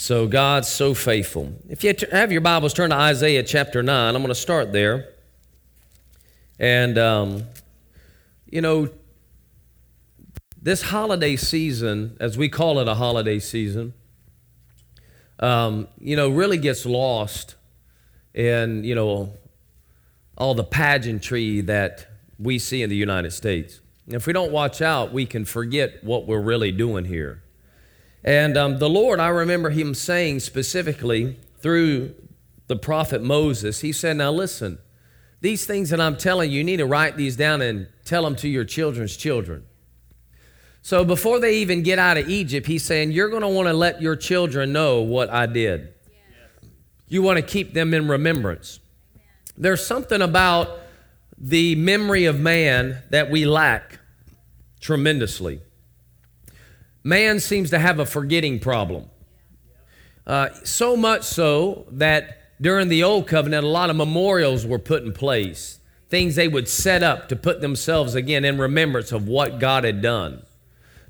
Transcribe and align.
So 0.00 0.26
God's 0.26 0.66
so 0.66 0.94
faithful. 0.94 1.52
If 1.68 1.84
you 1.84 1.94
have 2.10 2.32
your 2.32 2.40
Bibles, 2.40 2.72
turn 2.72 2.88
to 2.88 2.96
Isaiah 2.96 3.42
chapter 3.42 3.82
9. 3.82 4.16
I'm 4.16 4.22
going 4.22 4.28
to 4.28 4.34
start 4.34 4.72
there. 4.72 5.10
And, 6.58 6.96
um, 6.96 7.44
you 8.46 8.62
know, 8.62 8.88
this 10.60 10.80
holiday 10.80 11.36
season, 11.36 12.16
as 12.18 12.38
we 12.38 12.48
call 12.48 12.78
it 12.78 12.88
a 12.88 12.94
holiday 12.94 13.38
season, 13.38 13.92
um, 15.38 15.86
you 15.98 16.16
know, 16.16 16.30
really 16.30 16.56
gets 16.56 16.86
lost 16.86 17.56
in, 18.32 18.84
you 18.84 18.94
know, 18.94 19.34
all 20.38 20.54
the 20.54 20.64
pageantry 20.64 21.60
that 21.60 22.06
we 22.38 22.58
see 22.58 22.82
in 22.82 22.88
the 22.88 22.96
United 22.96 23.32
States. 23.32 23.82
And 24.06 24.14
If 24.14 24.26
we 24.26 24.32
don't 24.32 24.50
watch 24.50 24.80
out, 24.80 25.12
we 25.12 25.26
can 25.26 25.44
forget 25.44 26.02
what 26.02 26.26
we're 26.26 26.40
really 26.40 26.72
doing 26.72 27.04
here. 27.04 27.42
And 28.22 28.56
um, 28.56 28.78
the 28.78 28.88
Lord, 28.88 29.20
I 29.20 29.28
remember 29.28 29.70
Him 29.70 29.94
saying 29.94 30.40
specifically 30.40 31.36
through 31.58 32.14
the 32.66 32.76
prophet 32.76 33.22
Moses, 33.22 33.80
He 33.80 33.92
said, 33.92 34.16
Now 34.16 34.30
listen, 34.30 34.78
these 35.40 35.64
things 35.64 35.90
that 35.90 36.00
I'm 36.00 36.16
telling 36.16 36.50
you, 36.50 36.58
you 36.58 36.64
need 36.64 36.78
to 36.78 36.86
write 36.86 37.16
these 37.16 37.36
down 37.36 37.62
and 37.62 37.88
tell 38.04 38.22
them 38.24 38.36
to 38.36 38.48
your 38.48 38.64
children's 38.64 39.16
children. 39.16 39.64
So 40.82 41.04
before 41.04 41.40
they 41.40 41.56
even 41.58 41.82
get 41.82 41.98
out 41.98 42.18
of 42.18 42.28
Egypt, 42.28 42.66
He's 42.66 42.84
saying, 42.84 43.12
You're 43.12 43.30
going 43.30 43.42
to 43.42 43.48
want 43.48 43.68
to 43.68 43.74
let 43.74 44.02
your 44.02 44.16
children 44.16 44.72
know 44.72 45.00
what 45.00 45.30
I 45.30 45.46
did. 45.46 45.94
You 47.08 47.22
want 47.22 47.38
to 47.38 47.42
keep 47.42 47.72
them 47.72 47.92
in 47.92 48.06
remembrance. 48.06 48.78
There's 49.56 49.84
something 49.84 50.22
about 50.22 50.78
the 51.36 51.74
memory 51.74 52.26
of 52.26 52.38
man 52.38 53.02
that 53.10 53.30
we 53.30 53.46
lack 53.46 53.98
tremendously 54.80 55.60
man 57.02 57.40
seems 57.40 57.70
to 57.70 57.78
have 57.78 57.98
a 57.98 58.06
forgetting 58.06 58.58
problem. 58.58 59.10
Uh, 60.26 60.50
so 60.64 60.96
much 60.96 61.22
so 61.22 61.86
that 61.90 62.60
during 62.60 62.88
the 62.88 63.02
Old 63.02 63.26
Covenant, 63.26 63.64
a 63.64 63.68
lot 63.68 63.90
of 63.90 63.96
memorials 63.96 64.66
were 64.66 64.78
put 64.78 65.02
in 65.02 65.12
place, 65.12 65.80
things 66.08 66.36
they 66.36 66.48
would 66.48 66.68
set 66.68 67.02
up 67.02 67.28
to 67.30 67.36
put 67.36 67.60
themselves 67.60 68.14
again 68.14 68.44
in 68.44 68.58
remembrance 68.58 69.12
of 69.12 69.26
what 69.26 69.58
God 69.58 69.84
had 69.84 70.02
done. 70.02 70.42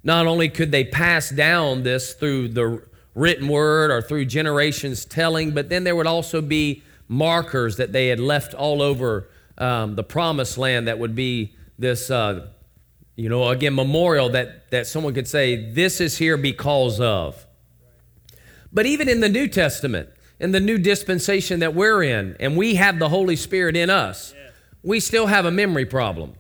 Not 0.02 0.26
only 0.26 0.48
could 0.48 0.70
they 0.70 0.84
pass 0.84 1.28
down 1.28 1.82
this 1.82 2.14
through 2.14 2.48
the 2.48 2.82
written 3.14 3.48
word 3.48 3.90
or 3.90 4.00
through 4.00 4.26
generations 4.26 5.04
telling, 5.04 5.50
but 5.50 5.68
then 5.68 5.84
there 5.84 5.96
would 5.96 6.06
also 6.06 6.40
be 6.40 6.82
markers 7.08 7.76
that 7.76 7.92
they 7.92 8.08
had 8.08 8.20
left 8.20 8.54
all 8.54 8.80
over 8.80 9.28
um, 9.58 9.96
the 9.96 10.04
promised 10.04 10.56
land 10.56 10.86
that 10.86 10.98
would 10.98 11.14
be 11.14 11.52
this 11.78 12.10
uh, 12.10 12.46
you 13.20 13.28
know, 13.28 13.48
again, 13.48 13.74
memorial 13.74 14.30
that, 14.30 14.70
that 14.70 14.86
someone 14.86 15.12
could 15.12 15.28
say, 15.28 15.70
this 15.72 16.00
is 16.00 16.16
here 16.16 16.38
because 16.38 17.00
of. 17.00 17.46
But 18.72 18.86
even 18.86 19.10
in 19.10 19.20
the 19.20 19.28
New 19.28 19.46
Testament, 19.46 20.08
in 20.38 20.52
the 20.52 20.60
new 20.60 20.78
dispensation 20.78 21.60
that 21.60 21.74
we're 21.74 22.02
in, 22.02 22.34
and 22.40 22.56
we 22.56 22.76
have 22.76 22.98
the 22.98 23.10
Holy 23.10 23.36
Spirit 23.36 23.76
in 23.76 23.90
us, 23.90 24.32
we 24.82 25.00
still 25.00 25.26
have 25.26 25.44
a 25.44 25.50
memory 25.50 25.84
problem. 25.84 26.32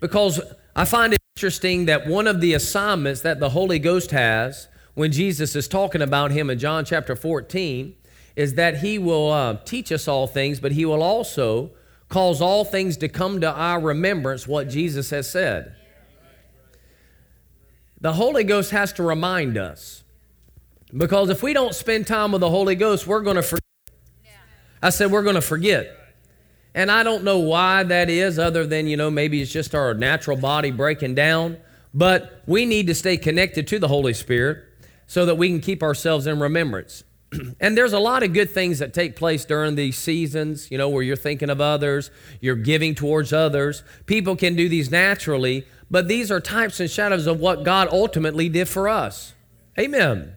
Because 0.00 0.40
I 0.74 0.84
find 0.84 1.12
it 1.12 1.20
interesting 1.36 1.84
that 1.84 2.08
one 2.08 2.26
of 2.26 2.40
the 2.40 2.54
assignments 2.54 3.20
that 3.20 3.38
the 3.38 3.50
Holy 3.50 3.78
Ghost 3.78 4.10
has 4.10 4.66
when 4.94 5.12
Jesus 5.12 5.54
is 5.54 5.68
talking 5.68 6.02
about 6.02 6.32
him 6.32 6.50
in 6.50 6.58
John 6.58 6.84
chapter 6.84 7.14
14 7.14 7.94
is 8.34 8.54
that 8.54 8.78
he 8.78 8.98
will 8.98 9.30
uh, 9.30 9.58
teach 9.64 9.92
us 9.92 10.08
all 10.08 10.26
things, 10.26 10.58
but 10.58 10.72
he 10.72 10.84
will 10.84 11.04
also 11.04 11.70
cause 12.08 12.40
all 12.40 12.64
things 12.64 12.96
to 12.96 13.08
come 13.08 13.40
to 13.42 13.52
our 13.52 13.78
remembrance 13.78 14.48
what 14.48 14.68
Jesus 14.68 15.10
has 15.10 15.30
said. 15.30 15.76
The 18.00 18.12
Holy 18.12 18.44
Ghost 18.44 18.70
has 18.70 18.92
to 18.94 19.02
remind 19.02 19.56
us. 19.56 20.04
Because 20.96 21.30
if 21.30 21.42
we 21.42 21.52
don't 21.52 21.74
spend 21.74 22.06
time 22.06 22.32
with 22.32 22.40
the 22.40 22.50
Holy 22.50 22.74
Ghost, 22.74 23.06
we're 23.06 23.22
going 23.22 23.36
to 23.36 23.42
forget. 23.42 23.62
I 24.82 24.90
said, 24.90 25.10
we're 25.10 25.22
going 25.22 25.34
to 25.34 25.40
forget. 25.40 25.96
And 26.74 26.90
I 26.90 27.02
don't 27.02 27.24
know 27.24 27.38
why 27.38 27.82
that 27.84 28.10
is, 28.10 28.38
other 28.38 28.66
than, 28.66 28.86
you 28.86 28.96
know, 28.96 29.10
maybe 29.10 29.40
it's 29.40 29.50
just 29.50 29.74
our 29.74 29.94
natural 29.94 30.36
body 30.36 30.70
breaking 30.70 31.14
down. 31.14 31.56
But 31.94 32.42
we 32.46 32.66
need 32.66 32.86
to 32.88 32.94
stay 32.94 33.16
connected 33.16 33.66
to 33.68 33.78
the 33.78 33.88
Holy 33.88 34.12
Spirit 34.12 34.62
so 35.06 35.24
that 35.24 35.36
we 35.36 35.48
can 35.48 35.60
keep 35.60 35.82
ourselves 35.82 36.26
in 36.26 36.38
remembrance. 36.38 37.02
and 37.60 37.76
there's 37.76 37.92
a 37.92 37.98
lot 37.98 38.22
of 38.22 38.32
good 38.32 38.50
things 38.50 38.78
that 38.78 38.92
take 38.92 39.16
place 39.16 39.44
during 39.44 39.74
these 39.74 39.96
seasons, 39.96 40.70
you 40.70 40.78
know, 40.78 40.88
where 40.88 41.02
you're 41.02 41.16
thinking 41.16 41.50
of 41.50 41.60
others, 41.60 42.10
you're 42.40 42.56
giving 42.56 42.94
towards 42.94 43.32
others. 43.32 43.82
People 44.04 44.36
can 44.36 44.54
do 44.54 44.68
these 44.68 44.90
naturally, 44.90 45.66
but 45.90 46.08
these 46.08 46.30
are 46.30 46.40
types 46.40 46.80
and 46.80 46.90
shadows 46.90 47.26
of 47.26 47.40
what 47.40 47.64
God 47.64 47.88
ultimately 47.90 48.48
did 48.48 48.68
for 48.68 48.88
us. 48.88 49.34
Amen. 49.78 50.36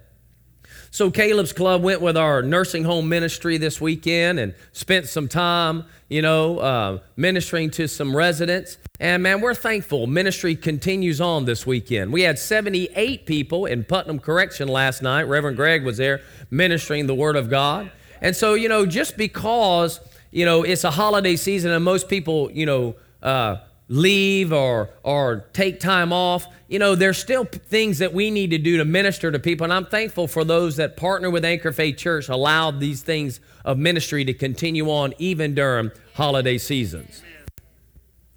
So, 0.92 1.12
Caleb's 1.12 1.54
Club 1.54 1.84
went 1.84 2.02
with 2.02 2.18
our 2.18 2.42
nursing 2.42 2.84
home 2.84 3.10
ministry 3.10 3.58
this 3.58 3.80
weekend 3.80 4.40
and 4.40 4.56
spent 4.72 5.08
some 5.08 5.28
time, 5.28 5.86
you 6.08 6.24
know, 6.24 6.58
uh, 6.58 7.00
ministering 7.16 7.70
to 7.72 7.88
some 7.88 8.16
residents. 8.16 8.78
And 9.00 9.22
man, 9.22 9.40
we're 9.40 9.54
thankful. 9.54 10.08
Ministry 10.08 10.56
continues 10.56 11.22
on 11.22 11.46
this 11.46 11.68
weekend. 11.68 12.12
We 12.12 12.24
had 12.24 12.40
78 12.40 13.28
people 13.28 13.68
in 13.68 13.84
Putnam 13.84 14.18
Correction 14.20 14.68
last 14.68 15.04
night. 15.04 15.24
Reverend 15.24 15.58
Greg 15.58 15.86
was 15.86 15.98
there 15.98 16.22
ministering 16.50 17.06
the 17.06 17.16
Word 17.16 17.36
of 17.36 17.52
God. 17.52 17.92
And 18.20 18.36
so, 18.36 18.56
you 18.56 18.68
know, 18.68 18.88
just 18.88 19.16
because, 19.16 20.00
you 20.32 20.44
know, 20.44 20.64
it's 20.64 20.84
a 20.84 20.92
holiday 20.92 21.36
season 21.36 21.72
and 21.72 21.86
most 21.86 22.10
people, 22.10 22.52
you 22.52 22.66
know, 22.66 22.96
uh, 23.22 23.58
leave 23.90 24.54
or 24.54 24.90
or 25.04 25.48
take 25.52 25.80
time 25.80 26.14
off. 26.14 26.48
You 26.70 26.80
know 26.80 26.96
there's 26.96 27.18
still 27.18 27.44
things 27.44 27.98
that 27.98 28.14
we 28.14 28.32
need 28.32 28.52
to 28.52 28.58
do 28.58 28.78
to 28.78 28.86
minister 28.86 29.32
to 29.32 29.40
people 29.40 29.64
and 29.66 29.74
i'm 29.74 29.86
thankful 29.86 30.28
for 30.28 30.44
those 30.46 30.76
that 30.78 30.96
partner 30.96 31.30
with 31.32 31.44
anchor 31.44 31.72
faith 31.72 31.98
church 31.98 32.30
allowed 32.30 32.80
these 32.80 33.02
things 33.02 33.40
of 33.66 33.78
ministry 33.78 34.24
to 34.26 34.34
continue 34.34 34.90
on 34.90 35.14
even 35.18 35.56
during 35.56 35.92
holiday 36.14 36.58
seasons. 36.58 37.24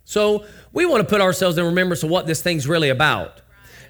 So 0.05 0.45
we 0.73 0.85
want 0.85 1.03
to 1.03 1.09
put 1.09 1.21
ourselves 1.21 1.57
in 1.59 1.65
remembrance 1.65 2.03
of 2.03 2.11
what 2.11 2.27
this 2.27 2.43
thing's 2.43 2.67
really 2.67 2.89
about. 2.89 3.41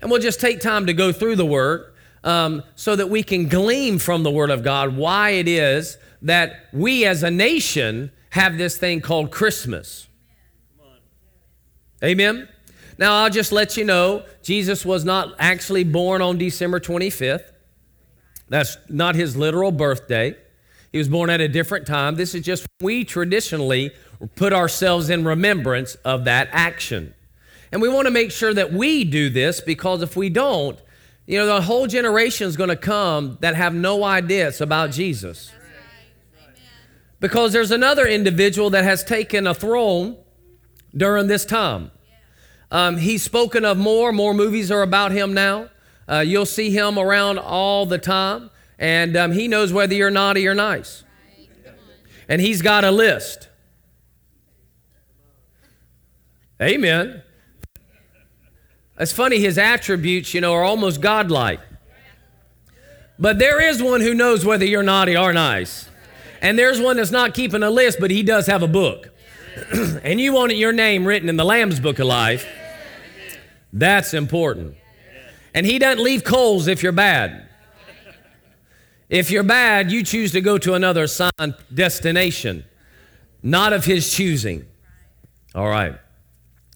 And 0.01 0.11
we'll 0.11 0.21
just 0.21 0.41
take 0.41 0.61
time 0.61 0.87
to 0.87 0.93
go 0.93 1.13
through 1.13 1.37
the 1.37 1.47
word 1.47 1.93
um, 2.25 2.63
so 2.75 2.97
that 2.97 3.09
we 3.09 3.23
can 3.23 3.49
glean 3.49 3.99
from 3.99 4.23
the 4.23 4.31
word 4.31 4.51
of 4.51 4.63
god 4.63 4.97
why 4.97 5.31
it 5.31 5.49
is 5.49 5.99
that 6.23 6.67
we 6.73 7.05
as 7.05 7.23
a 7.23 7.31
nation 7.31 8.11
have 8.31 8.59
this 8.59 8.77
thing 8.77 9.01
called 9.01 9.31
christmas 9.31 10.09
Amen? 12.03 12.49
Now, 12.99 13.23
I'll 13.23 13.31
just 13.31 13.53
let 13.53 13.77
you 13.77 13.85
know 13.85 14.25
Jesus 14.43 14.85
was 14.85 15.05
not 15.05 15.35
actually 15.39 15.85
born 15.85 16.21
on 16.23 16.39
December 16.39 16.81
25th. 16.81 17.53
That's 18.49 18.77
not 18.89 19.15
his 19.15 19.37
literal 19.37 19.73
birthday. 19.73 20.37
He 20.93 20.99
was 20.99 21.09
born 21.09 21.31
at 21.31 21.41
a 21.41 21.49
different 21.49 21.87
time. 21.87 22.17
This 22.17 22.35
is 22.35 22.45
just 22.45 22.67
we 22.81 23.05
traditionally 23.05 23.93
put 24.37 24.53
ourselves 24.53 25.09
in 25.09 25.25
remembrance 25.25 25.95
of 26.05 26.25
that 26.27 26.49
action. 26.53 27.15
And 27.73 27.81
we 27.81 27.89
want 27.89 28.07
to 28.07 28.11
make 28.11 28.31
sure 28.31 28.53
that 28.53 28.73
we 28.73 29.05
do 29.05 29.31
this 29.31 29.61
because 29.63 30.03
if 30.03 30.17
we 30.17 30.29
don't, 30.29 30.79
you 31.27 31.39
know, 31.39 31.47
the 31.47 31.63
whole 31.63 31.87
generation 31.87 32.47
is 32.47 32.57
going 32.57 32.69
to 32.69 32.77
come 32.77 33.39
that 33.41 33.55
have 33.55 33.75
no 33.75 34.05
ideas 34.05 34.61
about 34.61 34.91
Jesus. 34.91 35.51
Because 37.21 37.53
there's 37.53 37.71
another 37.71 38.07
individual 38.07 38.69
that 38.71 38.85
has 38.85 39.03
taken 39.03 39.47
a 39.47 39.55
throne 39.55 40.19
during 40.97 41.27
this 41.27 41.45
time. 41.45 41.91
Um, 42.71 42.97
he's 42.97 43.23
spoken 43.23 43.65
of 43.65 43.77
more. 43.77 44.13
More 44.13 44.33
movies 44.33 44.71
are 44.71 44.83
about 44.83 45.13
him 45.13 45.35
now. 45.35 45.69
Uh, 46.09 46.21
you'll 46.21 46.47
see 46.47 46.71
him 46.71 46.99
around 46.99 47.39
all 47.39 47.87
the 47.87 47.99
time, 47.99 48.51
and 48.79 49.17
um, 49.17 49.33
he 49.33 49.47
knows 49.47 49.73
whether 49.73 49.95
you're 49.95 50.11
naughty 50.11 50.47
or 50.49 50.55
nice. 50.55 51.05
And 52.29 52.41
he's 52.41 52.63
got 52.63 52.85
a 52.85 52.91
list. 52.91 53.49
Amen. 56.61 57.23
It's 58.99 59.13
funny, 59.13 59.41
his 59.41 59.59
attributes, 59.59 60.33
you 60.33 60.41
know, 60.41 60.53
are 60.55 60.63
almost 60.63 61.01
godlike. 61.01 61.61
But 63.19 63.39
there 63.39 63.61
is 63.61 63.83
one 63.83 64.01
who 64.01 64.15
knows 64.15 64.45
whether 64.45 64.65
you're 64.65 64.83
naughty 64.83 65.17
or 65.17 65.33
nice. 65.33 65.89
And 66.41 66.59
there's 66.59 66.81
one 66.81 66.97
that's 66.97 67.11
not 67.11 67.35
keeping 67.35 67.63
a 67.63 67.71
list, 67.71 67.99
but 68.01 68.11
he 68.11 68.23
does 68.23 68.47
have 68.47 68.63
a 68.63 68.69
book. 68.69 69.12
and 70.03 70.21
you 70.21 70.33
want 70.33 70.55
your 70.57 70.73
name 70.73 71.05
written 71.05 71.29
in 71.29 71.37
the 71.37 71.45
Lamb's 71.45 71.81
Book 71.81 71.99
of 71.99 72.07
Life. 72.07 72.47
That's 73.73 74.15
important. 74.15 74.77
And 75.55 75.67
He 75.67 75.79
doesn't 75.79 76.03
leave 76.03 76.25
coals 76.25 76.67
if 76.67 76.83
you're 76.83 76.93
bad. 76.93 77.49
If 79.09 79.31
you're 79.31 79.43
bad, 79.43 79.93
you 79.93 80.03
choose 80.03 80.33
to 80.33 80.41
go 80.41 80.57
to 80.57 80.73
another 80.73 81.05
assigned 81.05 81.55
destination, 81.73 82.65
not 83.43 83.75
of 83.75 83.85
His 83.85 84.11
choosing. 84.11 84.67
All 85.55 85.69
right. 85.69 85.99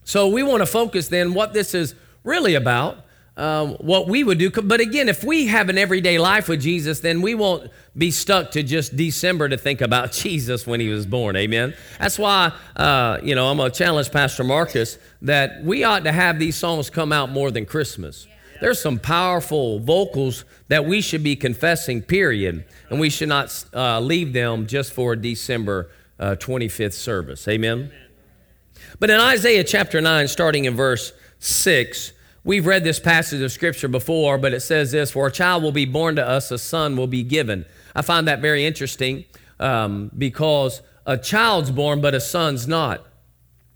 So 0.05 0.29
we 0.29 0.43
want 0.43 0.61
to 0.61 0.67
focus 0.67 1.09
then 1.09 1.33
what 1.33 1.55
this 1.55 1.75
is 1.75 1.95
really 2.25 2.55
about 2.55 3.06
um, 3.37 3.73
what 3.75 4.09
we 4.09 4.25
would 4.25 4.39
do. 4.39 4.51
But 4.51 4.81
again, 4.81 5.09
if 5.09 5.23
we 5.23 5.47
have 5.47 5.69
an 5.69 5.77
everyday 5.77 6.19
life 6.19 6.49
with 6.49 6.61
Jesus, 6.61 7.01
then 7.01 7.21
we 7.21 7.35
won't 7.35 7.71
be 7.97 8.11
stuck 8.11 8.51
to 8.53 8.63
just 8.63 8.97
December 8.97 9.49
to 9.49 9.59
think 9.59 9.81
about 9.81 10.13
Jesus 10.25 10.67
when 10.67 10.81
he 10.81 10.89
was 10.89 11.07
born. 11.07 11.37
Amen. 11.37 11.75
That's 11.99 12.19
why, 12.19 12.53
uh, 12.77 13.19
you 13.23 13.35
know, 13.35 13.49
I'm 13.49 13.59
going 13.59 13.71
to 13.71 13.77
challenge 13.77 14.11
Pastor 14.11 14.45
Marcus 14.45 14.99
that 15.23 15.63
we 15.63 15.85
ought 15.85 16.05
to 16.05 16.13
have 16.13 16.39
these 16.39 16.57
songs 16.57 16.89
come 16.91 17.13
out 17.13 17.31
more 17.31 17.51
than 17.51 17.67
Christmas. 17.67 18.27
There's 18.61 18.81
some 18.81 18.99
powerful 18.99 19.81
vocals 19.81 20.47
that 20.69 20.87
we 20.87 21.03
should 21.03 21.23
be 21.23 21.37
confessing, 21.37 22.01
period. 22.01 22.65
And 22.89 22.99
we 22.99 23.11
should 23.11 23.29
not 23.29 23.65
uh, 23.75 24.01
leave 24.01 24.33
them 24.33 24.67
just 24.67 24.93
for 24.93 25.15
December 25.15 25.91
uh, 26.19 26.37
25th 26.37 26.95
service. 26.95 27.47
Amen? 27.49 27.93
But 28.99 29.11
in 29.11 29.21
Isaiah 29.21 29.65
chapter 29.65 30.01
9, 30.01 30.29
starting 30.29 30.65
in 30.65 30.75
verse 30.75 31.13
6, 31.39 32.13
we've 32.47 32.65
read 32.65 32.85
this 32.85 32.99
passage 32.99 33.43
of 33.43 33.53
scripture 33.53 33.89
before, 33.89 34.39
but 34.39 34.55
it 34.55 34.61
says 34.61 34.93
this 34.93 35.11
For 35.11 35.27
a 35.27 35.33
child 35.33 35.63
will 35.63 35.73
be 35.73 35.85
born 35.85 36.17
to 36.17 36.27
us, 36.27 36.51
a 36.51 36.57
son 36.57 36.97
will 36.97 37.09
be 37.09 37.23
given. 37.23 37.67
I 37.95 38.01
find 38.01 38.27
that 38.29 38.41
very 38.41 38.65
interesting 38.65 39.27
um, 39.61 40.11
because 40.17 40.81
a 41.05 41.19
child's 41.19 41.71
born, 41.71 42.01
but 42.01 42.15
a 42.15 42.21
son's 42.21 42.67
not. 42.67 43.05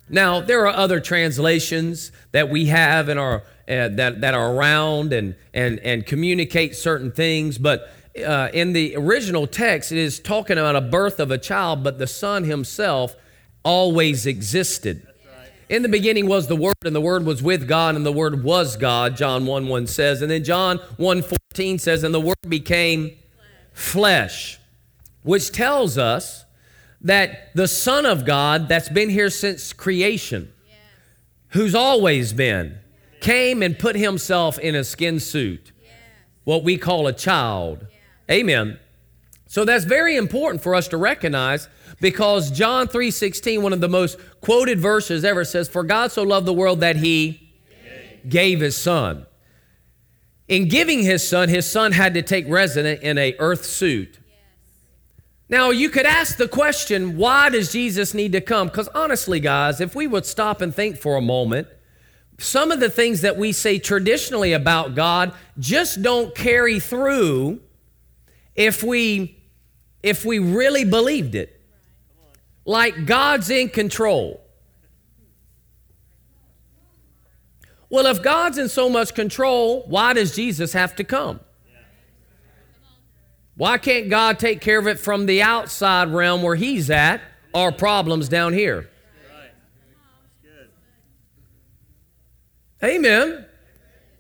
Now, 0.09 0.41
there 0.41 0.67
are 0.67 0.75
other 0.75 0.99
translations 1.01 2.11
that 2.33 2.49
we 2.49 2.67
have 2.67 3.09
in 3.09 3.19
our, 3.19 3.43
uh, 3.69 3.89
that, 3.89 4.21
that 4.23 4.35
are 4.35 4.53
around 4.53 5.13
and, 5.13 5.37
and, 5.55 5.79
and 5.81 6.05
communicate 6.05 6.75
certain 6.75 7.13
things, 7.13 7.59
but 7.59 7.93
uh, 8.27 8.49
in 8.53 8.73
the 8.73 8.97
original 8.97 9.47
text, 9.47 9.93
it 9.93 9.99
is 9.99 10.19
talking 10.19 10.59
about 10.59 10.75
a 10.75 10.81
birth 10.81 11.21
of 11.21 11.31
a 11.31 11.39
child, 11.39 11.85
but 11.85 11.99
the 11.99 12.09
son 12.09 12.43
himself 12.43 13.15
always 13.63 14.27
existed. 14.27 15.07
In 15.71 15.83
the 15.83 15.89
beginning 15.89 16.27
was 16.27 16.49
the 16.49 16.57
Word, 16.57 16.75
and 16.85 16.97
the 16.97 17.01
Word 17.01 17.25
was 17.25 17.45
with 17.45 17.69
God, 17.69 17.95
and 17.95 18.05
the 18.05 18.11
Word 18.11 18.43
was 18.43 18.77
God, 18.77 19.17
John 19.17 19.47
1 19.47 19.69
1 19.69 19.87
says. 19.87 20.21
And 20.21 20.29
then 20.29 20.43
John 20.43 20.79
1 20.97 21.23
14 21.23 21.79
says, 21.79 22.03
And 22.03 22.13
the 22.13 22.21
Word 22.21 22.37
became 22.49 23.17
flesh, 23.73 24.59
which 25.23 25.53
tells 25.53 25.97
us 25.97 26.45
that 27.03 27.55
the 27.55 27.69
Son 27.69 28.05
of 28.05 28.25
God, 28.25 28.69
that's 28.69 28.89
been 28.89 29.11
here 29.11 29.31
since 29.31 29.73
creation, 29.73 30.53
who's 31.51 31.77
always 31.77 32.33
been, 32.33 32.77
came 33.21 33.63
and 33.63 33.79
put 33.79 33.95
himself 33.95 34.59
in 34.59 34.75
a 34.75 34.83
skin 34.83 35.21
suit, 35.21 35.71
what 36.43 36.65
we 36.65 36.79
call 36.79 37.07
a 37.07 37.13
child. 37.13 37.87
Amen. 38.29 38.77
So 39.47 39.65
that's 39.65 39.85
very 39.85 40.17
important 40.17 40.65
for 40.65 40.75
us 40.75 40.89
to 40.89 40.97
recognize 40.97 41.69
because 42.01 42.51
John 42.51 42.89
3:16, 42.89 43.63
one 43.63 43.73
of 43.73 43.81
the 43.81 43.89
most 43.89 44.19
quoted 44.41 44.81
verses 44.81 45.25
ever 45.25 45.45
says, 45.45 45.69
"For 45.69 45.83
God 45.83 46.13
so 46.13 46.23
loved 46.23 46.47
the 46.47 46.53
world 46.53 46.81
that 46.81 46.97
he 46.97 47.51
gave 48.29 48.61
his 48.61 48.77
son." 48.77 49.27
In 50.49 50.69
giving 50.69 51.03
his 51.03 51.27
son, 51.27 51.49
his 51.49 51.71
son 51.71 51.93
had 51.93 52.15
to 52.15 52.23
take 52.23 52.45
resident 52.49 53.03
in 53.03 53.19
a 53.19 53.37
earth 53.39 53.65
suit. 53.65 54.19
Now, 55.49 55.71
you 55.71 55.91
could 55.91 56.07
ask 56.07 56.37
the 56.37 56.49
question, 56.49 57.17
why 57.17 57.51
does 57.51 57.73
Jesus 57.73 58.15
need 58.15 58.33
to 58.33 58.41
come? 58.41 58.69
Because 58.69 58.89
honestly, 58.95 59.41
guys, 59.41 59.81
if 59.81 59.95
we 59.95 60.07
would 60.07 60.25
stop 60.25 60.61
and 60.61 60.75
think 60.75 60.97
for 60.97 61.17
a 61.17 61.21
moment, 61.21 61.67
some 62.39 62.71
of 62.71 62.81
the 62.81 62.89
things 62.89 63.21
that 63.21 63.37
we 63.37 63.53
say 63.53 63.79
traditionally 63.79 64.53
about 64.53 64.95
God 64.95 65.33
just 65.59 66.03
don't 66.03 66.35
carry 66.35 66.81
through 66.81 67.61
if 68.55 68.83
we 68.83 69.37
if 70.03 70.25
we 70.25 70.39
really 70.39 70.85
believed 70.85 71.35
it. 71.35 71.60
Like 72.71 73.05
God's 73.05 73.51
in 73.51 73.69
control. 73.69 74.41
Well, 77.89 78.07
if 78.07 78.23
God's 78.23 78.59
in 78.59 78.69
so 78.69 78.89
much 78.89 79.13
control, 79.13 79.83
why 79.89 80.13
does 80.13 80.37
Jesus 80.37 80.73
have 80.73 80.95
to 80.95 81.03
come? 81.03 81.41
Why 83.57 83.77
can't 83.77 84.09
God 84.09 84.39
take 84.39 84.61
care 84.61 84.79
of 84.79 84.87
it 84.87 85.01
from 85.01 85.27
the 85.27 85.43
outside 85.43 86.11
realm 86.11 86.43
where 86.43 86.55
He's 86.55 86.91
at, 86.91 87.21
our 87.53 87.73
problems 87.73 88.29
down 88.29 88.53
here? 88.53 88.89
Amen. 92.85 93.47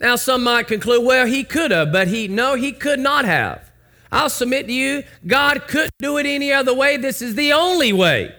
Now, 0.01 0.17
some 0.17 0.43
might 0.43 0.67
conclude, 0.67 1.07
well, 1.07 1.27
He 1.27 1.45
could 1.45 1.71
have, 1.71 1.93
but 1.93 2.09
He, 2.09 2.27
no, 2.27 2.57
He 2.57 2.73
could 2.73 2.99
not 2.99 3.27
have. 3.27 3.71
I'll 4.11 4.29
submit 4.29 4.67
to 4.67 4.73
you, 4.73 5.05
God 5.25 5.69
couldn't 5.69 5.95
do 6.01 6.19
it 6.19 6.27
any 6.27 6.53
other 6.53 6.75
way. 6.75 6.97
This 6.97 7.23
is 7.23 7.37
the 7.37 7.53
only 7.53 7.93
way 7.93 8.35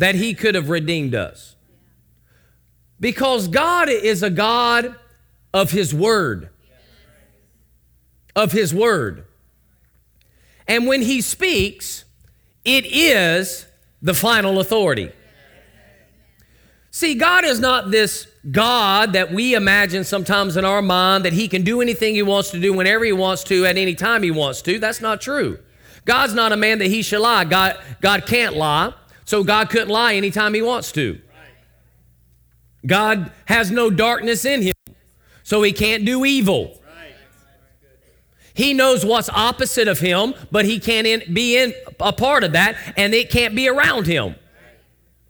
that 0.00 0.14
He 0.14 0.34
could 0.34 0.54
have 0.54 0.68
redeemed 0.68 1.14
us. 1.14 1.56
Because 2.98 3.48
God 3.48 3.88
is 3.88 4.22
a 4.22 4.30
God 4.30 4.94
of 5.54 5.70
His 5.70 5.94
Word 5.94 6.50
of 8.34 8.52
His 8.52 8.74
Word. 8.74 9.24
And 10.66 10.86
when 10.86 11.02
He 11.02 11.20
speaks, 11.20 12.04
it 12.64 12.86
is 12.86 13.66
the 14.02 14.14
final 14.14 14.60
authority. 14.60 15.10
See, 16.92 17.14
God 17.14 17.44
is 17.44 17.60
not 17.60 17.90
this 17.90 18.26
God 18.50 19.12
that 19.12 19.32
we 19.32 19.54
imagine 19.54 20.02
sometimes 20.02 20.56
in 20.56 20.64
our 20.64 20.82
mind 20.82 21.24
that 21.24 21.32
He 21.32 21.48
can 21.48 21.62
do 21.62 21.80
anything 21.80 22.14
He 22.14 22.22
wants 22.22 22.50
to 22.50 22.60
do 22.60 22.72
whenever 22.72 23.04
He 23.04 23.12
wants 23.12 23.44
to 23.44 23.66
at 23.66 23.76
any 23.76 23.94
time 23.94 24.22
He 24.22 24.30
wants 24.30 24.62
to. 24.62 24.78
That's 24.78 25.00
not 25.00 25.20
true. 25.20 25.58
God's 26.04 26.34
not 26.34 26.52
a 26.52 26.56
man 26.56 26.78
that 26.78 26.88
He 26.88 27.02
shall 27.02 27.22
lie. 27.22 27.44
God, 27.44 27.78
God 28.00 28.26
can't 28.26 28.56
lie, 28.56 28.92
so 29.30 29.44
God 29.44 29.70
couldn't 29.70 29.90
lie 29.90 30.14
anytime 30.14 30.54
He 30.54 30.60
wants 30.60 30.90
to. 30.90 31.20
God 32.84 33.30
has 33.44 33.70
no 33.70 33.88
darkness 33.88 34.44
in 34.44 34.60
Him, 34.60 34.74
so 35.44 35.62
He 35.62 35.72
can't 35.72 36.04
do 36.04 36.24
evil. 36.24 36.76
He 38.54 38.74
knows 38.74 39.06
what's 39.06 39.28
opposite 39.28 39.86
of 39.86 40.00
him, 40.00 40.34
but 40.50 40.66
he 40.66 40.80
can't 40.80 41.06
in, 41.06 41.32
be 41.32 41.56
in 41.56 41.72
a 41.98 42.12
part 42.12 42.44
of 42.44 42.52
that, 42.52 42.76
and 42.96 43.14
it 43.14 43.30
can't 43.30 43.54
be 43.54 43.68
around 43.68 44.06
him. 44.06 44.34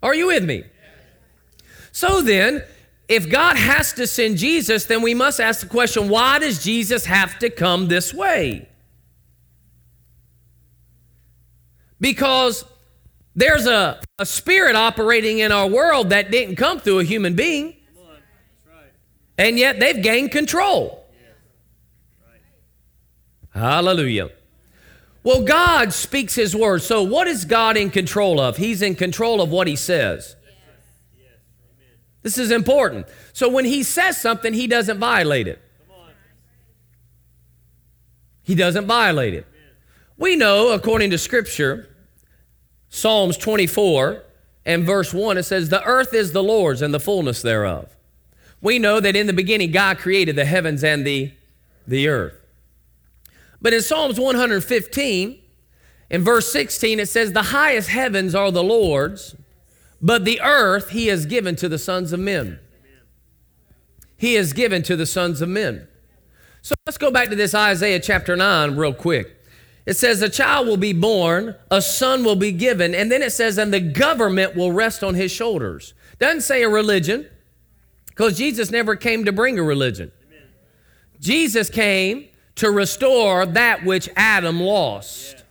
Are 0.03 0.13
you 0.13 0.27
with 0.27 0.43
me? 0.43 0.65
So 1.93 2.21
then, 2.21 2.63
if 3.07 3.29
God 3.29 3.55
has 3.55 3.93
to 3.93 4.07
send 4.07 4.37
Jesus, 4.37 4.85
then 4.85 5.01
we 5.01 5.13
must 5.13 5.39
ask 5.39 5.61
the 5.61 5.67
question 5.67 6.09
why 6.09 6.39
does 6.39 6.61
Jesus 6.61 7.05
have 7.05 7.39
to 7.39 7.49
come 7.49 7.87
this 7.87 8.13
way? 8.13 8.67
Because 12.01 12.65
there's 13.35 13.65
a, 13.65 13.99
a 14.19 14.25
spirit 14.25 14.75
operating 14.75 15.39
in 15.39 15.51
our 15.51 15.67
world 15.67 16.09
that 16.09 16.31
didn't 16.31 16.57
come 16.57 16.79
through 16.79 16.99
a 16.99 17.03
human 17.03 17.35
being, 17.35 17.75
and 19.37 19.57
yet 19.57 19.79
they've 19.79 20.01
gained 20.01 20.31
control. 20.31 21.05
Hallelujah. 23.53 24.29
Well, 25.23 25.43
God 25.43 25.93
speaks 25.93 26.35
His 26.35 26.55
word. 26.55 26.81
So, 26.81 27.03
what 27.03 27.27
is 27.27 27.45
God 27.45 27.77
in 27.77 27.89
control 27.89 28.39
of? 28.39 28.57
He's 28.57 28.81
in 28.81 28.95
control 28.95 29.41
of 29.41 29.49
what 29.49 29.67
He 29.67 29.75
says. 29.75 30.35
This 32.23 32.37
is 32.37 32.51
important. 32.51 33.07
So, 33.33 33.49
when 33.49 33.65
He 33.65 33.83
says 33.83 34.19
something, 34.19 34.53
He 34.53 34.67
doesn't 34.67 34.99
violate 34.99 35.47
it. 35.47 35.61
He 38.43 38.55
doesn't 38.55 38.87
violate 38.87 39.33
it. 39.33 39.45
We 40.17 40.35
know, 40.35 40.71
according 40.71 41.11
to 41.11 41.17
Scripture, 41.17 41.87
Psalms 42.93 43.37
24 43.37 44.21
and 44.65 44.85
verse 44.85 45.13
1, 45.13 45.37
it 45.37 45.43
says, 45.43 45.69
The 45.69 45.83
earth 45.83 46.13
is 46.13 46.33
the 46.33 46.43
Lord's 46.43 46.81
and 46.81 46.93
the 46.93 46.99
fullness 46.99 47.41
thereof. 47.41 47.95
We 48.61 48.77
know 48.77 48.99
that 48.99 49.15
in 49.15 49.27
the 49.27 49.33
beginning, 49.33 49.71
God 49.71 49.97
created 49.97 50.35
the 50.35 50.45
heavens 50.45 50.83
and 50.83 51.07
the, 51.07 51.31
the 51.87 52.09
earth. 52.09 52.35
But 53.61 53.73
in 53.73 53.81
Psalms 53.81 54.19
115, 54.19 55.39
in 56.09 56.23
verse 56.23 56.51
16, 56.51 56.99
it 56.99 57.07
says, 57.07 57.31
The 57.31 57.43
highest 57.43 57.89
heavens 57.89 58.35
are 58.35 58.51
the 58.51 58.63
Lord's, 58.63 59.35
but 60.01 60.25
the 60.25 60.41
earth 60.41 60.89
he 60.89 61.07
has 61.07 61.25
given 61.25 61.55
to 61.55 61.69
the 61.69 61.79
sons 61.79 62.11
of 62.11 62.19
men. 62.19 62.59
He 64.17 64.33
has 64.33 64.51
given 64.51 64.83
to 64.83 64.97
the 64.97 65.05
sons 65.05 65.41
of 65.41 65.47
men. 65.47 65.87
So 66.61 66.75
let's 66.85 66.97
go 66.97 67.09
back 67.09 67.29
to 67.29 67.35
this 67.35 67.55
Isaiah 67.55 68.01
chapter 68.01 68.35
9 68.35 68.75
real 68.75 68.93
quick. 68.93 69.40
It 69.91 69.97
says, 69.97 70.21
A 70.21 70.29
child 70.29 70.67
will 70.67 70.77
be 70.77 70.93
born, 70.93 71.53
a 71.69 71.81
son 71.81 72.23
will 72.23 72.37
be 72.37 72.53
given, 72.53 72.95
and 72.95 73.11
then 73.11 73.21
it 73.21 73.33
says, 73.33 73.57
And 73.57 73.73
the 73.73 73.81
government 73.81 74.55
will 74.55 74.71
rest 74.71 75.03
on 75.03 75.15
his 75.15 75.33
shoulders. 75.33 75.93
Doesn't 76.17 76.43
say 76.43 76.63
a 76.63 76.69
religion, 76.69 77.27
because 78.07 78.37
Jesus 78.37 78.71
never 78.71 78.95
came 78.95 79.25
to 79.25 79.33
bring 79.33 79.59
a 79.59 79.63
religion. 79.63 80.13
Jesus 81.19 81.69
came 81.69 82.29
to 82.55 82.71
restore 82.71 83.45
that 83.45 83.83
which 83.83 84.07
Adam 84.15 84.61
lost. 84.61 85.43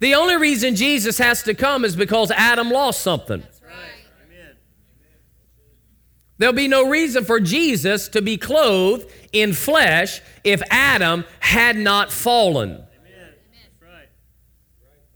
The 0.00 0.14
only 0.14 0.36
reason 0.36 0.76
Jesus 0.76 1.16
has 1.16 1.42
to 1.44 1.54
come 1.54 1.86
is 1.86 1.96
because 1.96 2.30
Adam 2.32 2.70
lost 2.70 3.00
something. 3.00 3.42
There'll 6.40 6.54
be 6.54 6.68
no 6.68 6.88
reason 6.88 7.26
for 7.26 7.38
Jesus 7.38 8.08
to 8.08 8.22
be 8.22 8.38
clothed 8.38 9.12
in 9.30 9.52
flesh 9.52 10.22
if 10.42 10.62
Adam 10.70 11.26
had 11.38 11.76
not 11.76 12.10
fallen. 12.10 12.82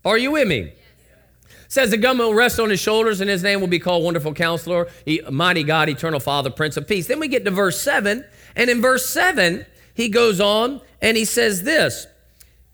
Are 0.04 0.18
you 0.18 0.32
with 0.32 0.46
me? 0.46 0.74
says 1.66 1.90
the 1.90 1.96
government 1.96 2.28
will 2.28 2.36
rest 2.36 2.60
on 2.60 2.68
his 2.68 2.78
shoulders 2.78 3.22
and 3.22 3.30
his 3.30 3.42
name 3.42 3.60
will 3.60 3.68
be 3.68 3.78
called 3.78 4.04
Wonderful 4.04 4.34
Counselor, 4.34 4.86
Mighty 5.30 5.64
God, 5.64 5.88
Eternal 5.88 6.20
Father, 6.20 6.50
Prince 6.50 6.76
of 6.76 6.86
Peace. 6.86 7.06
Then 7.06 7.18
we 7.18 7.26
get 7.26 7.46
to 7.46 7.50
verse 7.50 7.80
7 7.80 8.22
and 8.54 8.70
in 8.70 8.82
verse 8.82 9.08
7, 9.08 9.64
he 9.94 10.10
goes 10.10 10.42
on 10.42 10.82
and 11.00 11.16
he 11.16 11.24
says 11.24 11.62
this. 11.62 12.06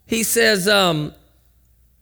He 0.07 0.25
says, 0.25 0.67
um, 0.67 1.15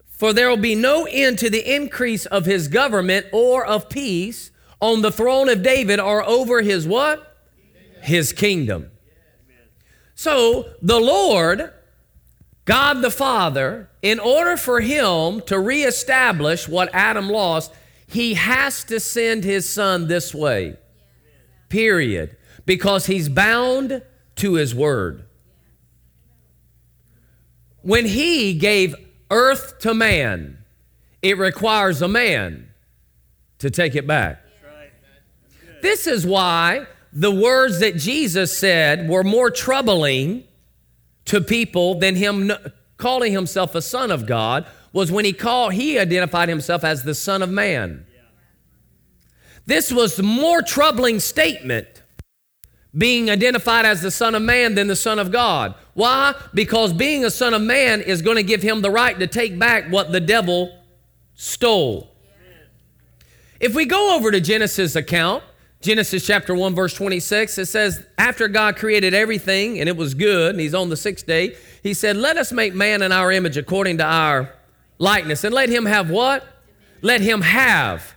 For 0.08 0.32
there 0.32 0.48
will 0.48 0.56
be 0.56 0.74
no 0.74 1.06
end 1.10 1.38
to 1.40 1.50
the 1.50 1.74
increase 1.74 2.24
of 2.24 2.46
his 2.46 2.68
government 2.68 3.26
or 3.32 3.66
of 3.66 3.90
peace 3.90 4.50
on 4.80 5.02
the 5.02 5.12
throne 5.12 5.48
of 5.48 5.62
David 5.62 6.00
or 6.00 6.22
over 6.24 6.62
his 6.62 6.86
what? 6.86 7.36
His 8.02 8.32
kingdom. 8.32 8.90
So 10.14 10.70
the 10.82 11.00
Lord, 11.00 11.72
God 12.64 13.02
the 13.02 13.10
Father, 13.10 13.88
in 14.02 14.18
order 14.18 14.56
for 14.56 14.80
him 14.80 15.40
to 15.42 15.58
reestablish 15.58 16.68
what 16.68 16.90
Adam 16.92 17.28
lost, 17.28 17.72
he 18.06 18.34
has 18.34 18.84
to 18.84 19.00
send 19.00 19.44
his 19.44 19.68
son 19.68 20.08
this 20.08 20.34
way. 20.34 20.76
Period. 21.68 22.36
Because 22.64 23.06
he's 23.06 23.28
bound 23.28 24.02
to 24.36 24.54
his 24.54 24.74
word. 24.74 25.24
When 27.82 28.06
he 28.06 28.54
gave 28.54 28.94
earth 29.30 29.78
to 29.80 29.94
man, 29.94 30.58
it 31.22 31.38
requires 31.38 32.02
a 32.02 32.08
man 32.08 32.70
to 33.58 33.70
take 33.70 33.94
it 33.94 34.06
back. 34.06 34.42
This 35.82 36.06
is 36.06 36.26
why 36.26 36.86
the 37.12 37.30
words 37.30 37.80
that 37.80 37.96
Jesus 37.96 38.56
said 38.56 39.08
were 39.08 39.24
more 39.24 39.50
troubling 39.50 40.44
to 41.26 41.40
people 41.40 41.98
than 41.98 42.16
him 42.16 42.52
calling 42.96 43.32
himself 43.32 43.74
a 43.74 43.82
son 43.82 44.10
of 44.10 44.26
God 44.26 44.66
was 44.92 45.12
when 45.12 45.24
he 45.24 45.32
called 45.32 45.74
he 45.74 45.98
identified 45.98 46.48
himself 46.48 46.84
as 46.84 47.02
the 47.02 47.14
son 47.14 47.42
of 47.42 47.50
man. 47.50 48.06
This 49.66 49.92
was 49.92 50.16
the 50.16 50.22
more 50.22 50.62
troubling 50.62 51.20
statement 51.20 51.86
being 52.96 53.30
identified 53.30 53.84
as 53.84 54.00
the 54.00 54.10
son 54.10 54.34
of 54.34 54.42
man 54.42 54.74
than 54.74 54.86
the 54.86 54.96
son 54.96 55.18
of 55.18 55.30
God. 55.30 55.74
Why? 55.94 56.34
Because 56.54 56.92
being 56.92 57.24
a 57.24 57.30
son 57.30 57.52
of 57.52 57.60
man 57.60 58.00
is 58.00 58.22
going 58.22 58.36
to 58.36 58.42
give 58.42 58.62
him 58.62 58.80
the 58.80 58.90
right 58.90 59.18
to 59.18 59.26
take 59.26 59.58
back 59.58 59.90
what 59.90 60.10
the 60.10 60.20
devil 60.20 60.82
stole. 61.34 62.14
If 63.60 63.74
we 63.74 63.84
go 63.84 64.16
over 64.16 64.30
to 64.30 64.40
Genesis 64.40 64.96
account, 64.96 65.44
Genesis 65.80 66.26
chapter 66.26 66.54
1, 66.54 66.74
verse 66.74 66.92
26, 66.94 67.58
it 67.58 67.66
says, 67.66 68.04
After 68.16 68.48
God 68.48 68.76
created 68.76 69.14
everything 69.14 69.78
and 69.78 69.88
it 69.88 69.96
was 69.96 70.14
good, 70.14 70.50
and 70.50 70.60
he's 70.60 70.74
on 70.74 70.88
the 70.88 70.96
sixth 70.96 71.26
day, 71.26 71.56
he 71.82 71.94
said, 71.94 72.16
Let 72.16 72.36
us 72.36 72.50
make 72.50 72.74
man 72.74 73.00
in 73.00 73.12
our 73.12 73.30
image 73.30 73.56
according 73.56 73.98
to 73.98 74.04
our 74.04 74.52
likeness. 74.98 75.44
And 75.44 75.54
let 75.54 75.68
him 75.68 75.86
have 75.86 76.10
what? 76.10 76.44
Let 77.00 77.20
him 77.20 77.42
have. 77.42 78.14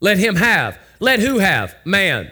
Let 0.00 0.18
him 0.18 0.36
have. 0.36 0.78
Let 1.00 1.20
who 1.20 1.38
have? 1.38 1.76
Man. 1.84 2.30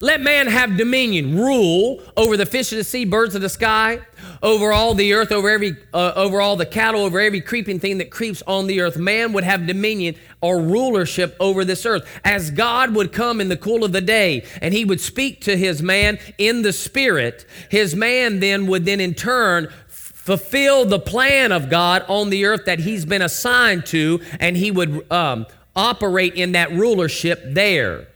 Let 0.00 0.20
man 0.20 0.48
have 0.48 0.76
dominion, 0.76 1.38
rule 1.38 2.02
over 2.16 2.36
the 2.36 2.44
fish 2.44 2.72
of 2.72 2.78
the 2.78 2.84
sea, 2.84 3.04
birds 3.04 3.36
of 3.36 3.40
the 3.40 3.48
sky, 3.48 4.00
over 4.42 4.72
all 4.72 4.94
the 4.94 5.14
earth, 5.14 5.30
over 5.30 5.48
every, 5.48 5.76
uh, 5.94 6.12
over 6.16 6.40
all 6.40 6.56
the 6.56 6.66
cattle, 6.66 7.02
over 7.02 7.20
every 7.20 7.40
creeping 7.40 7.78
thing 7.78 7.98
that 7.98 8.10
creeps 8.10 8.42
on 8.46 8.66
the 8.66 8.80
earth. 8.80 8.96
Man 8.96 9.32
would 9.32 9.44
have 9.44 9.66
dominion 9.66 10.16
or 10.40 10.60
rulership 10.60 11.36
over 11.38 11.64
this 11.64 11.86
earth. 11.86 12.08
As 12.24 12.50
God 12.50 12.94
would 12.94 13.12
come 13.12 13.40
in 13.40 13.48
the 13.48 13.56
cool 13.56 13.84
of 13.84 13.92
the 13.92 14.00
day 14.00 14.44
and 14.60 14.74
he 14.74 14.84
would 14.84 15.00
speak 15.00 15.40
to 15.42 15.56
his 15.56 15.82
man 15.82 16.18
in 16.38 16.62
the 16.62 16.72
spirit, 16.72 17.46
his 17.70 17.94
man 17.94 18.40
then 18.40 18.66
would 18.66 18.84
then 18.84 19.00
in 19.00 19.14
turn 19.14 19.68
fulfill 19.88 20.84
the 20.84 21.00
plan 21.00 21.50
of 21.50 21.68
God 21.68 22.04
on 22.08 22.30
the 22.30 22.44
earth 22.44 22.64
that 22.66 22.78
he's 22.78 23.04
been 23.04 23.22
assigned 23.22 23.84
to, 23.86 24.20
and 24.38 24.56
he 24.56 24.70
would 24.70 25.10
um, 25.10 25.46
operate 25.74 26.34
in 26.34 26.52
that 26.52 26.70
rulership 26.70 27.42
there. 27.44 28.06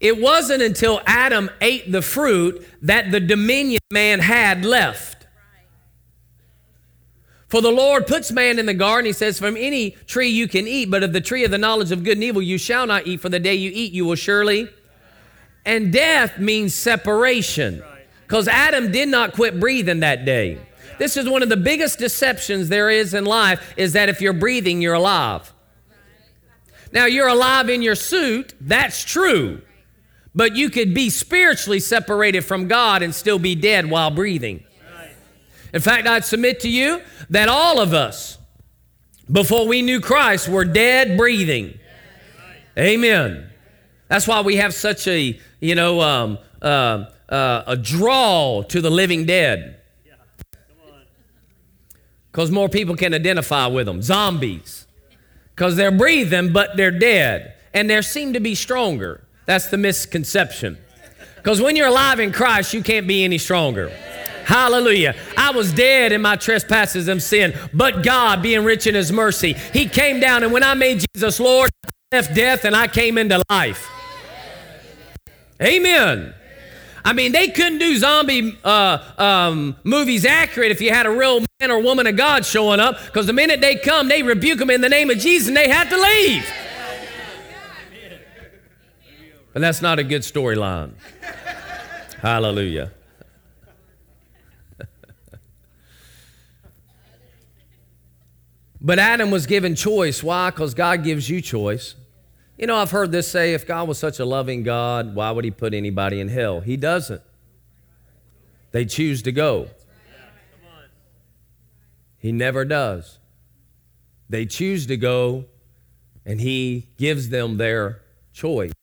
It 0.00 0.18
wasn't 0.18 0.62
until 0.62 1.02
Adam 1.06 1.50
ate 1.60 1.92
the 1.92 2.02
fruit 2.02 2.66
that 2.82 3.10
the 3.10 3.20
dominion 3.20 3.80
man 3.92 4.20
had 4.20 4.64
left. 4.64 5.26
For 7.48 7.60
the 7.60 7.70
Lord 7.70 8.06
puts 8.06 8.30
man 8.30 8.58
in 8.58 8.66
the 8.66 8.74
garden, 8.74 9.06
he 9.06 9.12
says, 9.12 9.38
From 9.38 9.56
any 9.56 9.90
tree 10.06 10.28
you 10.28 10.48
can 10.48 10.66
eat, 10.66 10.90
but 10.90 11.02
of 11.02 11.12
the 11.12 11.20
tree 11.20 11.44
of 11.44 11.50
the 11.50 11.58
knowledge 11.58 11.90
of 11.90 12.04
good 12.04 12.16
and 12.16 12.24
evil 12.24 12.40
you 12.40 12.58
shall 12.58 12.86
not 12.86 13.06
eat, 13.06 13.20
for 13.20 13.28
the 13.28 13.40
day 13.40 13.54
you 13.54 13.70
eat 13.74 13.92
you 13.92 14.06
will 14.06 14.14
surely. 14.14 14.68
And 15.66 15.92
death 15.92 16.38
means 16.38 16.74
separation. 16.74 17.82
Because 18.22 18.46
Adam 18.48 18.92
did 18.92 19.08
not 19.08 19.32
quit 19.32 19.58
breathing 19.58 20.00
that 20.00 20.24
day. 20.24 20.60
This 20.98 21.16
is 21.16 21.28
one 21.28 21.42
of 21.42 21.48
the 21.48 21.56
biggest 21.56 21.98
deceptions 21.98 22.68
there 22.68 22.88
is 22.88 23.14
in 23.14 23.24
life 23.24 23.74
is 23.76 23.94
that 23.94 24.08
if 24.08 24.20
you're 24.20 24.32
breathing, 24.32 24.80
you're 24.80 24.94
alive. 24.94 25.52
Now, 26.92 27.06
you're 27.06 27.28
alive 27.28 27.68
in 27.68 27.82
your 27.82 27.94
suit, 27.94 28.54
that's 28.60 29.04
true. 29.04 29.62
But 30.34 30.54
you 30.54 30.70
could 30.70 30.94
be 30.94 31.10
spiritually 31.10 31.80
separated 31.80 32.42
from 32.42 32.68
God 32.68 33.02
and 33.02 33.14
still 33.14 33.38
be 33.38 33.54
dead 33.54 33.90
while 33.90 34.10
breathing. 34.10 34.64
In 35.72 35.80
fact, 35.80 36.06
I'd 36.06 36.24
submit 36.24 36.60
to 36.60 36.68
you 36.68 37.00
that 37.30 37.48
all 37.48 37.80
of 37.80 37.94
us, 37.94 38.38
before 39.30 39.66
we 39.66 39.82
knew 39.82 40.00
Christ, 40.00 40.48
were 40.48 40.64
dead 40.64 41.16
breathing. 41.16 41.78
Amen. 42.78 43.48
That's 44.08 44.26
why 44.26 44.40
we 44.40 44.56
have 44.56 44.74
such 44.74 45.06
a, 45.06 45.38
you 45.60 45.74
know, 45.74 46.00
um, 46.00 46.38
uh, 46.60 47.06
uh, 47.28 47.62
a 47.66 47.76
draw 47.76 48.62
to 48.62 48.80
the 48.80 48.90
living 48.90 49.26
dead. 49.26 49.80
Because 52.32 52.50
more 52.50 52.68
people 52.68 52.96
can 52.96 53.12
identify 53.14 53.66
with 53.66 53.86
them. 53.86 54.02
Zombies. 54.02 54.86
Because 55.54 55.76
they're 55.76 55.90
breathing, 55.90 56.52
but 56.52 56.76
they're 56.76 56.96
dead. 56.96 57.54
And 57.74 57.90
they 57.90 58.00
seem 58.02 58.32
to 58.32 58.40
be 58.40 58.54
stronger. 58.54 59.24
That's 59.50 59.66
the 59.66 59.78
misconception. 59.78 60.78
Because 61.34 61.60
when 61.60 61.74
you're 61.74 61.88
alive 61.88 62.20
in 62.20 62.30
Christ, 62.30 62.72
you 62.72 62.84
can't 62.84 63.08
be 63.08 63.24
any 63.24 63.36
stronger. 63.36 63.88
Hallelujah. 64.44 65.16
I 65.36 65.50
was 65.50 65.72
dead 65.72 66.12
in 66.12 66.22
my 66.22 66.36
trespasses 66.36 67.08
and 67.08 67.20
sin, 67.20 67.58
but 67.74 68.04
God, 68.04 68.42
being 68.42 68.62
rich 68.62 68.86
in 68.86 68.94
His 68.94 69.10
mercy, 69.10 69.54
He 69.72 69.88
came 69.88 70.20
down, 70.20 70.44
and 70.44 70.52
when 70.52 70.62
I 70.62 70.74
made 70.74 71.04
Jesus 71.12 71.40
Lord, 71.40 71.68
I 71.84 72.16
left 72.18 72.32
death 72.32 72.64
and 72.64 72.76
I 72.76 72.86
came 72.86 73.18
into 73.18 73.42
life. 73.50 73.90
Amen. 75.60 76.32
I 77.04 77.12
mean, 77.12 77.32
they 77.32 77.48
couldn't 77.48 77.78
do 77.78 77.96
zombie 77.96 78.56
uh, 78.62 78.98
um, 79.18 79.74
movies 79.82 80.24
accurate 80.24 80.70
if 80.70 80.80
you 80.80 80.90
had 80.90 81.06
a 81.06 81.10
real 81.10 81.44
man 81.58 81.72
or 81.72 81.80
woman 81.80 82.06
of 82.06 82.16
God 82.16 82.46
showing 82.46 82.78
up, 82.78 83.04
because 83.04 83.26
the 83.26 83.32
minute 83.32 83.60
they 83.60 83.74
come, 83.74 84.06
they 84.06 84.22
rebuke 84.22 84.60
them 84.60 84.70
in 84.70 84.80
the 84.80 84.88
name 84.88 85.10
of 85.10 85.18
Jesus 85.18 85.48
and 85.48 85.56
they 85.56 85.68
had 85.68 85.90
to 85.90 86.00
leave. 86.00 86.48
But 89.52 89.62
that's 89.62 89.82
not 89.82 89.98
a 89.98 90.04
good 90.04 90.22
storyline. 90.22 90.92
Hallelujah. 92.20 92.92
but 98.80 98.98
Adam 98.98 99.30
was 99.30 99.46
given 99.46 99.74
choice. 99.74 100.22
Why? 100.22 100.50
Because 100.50 100.74
God 100.74 101.02
gives 101.02 101.28
you 101.28 101.40
choice. 101.40 101.96
You 102.58 102.66
know, 102.66 102.76
I've 102.76 102.90
heard 102.90 103.10
this 103.10 103.26
say 103.26 103.54
if 103.54 103.66
God 103.66 103.88
was 103.88 103.98
such 103.98 104.20
a 104.20 104.24
loving 104.24 104.62
God, 104.62 105.14
why 105.14 105.30
would 105.30 105.44
He 105.44 105.50
put 105.50 105.74
anybody 105.74 106.20
in 106.20 106.28
hell? 106.28 106.60
He 106.60 106.76
doesn't. 106.76 107.22
They 108.72 108.84
choose 108.84 109.22
to 109.22 109.32
go. 109.32 109.68
He 112.18 112.32
never 112.32 112.66
does. 112.66 113.18
They 114.28 114.44
choose 114.44 114.86
to 114.86 114.96
go, 114.96 115.46
and 116.24 116.40
He 116.40 116.90
gives 116.98 117.30
them 117.30 117.56
their 117.56 118.02
choice. 118.32 118.74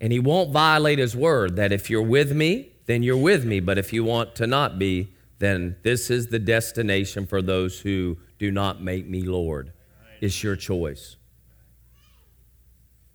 And 0.00 0.12
he 0.12 0.18
won't 0.18 0.50
violate 0.50 0.98
his 0.98 1.14
word 1.14 1.56
that 1.56 1.72
if 1.72 1.90
you're 1.90 2.02
with 2.02 2.32
me, 2.32 2.72
then 2.86 3.02
you're 3.02 3.16
with 3.16 3.44
me. 3.44 3.60
But 3.60 3.78
if 3.78 3.92
you 3.92 4.02
want 4.02 4.34
to 4.36 4.46
not 4.46 4.78
be, 4.78 5.12
then 5.38 5.76
this 5.82 6.10
is 6.10 6.28
the 6.28 6.38
destination 6.38 7.26
for 7.26 7.42
those 7.42 7.80
who 7.80 8.18
do 8.38 8.50
not 8.50 8.82
make 8.82 9.06
me 9.06 9.22
Lord. 9.22 9.72
It's 10.20 10.42
your 10.42 10.56
choice. 10.56 11.16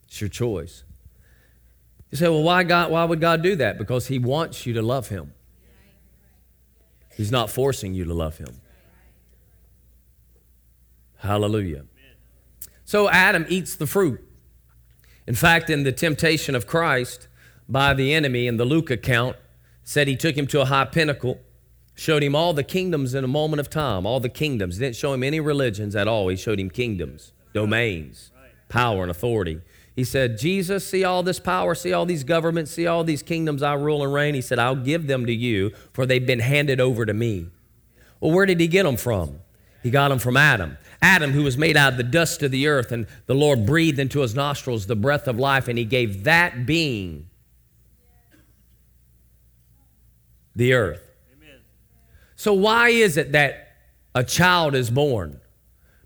It's 0.08 0.22
your 0.22 0.30
choice. 0.30 0.84
You 2.12 2.18
say, 2.18 2.30
well, 2.30 2.44
why, 2.44 2.64
God, 2.64 2.92
why 2.92 3.04
would 3.04 3.20
God 3.20 3.42
do 3.42 3.56
that? 3.58 3.78
Because 3.78 4.08
he 4.08 4.20
wants 4.20 4.66
you 4.66 4.74
to 4.74 4.82
love 4.82 5.10
him. 5.10 5.34
He's 7.16 7.32
not 7.32 7.50
forcing 7.50 7.94
you 7.94 8.06
to 8.06 8.14
love 8.14 8.38
him. 8.38 8.62
Hallelujah. 11.18 11.86
So 12.86 13.10
Adam 13.10 13.46
eats 13.50 13.76
the 13.76 13.88
fruit. 13.88 14.24
In 15.28 15.36
fact, 15.36 15.70
in 15.70 15.84
the 15.84 15.92
temptation 15.92 16.56
of 16.56 16.68
Christ 16.68 17.28
by 17.68 17.94
the 17.94 18.14
enemy 18.14 18.48
in 18.48 18.58
the 18.58 18.66
Luke 18.66 18.92
account, 18.92 19.36
said 19.84 20.08
he 20.08 20.16
took 20.16 20.36
him 20.36 20.48
to 20.48 20.62
a 20.62 20.66
high 20.66 20.86
pinnacle, 20.86 21.40
showed 21.96 22.24
him 22.24 22.36
all 22.36 22.54
the 22.54 22.64
kingdoms 22.64 23.14
in 23.14 23.24
a 23.24 23.28
moment 23.28 23.60
of 23.60 23.70
time, 23.70 24.06
all 24.06 24.20
the 24.20 24.30
kingdoms. 24.30 24.78
He 24.78 24.84
didn't 24.84 24.96
show 24.96 25.14
him 25.14 25.24
any 25.24 25.40
religions 25.40 25.96
at 25.96 26.08
all. 26.08 26.28
He 26.28 26.36
showed 26.36 26.60
him 26.60 26.70
kingdoms, 26.70 27.32
domains, 27.54 28.32
power, 28.70 29.02
and 29.02 29.12
authority. 29.12 29.62
He 29.96 30.04
said, 30.04 30.38
Jesus, 30.38 30.88
see 30.88 31.04
all 31.04 31.24
this 31.24 31.40
power, 31.40 31.74
see 31.74 31.94
all 31.94 32.06
these 32.06 32.26
governments, 32.26 32.72
see 32.72 32.86
all 32.86 33.04
these 33.04 33.24
kingdoms 33.24 33.64
I 33.64 33.74
rule 33.74 34.04
and 34.04 34.14
reign. 34.14 34.36
He 34.36 34.42
said, 34.42 34.60
I'll 34.60 34.76
give 34.76 35.08
them 35.08 35.26
to 35.26 35.34
you, 35.34 35.72
for 35.94 36.06
they've 36.06 36.26
been 36.26 36.40
handed 36.40 36.82
over 36.82 37.06
to 37.06 37.14
me. 37.14 37.48
Well, 38.20 38.32
where 38.32 38.46
did 38.46 38.60
he 38.60 38.68
get 38.68 38.84
them 38.84 38.98
from? 38.98 39.40
He 39.84 39.90
got 39.90 40.10
them 40.10 40.20
from 40.20 40.36
Adam. 40.36 40.78
Adam, 41.06 41.32
who 41.32 41.44
was 41.44 41.58
made 41.58 41.78
out 41.78 41.94
of 41.94 41.98
the 41.98 42.04
dust 42.04 42.42
of 42.44 42.52
the 42.52 42.68
earth, 42.68 42.92
and 42.92 43.06
the 43.28 43.36
Lord 43.36 43.66
breathed 43.66 44.00
into 44.00 44.22
his 44.22 44.34
nostrils 44.36 44.88
the 44.88 44.96
breath 44.96 45.28
of 45.28 45.38
life, 45.38 45.68
and 45.68 45.78
he 45.78 45.86
gave 45.86 46.24
that 46.24 46.66
being 46.66 47.30
the 50.56 50.74
earth. 50.74 51.12
Amen. 51.38 51.60
So, 52.36 52.54
why 52.54 52.90
is 52.90 53.18
it 53.18 53.34
that 53.34 53.76
a 54.14 54.24
child 54.24 54.76
is 54.76 54.90
born? 54.90 55.40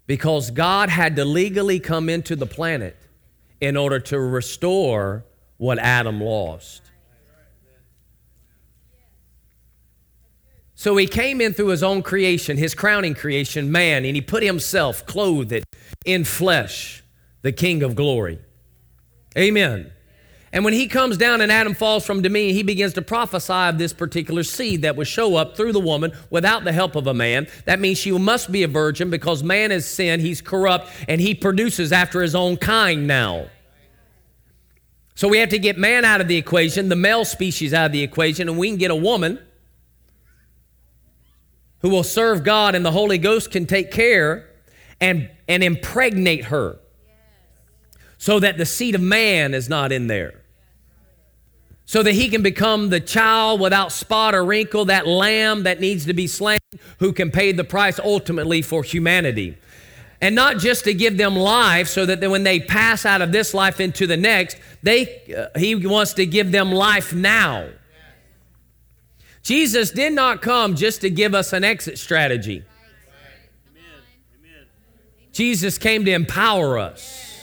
because 0.10 0.50
God 0.50 0.90
had 0.90 1.18
to 1.18 1.24
legally 1.24 1.80
come 1.80 2.10
into 2.10 2.36
the 2.36 2.48
planet 2.48 2.98
in 3.62 3.78
order 3.78 4.00
to 4.00 4.20
restore 4.20 5.24
what 5.58 5.78
Adam 5.78 6.20
lost. 6.20 6.82
So 10.80 10.96
he 10.96 11.08
came 11.08 11.42
in 11.42 11.54
through 11.54 11.68
his 11.68 11.84
own 11.84 12.02
creation, 12.04 12.56
his 12.56 12.74
crowning 12.74 13.14
creation, 13.14 13.70
man, 13.70 14.06
and 14.06 14.16
he 14.16 14.22
put 14.22 14.44
himself 14.44 15.06
clothed 15.06 15.66
in 16.06 16.24
flesh, 16.24 17.04
the 17.42 17.52
King 17.52 17.84
of 17.84 17.98
glory. 17.98 18.40
Amen. 19.38 19.92
And 20.54 20.64
when 20.64 20.74
he 20.74 20.88
comes 20.88 21.18
down 21.18 21.42
and 21.42 21.52
Adam 21.52 21.74
falls 21.74 22.06
from 22.06 22.22
dominion, 22.22 22.56
he 22.56 22.64
begins 22.64 22.94
to 22.94 23.02
prophesy 23.02 23.52
of 23.52 23.78
this 23.78 23.92
particular 23.92 24.42
seed 24.44 24.84
that 24.84 24.96
will 24.96 25.04
show 25.04 25.36
up 25.36 25.58
through 25.58 25.74
the 25.74 25.82
woman 25.82 26.14
without 26.30 26.64
the 26.64 26.72
help 26.72 26.96
of 26.96 27.08
a 27.08 27.14
man. 27.14 27.50
That 27.66 27.82
means 27.82 27.98
she 27.98 28.18
must 28.18 28.50
be 28.50 28.64
a 28.64 28.70
virgin 28.70 29.10
because 29.10 29.44
man 29.44 29.74
is 29.74 29.86
sin, 29.86 30.22
he's 30.22 30.40
corrupt, 30.40 30.88
and 31.10 31.20
he 31.20 31.36
produces 31.36 31.92
after 31.92 32.22
his 32.22 32.36
own 32.36 32.56
kind 32.56 33.06
now. 33.06 33.50
So 35.14 35.28
we 35.28 35.40
have 35.40 35.50
to 35.50 35.60
get 35.60 35.78
man 35.78 36.06
out 36.06 36.22
of 36.22 36.30
the 36.30 36.38
equation, 36.38 36.88
the 36.88 36.96
male 36.96 37.26
species 37.26 37.74
out 37.74 37.88
of 37.88 37.92
the 37.92 38.02
equation, 38.02 38.48
and 38.48 38.58
we 38.58 38.70
can 38.70 38.78
get 38.78 38.92
a 38.92 38.96
woman 38.96 39.40
who 41.82 41.90
will 41.90 42.04
serve 42.04 42.44
God 42.44 42.76
and 42.76 42.86
the 42.86 42.92
Holy 42.92 43.18
Ghost 43.18 43.52
can 43.52 43.66
take 43.66 43.92
care 43.92 44.50
and, 45.00 45.30
and 45.48 45.64
impregnate 45.64 46.46
her 46.46 46.80
so 48.18 48.40
that 48.40 48.58
the 48.58 48.66
seed 48.66 48.96
of 48.96 49.02
man 49.02 49.54
is 49.54 49.70
not 49.70 49.92
in 49.92 50.08
there 50.08 50.40
so 51.90 52.04
that 52.04 52.14
he 52.14 52.30
can 52.30 52.44
become 52.44 52.90
the 52.90 53.00
child 53.00 53.60
without 53.60 53.92
spot 53.92 54.36
or 54.36 54.46
wrinkle, 54.46 54.86
that 54.86 55.08
lamb 55.08 55.64
that 55.64 55.80
needs 55.80 56.06
to 56.06 56.14
be 56.14 56.28
slain, 56.28 56.60
who 57.00 57.12
can 57.12 57.32
pay 57.32 57.52
the 57.52 57.64
price 57.64 58.00
ultimately 58.00 58.62
for 58.62 58.84
humanity. 58.84 59.58
And 60.22 60.36
not 60.36 60.60
just 60.60 60.84
to 60.84 60.94
give 60.94 61.18
them 61.18 61.36
life 61.36 61.88
so 61.88 62.06
that 62.06 62.22
when 62.30 62.44
they 62.44 62.60
pass 62.60 63.08
out 63.08 63.24
of 63.24 63.32
this 63.32 63.56
life 63.56 63.80
into 63.80 64.06
the 64.06 64.18
next, 64.18 64.58
they, 64.84 65.24
uh, 65.36 65.58
he 65.58 65.74
wants 65.88 66.14
to 66.14 66.28
give 66.28 66.52
them 66.52 66.72
life 66.72 67.12
now. 67.12 67.70
Jesus 69.44 69.92
did 69.92 70.14
not 70.14 70.42
come 70.42 70.76
just 70.76 71.02
to 71.02 71.10
give 71.10 71.34
us 71.34 71.54
an 71.54 71.64
exit 71.64 71.98
strategy. 71.98 72.64
Jesus 75.32 75.78
came 75.78 76.06
to 76.06 76.12
empower 76.12 76.78
us 76.78 77.42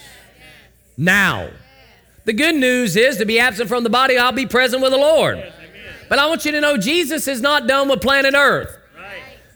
now. 0.97 1.49
The 2.25 2.33
good 2.33 2.57
news 2.57 2.97
is 2.97 3.17
to 3.19 3.25
be 3.25 3.39
absent 3.39 3.69
from 3.69 3.85
the 3.85 3.91
body, 3.91 4.19
I'll 4.19 4.33
be 4.33 4.47
present 4.47 4.83
with 4.83 4.93
the 4.93 4.99
Lord. 4.99 5.53
But 6.09 6.19
I 6.19 6.27
want 6.27 6.45
you 6.45 6.53
to 6.53 6.61
know 6.61 6.77
Jesus 6.77 7.27
is 7.29 7.41
not 7.41 7.67
done 7.67 7.89
with 7.89 8.01
planet 8.01 8.35
Earth. 8.37 8.77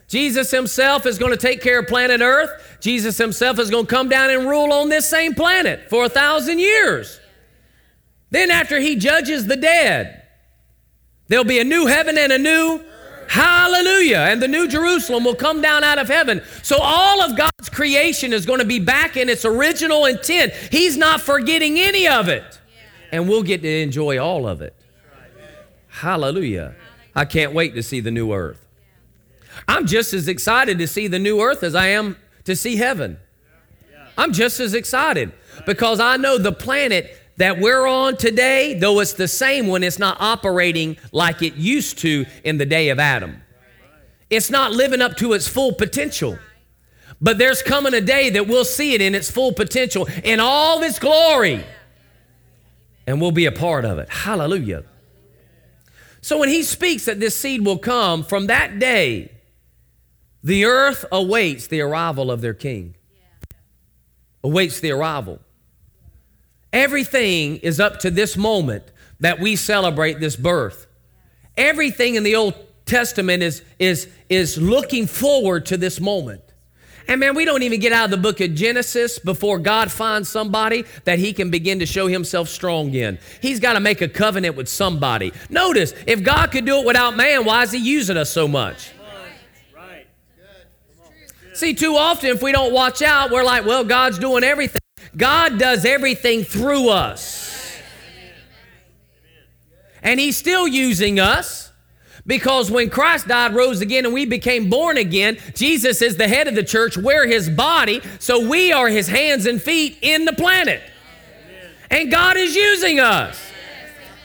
Jesus 0.09 0.51
himself 0.51 1.07
is 1.07 1.19
going 1.19 1.31
to 1.31 1.37
take 1.37 1.63
care 1.63 1.79
of 1.79 1.87
planet 1.87 2.21
Earth. 2.21 2.79
Jesus 2.81 3.17
himself 3.19 3.59
is 3.59 3.71
going 3.71 3.87
to 3.87 3.91
come 3.91 4.09
down 4.09 4.31
and 4.31 4.49
rule 4.49 4.73
on 4.73 4.89
this 4.89 5.09
same 5.09 5.35
planet 5.35 5.89
for 5.89 6.05
a 6.05 6.09
thousand 6.09 6.59
years. 6.59 7.21
Then, 8.31 8.51
after 8.51 8.81
he 8.81 8.97
judges 8.97 9.47
the 9.47 9.57
dead, 9.57 10.20
there'll 11.31 11.47
be 11.47 11.61
a 11.61 11.65
new 11.65 11.87
heaven 11.87 12.19
and 12.19 12.31
a 12.31 12.39
new 12.39 12.83
Hallelujah. 13.31 14.27
And 14.29 14.43
the 14.43 14.49
new 14.49 14.67
Jerusalem 14.67 15.23
will 15.23 15.37
come 15.37 15.63
down 15.63 15.85
out 15.85 15.99
of 15.99 16.09
heaven. 16.09 16.43
So 16.65 16.79
all 16.81 17.23
of 17.23 17.37
God's 17.37 17.69
creation 17.69 18.33
is 18.33 18.45
going 18.45 18.59
to 18.59 18.65
be 18.65 18.81
back 18.81 19.17
in 19.17 19.29
its 19.29 19.45
original 19.45 20.05
intent. 20.07 20.53
He's 20.53 20.97
not 20.97 21.21
forgetting 21.21 21.79
any 21.79 22.09
of 22.09 22.29
it 22.29 22.59
and 23.13 23.29
we'll 23.29 23.45
get 23.45 23.63
to 23.63 23.69
enjoy 23.69 24.19
all 24.19 24.49
of 24.49 24.63
it. 24.63 24.75
Hallelujah. 25.87 26.75
I 27.15 27.25
can't 27.25 27.53
wait 27.53 27.77
to 27.77 27.85
see 27.85 28.01
the 28.01 28.11
new 28.11 28.33
earth. 28.33 28.67
I'm 29.69 29.87
just 29.87 30.13
as 30.13 30.27
excited 30.27 30.79
to 30.79 30.89
see 30.89 31.07
the 31.07 31.21
new 31.21 31.41
earth 31.41 31.63
as 31.63 31.77
I 31.77 31.87
am 31.87 32.17
to 32.45 32.57
see 32.57 32.77
heaven. 32.77 33.19
I'm 34.19 34.33
just 34.33 34.59
as 34.59 34.75
excited 34.75 35.33
because 35.67 36.01
I 36.01 36.17
know 36.17 36.37
the 36.37 36.53
planet 36.53 37.17
that 37.41 37.59
we're 37.59 37.87
on 37.87 38.17
today, 38.17 38.75
though 38.75 39.01
it's 39.01 39.13
the 39.13 39.29
same 39.29 39.67
when 39.67 39.83
it's 39.83 39.99
not 39.99 40.17
operating 40.21 40.97
like 41.13 41.43
it 41.43 41.55
used 41.55 41.99
to 41.99 42.25
in 42.45 42.59
the 42.59 42.67
day 42.67 42.89
of 42.89 42.99
Adam. 42.99 43.43
It's 44.31 44.51
not 44.51 44.73
living 44.73 45.03
up 45.03 45.17
to 45.17 45.33
its 45.33 45.49
full 45.49 45.73
potential. 45.73 46.39
But 47.21 47.37
there's 47.37 47.63
coming 47.63 47.93
a 47.93 48.01
day 48.01 48.31
that 48.31 48.47
we'll 48.47 48.65
see 48.65 48.95
it 48.95 49.03
in 49.03 49.15
its 49.15 49.31
full 49.31 49.53
potential, 49.53 50.09
in 50.25 50.41
all 50.41 50.79
of 50.79 50.85
its 50.85 50.99
glory 50.99 51.65
and 53.11 53.21
we'll 53.21 53.33
be 53.33 53.47
a 53.47 53.53
part 53.53 53.85
of 53.85 53.99
it. 53.99 54.09
Hallelujah. 54.09 54.85
So 56.21 56.39
when 56.39 56.49
he 56.49 56.63
speaks 56.63 57.07
that 57.07 57.19
this 57.19 57.37
seed 57.37 57.65
will 57.67 57.79
come, 57.79 58.23
from 58.23 58.47
that 58.47 58.79
day, 58.79 59.33
the 60.45 60.65
earth 60.65 61.05
awaits 61.11 61.67
the 61.67 61.81
arrival 61.81 62.31
of 62.31 62.41
their 62.41 62.55
king. 62.55 62.95
Awaits 64.45 64.79
the 64.79 64.93
arrival. 64.93 65.41
Everything 66.73 67.57
is 67.57 67.81
up 67.81 68.01
to 68.01 68.11
this 68.11 68.37
moment 68.37 68.85
that 69.21 69.41
we 69.41 69.57
celebrate 69.57 70.21
this 70.21 70.37
birth. 70.37 70.87
Everything 71.57 72.15
in 72.15 72.23
the 72.23 72.37
Old 72.37 72.55
Testament 72.87 73.43
is, 73.43 73.63
is, 73.79 74.09
is 74.29 74.57
looking 74.59 75.07
forward 75.07 75.67
to 75.67 75.77
this 75.77 76.01
moment. 76.01 76.43
And 77.09 77.19
man, 77.19 77.35
we 77.35 77.45
don't 77.45 77.65
even 77.65 77.81
get 77.81 77.93
out 77.93 78.05
of 78.05 78.11
the 78.13 78.17
book 78.17 78.41
of 78.41 78.55
Genesis 78.55 79.19
before 79.19 79.59
God 79.59 79.91
finds 79.91 80.29
somebody 80.29 80.85
that 81.05 81.19
he 81.19 81.33
can 81.33 81.51
begin 81.51 81.81
to 81.81 81.87
show 81.87 82.07
himself 82.07 82.49
strong 82.49 82.95
in. 82.95 83.19
He's 83.43 83.59
got 83.59 83.73
to 83.73 83.81
make 83.81 84.01
a 84.01 84.09
covenant 84.09 84.55
with 84.55 84.69
somebody. 84.69 85.33
Notice, 85.49 85.93
if 86.07 86.23
God 86.23 86.53
could 86.53 86.67
do 86.67 86.79
it 86.79 86.87
without 86.87 87.17
man, 87.17 87.45
why 87.45 87.65
is 87.65 87.73
he 87.73 87.79
using 87.79 88.17
us 88.17 88.31
so 88.31 88.47
much? 88.47 88.93
right 89.75 90.07
See, 91.53 91.75
too 91.75 91.97
often, 91.97 92.31
if 92.31 92.43
we 92.43 92.53
don't 92.53 92.73
watch 92.73 93.03
out, 93.03 93.31
we're 93.31 93.45
like, 93.45 93.67
well, 93.67 93.83
God's 93.83 94.19
doing 94.19 94.45
everything. 94.45 94.80
God 95.17 95.59
does 95.59 95.85
everything 95.85 96.45
through 96.45 96.91
us. 96.91 97.77
And 100.03 100.19
He's 100.19 100.37
still 100.37 100.67
using 100.67 101.21
us. 101.21 101.71
Because 102.27 102.71
when 102.71 102.91
Christ 102.91 103.29
died, 103.29 103.55
rose 103.55 103.81
again, 103.81 104.05
and 104.05 104.15
we 104.15 104.27
became 104.27 104.69
born 104.69 104.99
again, 104.99 105.39
Jesus 105.55 106.03
is 106.03 106.17
the 106.17 106.29
head 106.29 106.49
of 106.49 106.55
the 106.55 106.63
church. 106.63 106.97
We're 106.97 107.27
his 107.27 107.49
body, 107.49 108.03
so 108.19 108.47
we 108.47 108.73
are 108.73 108.89
his 108.89 109.09
hands 109.09 109.47
and 109.47 109.61
feet 109.61 109.99
in 110.03 110.27
the 110.27 110.33
planet. 110.35 110.83
And 111.91 112.11
God 112.11 112.37
is 112.37 112.55
using 112.55 113.01
us. 113.01 113.41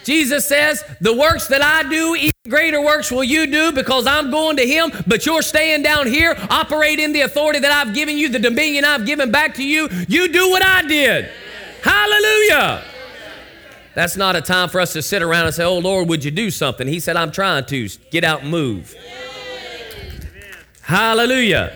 Jesus 0.03 0.45
says, 0.47 0.83
The 1.01 1.15
works 1.15 1.47
that 1.47 1.61
I 1.61 1.89
do, 1.89 2.31
greater 2.47 2.81
works 2.81 3.11
will 3.11 3.23
you 3.23 3.47
do 3.47 3.71
because 3.71 4.07
I'm 4.07 4.31
going 4.31 4.57
to 4.57 4.67
Him, 4.67 4.91
but 5.07 5.25
you're 5.25 5.41
staying 5.41 5.83
down 5.83 6.07
here, 6.07 6.35
operate 6.49 6.99
in 6.99 7.11
the 7.11 7.21
authority 7.21 7.59
that 7.59 7.71
I've 7.71 7.93
given 7.93 8.17
you, 8.17 8.29
the 8.29 8.39
dominion 8.39 8.85
I've 8.85 9.05
given 9.05 9.31
back 9.31 9.55
to 9.55 9.63
you. 9.63 9.89
You 10.07 10.27
do 10.27 10.49
what 10.49 10.63
I 10.63 10.83
did. 10.83 11.29
Hallelujah. 11.83 12.83
That's 13.93 14.17
not 14.17 14.35
a 14.35 14.41
time 14.41 14.69
for 14.69 14.81
us 14.81 14.93
to 14.93 15.01
sit 15.01 15.21
around 15.21 15.45
and 15.45 15.55
say, 15.55 15.63
Oh 15.63 15.77
Lord, 15.77 16.09
would 16.09 16.23
you 16.23 16.31
do 16.31 16.51
something? 16.51 16.87
He 16.87 16.99
said, 16.99 17.15
I'm 17.15 17.31
trying 17.31 17.65
to. 17.65 17.87
Get 18.11 18.23
out 18.23 18.41
and 18.41 18.51
move. 18.51 18.93
Hallelujah. 20.81 21.75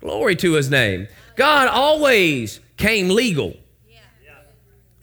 Glory 0.00 0.36
to 0.36 0.52
his 0.52 0.70
name. 0.70 1.08
God 1.36 1.68
always 1.68 2.60
came 2.76 3.08
legal. 3.08 3.56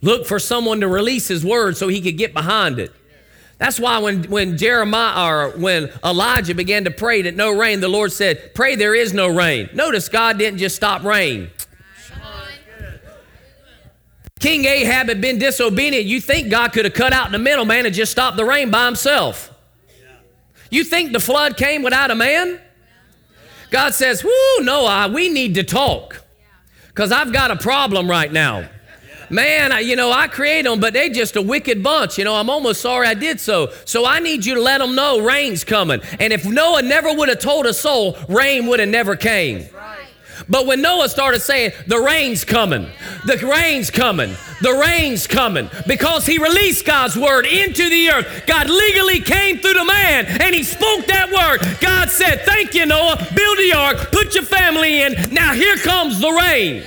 Look 0.01 0.27
for 0.27 0.37
someone 0.37 0.81
to 0.81 0.87
release 0.87 1.27
his 1.27 1.43
word 1.43 1.75
so 1.75 1.87
he 1.87 2.01
could 2.01 2.17
get 2.17 2.33
behind 2.33 2.77
it. 2.77 2.93
That's 3.57 3.79
why 3.79 3.97
when, 3.97 4.23
when 4.25 4.57
Jeremiah 4.57 5.31
or 5.31 5.49
when 5.57 5.91
Elijah 6.03 6.53
began 6.53 6.83
to 6.83 6.91
pray 6.91 7.23
that 7.23 7.35
no 7.35 7.51
rain, 7.57 7.79
the 7.79 7.87
Lord 7.87 8.11
said, 8.11 8.53
Pray 8.53 8.75
there 8.75 8.93
is 8.93 9.13
no 9.13 9.27
rain. 9.27 9.69
Notice 9.73 10.09
God 10.09 10.37
didn't 10.37 10.59
just 10.59 10.75
stop 10.75 11.03
rain. 11.03 11.49
King 14.39 14.65
Ahab 14.65 15.07
had 15.07 15.19
been 15.19 15.39
disobedient. 15.39 16.05
You 16.05 16.21
think 16.21 16.51
God 16.51 16.71
could 16.71 16.85
have 16.85 16.93
cut 16.93 17.11
out 17.11 17.25
in 17.25 17.31
the 17.31 17.39
middleman 17.39 17.87
and 17.87 17.95
just 17.95 18.11
stopped 18.11 18.37
the 18.37 18.45
rain 18.45 18.69
by 18.69 18.85
himself? 18.85 19.51
You 20.69 20.83
think 20.83 21.11
the 21.11 21.19
flood 21.19 21.57
came 21.57 21.81
without 21.81 22.11
a 22.11 22.15
man? 22.15 22.59
God 23.71 23.93
says, 23.93 24.23
Whoo, 24.23 24.63
Noah, 24.63 25.09
we 25.11 25.29
need 25.29 25.55
to 25.55 25.63
talk 25.63 26.23
because 26.89 27.11
I've 27.11 27.33
got 27.33 27.51
a 27.51 27.55
problem 27.55 28.09
right 28.09 28.31
now. 28.31 28.69
Man, 29.29 29.71
I, 29.71 29.79
you 29.79 29.95
know, 29.95 30.11
I 30.11 30.27
create 30.27 30.63
them, 30.63 30.79
but 30.79 30.93
they 30.93 31.09
just 31.09 31.35
a 31.35 31.41
wicked 31.41 31.83
bunch. 31.83 32.17
You 32.17 32.23
know, 32.23 32.35
I'm 32.35 32.49
almost 32.49 32.81
sorry 32.81 33.07
I 33.07 33.13
did 33.13 33.39
so. 33.39 33.71
So 33.85 34.05
I 34.05 34.19
need 34.19 34.45
you 34.45 34.55
to 34.55 34.61
let 34.61 34.79
them 34.79 34.95
know 34.95 35.19
rain's 35.19 35.63
coming. 35.63 36.01
And 36.19 36.31
if 36.31 36.45
Noah 36.45 36.81
never 36.81 37.13
would 37.13 37.29
have 37.29 37.39
told 37.39 37.65
a 37.65 37.73
soul, 37.73 38.17
rain 38.29 38.67
would 38.67 38.79
have 38.79 38.89
never 38.89 39.15
came. 39.15 39.67
But 40.49 40.65
when 40.65 40.81
Noah 40.81 41.09
started 41.09 41.41
saying, 41.41 41.71
the 41.87 41.99
rain's 41.99 42.45
coming, 42.45 42.87
the 43.25 43.37
rain's 43.37 43.89
coming, 43.89 44.35
the 44.61 44.73
rain's 44.73 45.27
coming, 45.27 45.69
because 45.87 46.25
he 46.25 46.37
released 46.37 46.85
God's 46.85 47.17
word 47.17 47.45
into 47.45 47.89
the 47.89 48.09
earth, 48.09 48.43
God 48.45 48.69
legally 48.69 49.19
came 49.19 49.57
through 49.57 49.73
the 49.73 49.85
man 49.85 50.25
and 50.25 50.53
he 50.53 50.63
spoke 50.63 51.05
that 51.07 51.31
word. 51.31 51.79
God 51.81 52.09
said, 52.09 52.41
Thank 52.41 52.75
you, 52.75 52.85
Noah. 52.85 53.17
Build 53.35 53.57
the 53.57 53.73
ark, 53.75 54.11
put 54.11 54.35
your 54.35 54.45
family 54.45 55.01
in. 55.01 55.13
Now 55.33 55.53
here 55.53 55.77
comes 55.77 56.19
the 56.19 56.31
rain. 56.31 56.83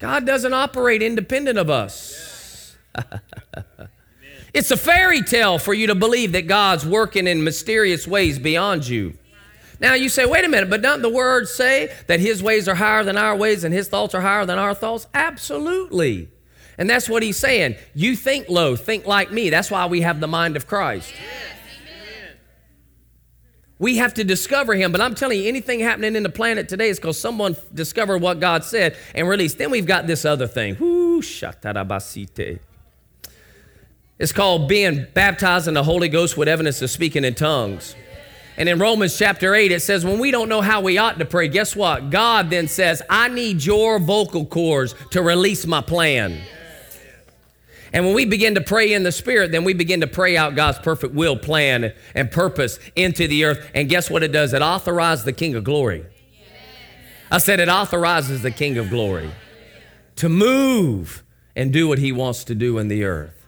God 0.00 0.24
doesn't 0.24 0.54
operate 0.54 1.02
independent 1.02 1.58
of 1.58 1.68
us. 1.68 2.76
it's 4.54 4.70
a 4.70 4.76
fairy 4.76 5.22
tale 5.22 5.58
for 5.58 5.74
you 5.74 5.86
to 5.88 5.94
believe 5.94 6.32
that 6.32 6.46
God's 6.46 6.86
working 6.86 7.26
in 7.26 7.44
mysterious 7.44 8.08
ways 8.08 8.38
beyond 8.38 8.88
you. 8.88 9.14
Now 9.78 9.94
you 9.94 10.08
say, 10.08 10.26
wait 10.26 10.44
a 10.44 10.48
minute, 10.48 10.70
but 10.70 10.82
doesn't 10.82 11.02
the 11.02 11.10
word 11.10 11.48
say 11.48 11.94
that 12.06 12.18
his 12.18 12.42
ways 12.42 12.66
are 12.66 12.74
higher 12.74 13.04
than 13.04 13.16
our 13.16 13.36
ways 13.36 13.62
and 13.62 13.72
his 13.72 13.88
thoughts 13.88 14.14
are 14.14 14.20
higher 14.22 14.46
than 14.46 14.58
our 14.58 14.74
thoughts? 14.74 15.06
Absolutely. 15.12 16.28
And 16.78 16.88
that's 16.88 17.08
what 17.08 17.22
he's 17.22 17.36
saying. 17.36 17.76
You 17.94 18.16
think 18.16 18.48
low, 18.48 18.76
think 18.76 19.06
like 19.06 19.30
me. 19.30 19.50
That's 19.50 19.70
why 19.70 19.86
we 19.86 20.00
have 20.00 20.20
the 20.20 20.26
mind 20.26 20.56
of 20.56 20.66
Christ. 20.66 21.12
We 23.80 23.96
have 23.96 24.12
to 24.14 24.24
discover 24.24 24.74
him, 24.74 24.92
but 24.92 25.00
I'm 25.00 25.14
telling 25.14 25.40
you, 25.40 25.48
anything 25.48 25.80
happening 25.80 26.14
in 26.14 26.22
the 26.22 26.28
planet 26.28 26.68
today 26.68 26.90
is 26.90 26.98
because 26.98 27.18
someone 27.18 27.56
discovered 27.72 28.18
what 28.18 28.38
God 28.38 28.62
said 28.62 28.94
and 29.14 29.26
released. 29.26 29.56
Then 29.56 29.70
we've 29.70 29.86
got 29.86 30.06
this 30.06 30.26
other 30.26 30.46
thing. 30.46 30.76
It's 34.18 34.32
called 34.32 34.68
being 34.68 35.06
baptized 35.14 35.66
in 35.66 35.72
the 35.72 35.82
Holy 35.82 36.10
Ghost 36.10 36.36
with 36.36 36.46
evidence 36.46 36.82
of 36.82 36.90
speaking 36.90 37.24
in 37.24 37.34
tongues. 37.34 37.96
And 38.58 38.68
in 38.68 38.78
Romans 38.78 39.16
chapter 39.16 39.54
8, 39.54 39.72
it 39.72 39.80
says, 39.80 40.04
when 40.04 40.18
we 40.18 40.30
don't 40.30 40.50
know 40.50 40.60
how 40.60 40.82
we 40.82 40.98
ought 40.98 41.18
to 41.18 41.24
pray, 41.24 41.48
guess 41.48 41.74
what? 41.74 42.10
God 42.10 42.50
then 42.50 42.68
says, 42.68 43.00
I 43.08 43.28
need 43.28 43.64
your 43.64 43.98
vocal 43.98 44.44
cords 44.44 44.94
to 45.12 45.22
release 45.22 45.66
my 45.66 45.80
plan. 45.80 46.42
And 47.92 48.04
when 48.04 48.14
we 48.14 48.24
begin 48.24 48.54
to 48.54 48.60
pray 48.60 48.92
in 48.92 49.02
the 49.02 49.12
Spirit, 49.12 49.52
then 49.52 49.64
we 49.64 49.74
begin 49.74 50.00
to 50.00 50.06
pray 50.06 50.36
out 50.36 50.54
God's 50.54 50.78
perfect 50.78 51.14
will, 51.14 51.36
plan, 51.36 51.92
and 52.14 52.30
purpose 52.30 52.78
into 52.94 53.26
the 53.26 53.44
earth. 53.44 53.70
And 53.74 53.88
guess 53.88 54.08
what 54.08 54.22
it 54.22 54.32
does? 54.32 54.52
It 54.52 54.62
authorizes 54.62 55.24
the 55.24 55.32
King 55.32 55.54
of 55.54 55.64
glory. 55.64 56.06
I 57.30 57.38
said 57.38 57.60
it 57.60 57.68
authorizes 57.68 58.42
the 58.42 58.50
King 58.50 58.78
of 58.78 58.90
glory 58.90 59.30
to 60.16 60.28
move 60.28 61.22
and 61.56 61.72
do 61.72 61.88
what 61.88 61.98
he 61.98 62.12
wants 62.12 62.44
to 62.44 62.54
do 62.54 62.78
in 62.78 62.88
the 62.88 63.04
earth. 63.04 63.40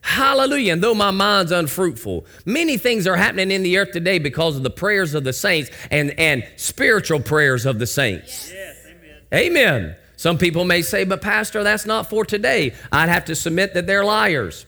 Hallelujah. 0.00 0.72
And 0.72 0.82
though 0.82 0.94
my 0.94 1.10
mind's 1.10 1.52
unfruitful, 1.52 2.24
many 2.44 2.78
things 2.78 3.06
are 3.06 3.16
happening 3.16 3.50
in 3.50 3.62
the 3.62 3.78
earth 3.78 3.92
today 3.92 4.18
because 4.18 4.56
of 4.56 4.62
the 4.62 4.70
prayers 4.70 5.14
of 5.14 5.24
the 5.24 5.32
saints 5.32 5.70
and, 5.90 6.18
and 6.18 6.46
spiritual 6.56 7.20
prayers 7.20 7.66
of 7.66 7.78
the 7.78 7.86
saints. 7.86 8.50
Yes, 8.52 8.76
amen. 8.86 9.16
amen. 9.34 9.96
Some 10.18 10.36
people 10.36 10.64
may 10.64 10.82
say, 10.82 11.04
but 11.04 11.22
Pastor, 11.22 11.62
that's 11.62 11.86
not 11.86 12.10
for 12.10 12.24
today. 12.24 12.74
I'd 12.90 13.08
have 13.08 13.26
to 13.26 13.36
submit 13.36 13.74
that 13.74 13.86
they're 13.86 14.04
liars. 14.04 14.66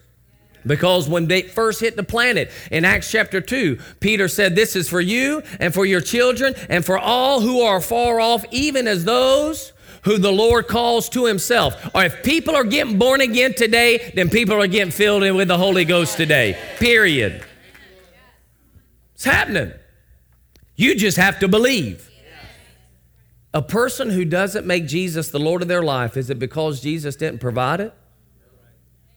Because 0.64 1.08
when 1.08 1.26
they 1.26 1.42
first 1.42 1.80
hit 1.80 1.96
the 1.96 2.04
planet 2.04 2.52
in 2.70 2.84
Acts 2.84 3.10
chapter 3.10 3.40
2, 3.40 3.76
Peter 3.98 4.28
said, 4.28 4.54
This 4.54 4.76
is 4.76 4.88
for 4.88 5.00
you 5.00 5.42
and 5.58 5.74
for 5.74 5.84
your 5.84 6.00
children 6.00 6.54
and 6.68 6.84
for 6.84 6.96
all 6.96 7.40
who 7.40 7.62
are 7.62 7.80
far 7.80 8.20
off, 8.20 8.44
even 8.52 8.86
as 8.86 9.04
those 9.04 9.72
who 10.02 10.18
the 10.18 10.30
Lord 10.30 10.68
calls 10.68 11.08
to 11.08 11.24
himself. 11.24 11.74
Or 11.96 12.04
if 12.04 12.22
people 12.22 12.54
are 12.54 12.62
getting 12.62 12.96
born 12.96 13.20
again 13.20 13.52
today, 13.52 14.12
then 14.14 14.30
people 14.30 14.54
are 14.54 14.68
getting 14.68 14.92
filled 14.92 15.24
in 15.24 15.34
with 15.34 15.48
the 15.48 15.58
Holy 15.58 15.84
Ghost 15.84 16.16
today. 16.16 16.56
Period. 16.78 17.44
It's 19.16 19.24
happening. 19.24 19.72
You 20.76 20.94
just 20.94 21.16
have 21.16 21.40
to 21.40 21.48
believe. 21.48 22.09
A 23.52 23.62
person 23.62 24.10
who 24.10 24.24
doesn't 24.24 24.66
make 24.66 24.86
Jesus 24.86 25.30
the 25.30 25.40
Lord 25.40 25.62
of 25.62 25.68
their 25.68 25.82
life, 25.82 26.16
is 26.16 26.30
it 26.30 26.38
because 26.38 26.80
Jesus 26.80 27.16
didn't 27.16 27.40
provide 27.40 27.80
it? 27.80 27.94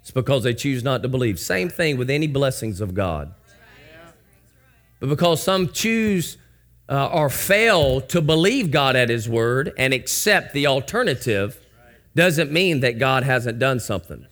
It's 0.02 0.12
because 0.12 0.44
they 0.44 0.54
choose 0.54 0.84
not 0.84 1.04
to 1.04 1.08
believe. 1.08 1.40
Same 1.40 1.70
thing 1.70 1.98
with 1.98 2.10
any 2.10 2.28
blessings 2.28 2.82
of 2.82 2.94
God. 2.94 3.34
But 5.00 5.10
because 5.10 5.42
some 5.42 5.70
choose 5.70 6.38
uh, 6.90 7.08
or 7.08 7.30
fail 7.30 8.02
to 8.02 8.22
believe 8.22 8.72
God 8.72 8.96
at 8.96 9.10
His 9.10 9.30
word 9.30 9.72
and 9.78 9.94
accept 9.94 10.54
the 10.54 10.68
alternative 10.68 11.60
doesn't 12.16 12.52
mean 12.52 12.82
that 12.82 13.00
God 13.00 13.24
hasn't 13.24 13.60
done 13.60 13.80
something. 13.80 14.26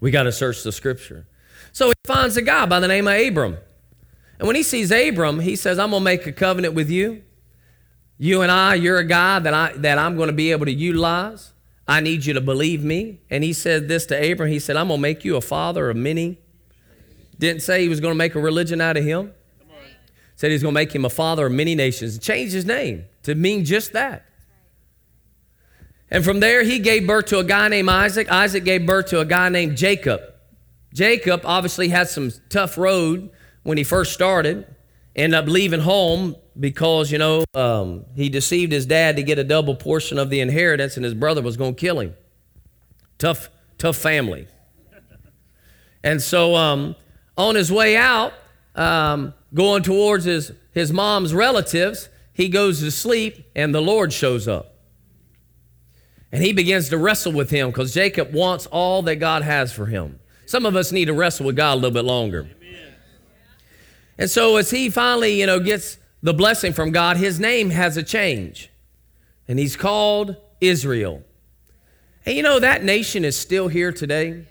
We 0.00 0.10
got 0.10 0.24
to 0.24 0.32
search 0.32 0.62
the 0.62 0.72
scripture. 0.72 1.26
So 1.72 1.88
he 1.88 1.94
finds 2.06 2.36
a 2.36 2.42
guy 2.42 2.66
by 2.66 2.80
the 2.80 2.88
name 2.88 3.08
of 3.08 3.18
Abram. 3.18 3.56
And 4.38 4.46
when 4.46 4.56
he 4.56 4.62
sees 4.62 4.90
Abram, 4.90 5.40
he 5.40 5.56
says, 5.56 5.78
I'm 5.78 5.90
going 5.90 6.00
to 6.00 6.04
make 6.04 6.26
a 6.26 6.32
covenant 6.32 6.74
with 6.74 6.90
you. 6.90 7.22
You 8.18 8.42
and 8.42 8.50
I, 8.50 8.74
you're 8.74 8.98
a 8.98 9.04
guy 9.04 9.38
that, 9.38 9.54
I, 9.54 9.72
that 9.76 9.98
I'm 9.98 10.16
going 10.16 10.26
to 10.26 10.32
be 10.34 10.50
able 10.50 10.66
to 10.66 10.72
utilize. 10.72 11.52
I 11.86 12.00
need 12.00 12.26
you 12.26 12.34
to 12.34 12.40
believe 12.40 12.84
me. 12.84 13.20
And 13.30 13.42
he 13.42 13.52
said 13.52 13.88
this 13.88 14.06
to 14.06 14.32
Abram. 14.32 14.50
He 14.50 14.58
said, 14.58 14.76
I'm 14.76 14.88
going 14.88 14.98
to 14.98 15.02
make 15.02 15.24
you 15.24 15.36
a 15.36 15.40
father 15.40 15.88
of 15.88 15.96
many. 15.96 16.38
Didn't 17.38 17.62
say 17.62 17.82
he 17.82 17.88
was 17.88 18.00
going 18.00 18.12
to 18.12 18.18
make 18.18 18.34
a 18.34 18.40
religion 18.40 18.80
out 18.80 18.96
of 18.96 19.04
him 19.04 19.32
said 20.38 20.52
he's 20.52 20.62
going 20.62 20.72
to 20.72 20.80
make 20.80 20.94
him 20.94 21.04
a 21.04 21.10
father 21.10 21.46
of 21.46 21.52
many 21.52 21.74
nations, 21.74 22.16
changed 22.16 22.52
his 22.52 22.64
name 22.64 23.04
to 23.24 23.34
mean 23.34 23.64
just 23.64 23.92
that. 23.92 24.24
And 26.12 26.24
from 26.24 26.38
there, 26.38 26.62
he 26.62 26.78
gave 26.78 27.08
birth 27.08 27.26
to 27.26 27.40
a 27.40 27.44
guy 27.44 27.66
named 27.66 27.88
Isaac. 27.88 28.30
Isaac 28.30 28.62
gave 28.62 28.86
birth 28.86 29.06
to 29.06 29.18
a 29.18 29.24
guy 29.24 29.48
named 29.48 29.76
Jacob. 29.76 30.20
Jacob 30.94 31.40
obviously 31.44 31.88
had 31.88 32.08
some 32.08 32.30
tough 32.50 32.78
road 32.78 33.30
when 33.64 33.78
he 33.78 33.82
first 33.82 34.12
started. 34.12 34.64
Ended 35.16 35.36
up 35.36 35.46
leaving 35.48 35.80
home 35.80 36.36
because, 36.58 37.12
you 37.12 37.18
know, 37.18 37.44
um, 37.54 38.04
he 38.14 38.28
deceived 38.28 38.72
his 38.72 38.86
dad 38.86 39.16
to 39.16 39.22
get 39.22 39.38
a 39.38 39.44
double 39.44 39.74
portion 39.74 40.18
of 40.18 40.30
the 40.30 40.40
inheritance, 40.40 40.96
and 40.96 41.04
his 41.04 41.14
brother 41.14 41.42
was 41.42 41.56
going 41.56 41.74
to 41.74 41.80
kill 41.80 42.00
him. 42.00 42.14
Tough, 43.18 43.48
tough 43.78 43.96
family. 43.96 44.46
And 46.02 46.22
so 46.22 46.54
um, 46.54 46.96
on 47.36 47.54
his 47.54 47.72
way 47.72 47.96
out, 47.96 48.32
um, 48.74 49.34
going 49.52 49.82
towards 49.82 50.24
his, 50.24 50.52
his 50.72 50.92
mom's 50.92 51.34
relatives, 51.34 52.08
he 52.32 52.48
goes 52.48 52.80
to 52.80 52.90
sleep 52.90 53.50
and 53.56 53.74
the 53.74 53.80
Lord 53.80 54.12
shows 54.12 54.46
up. 54.46 54.74
And 56.30 56.42
he 56.42 56.52
begins 56.52 56.90
to 56.90 56.98
wrestle 56.98 57.32
with 57.32 57.50
him 57.50 57.70
because 57.70 57.94
Jacob 57.94 58.32
wants 58.32 58.66
all 58.66 59.02
that 59.02 59.16
God 59.16 59.42
has 59.42 59.72
for 59.72 59.86
him. 59.86 60.20
Some 60.46 60.66
of 60.66 60.76
us 60.76 60.92
need 60.92 61.06
to 61.06 61.14
wrestle 61.14 61.46
with 61.46 61.56
God 61.56 61.74
a 61.74 61.76
little 61.76 61.90
bit 61.90 62.04
longer. 62.04 62.40
Amen. 62.40 62.94
And 64.18 64.30
so 64.30 64.56
as 64.56 64.70
he 64.70 64.90
finally, 64.90 65.40
you 65.40 65.46
know, 65.46 65.58
gets 65.58 65.98
the 66.22 66.34
blessing 66.34 66.72
from 66.72 66.90
God, 66.90 67.16
his 67.16 67.38
name 67.38 67.70
has 67.70 67.96
a 67.96 68.02
change. 68.02 68.70
And 69.46 69.58
he's 69.58 69.76
called 69.76 70.36
Israel. 70.60 71.22
And 72.26 72.36
you 72.36 72.42
know, 72.42 72.58
that 72.60 72.84
nation 72.84 73.24
is 73.24 73.36
still 73.36 73.68
here 73.68 73.92
today. 73.92 74.32
Do 74.32 74.44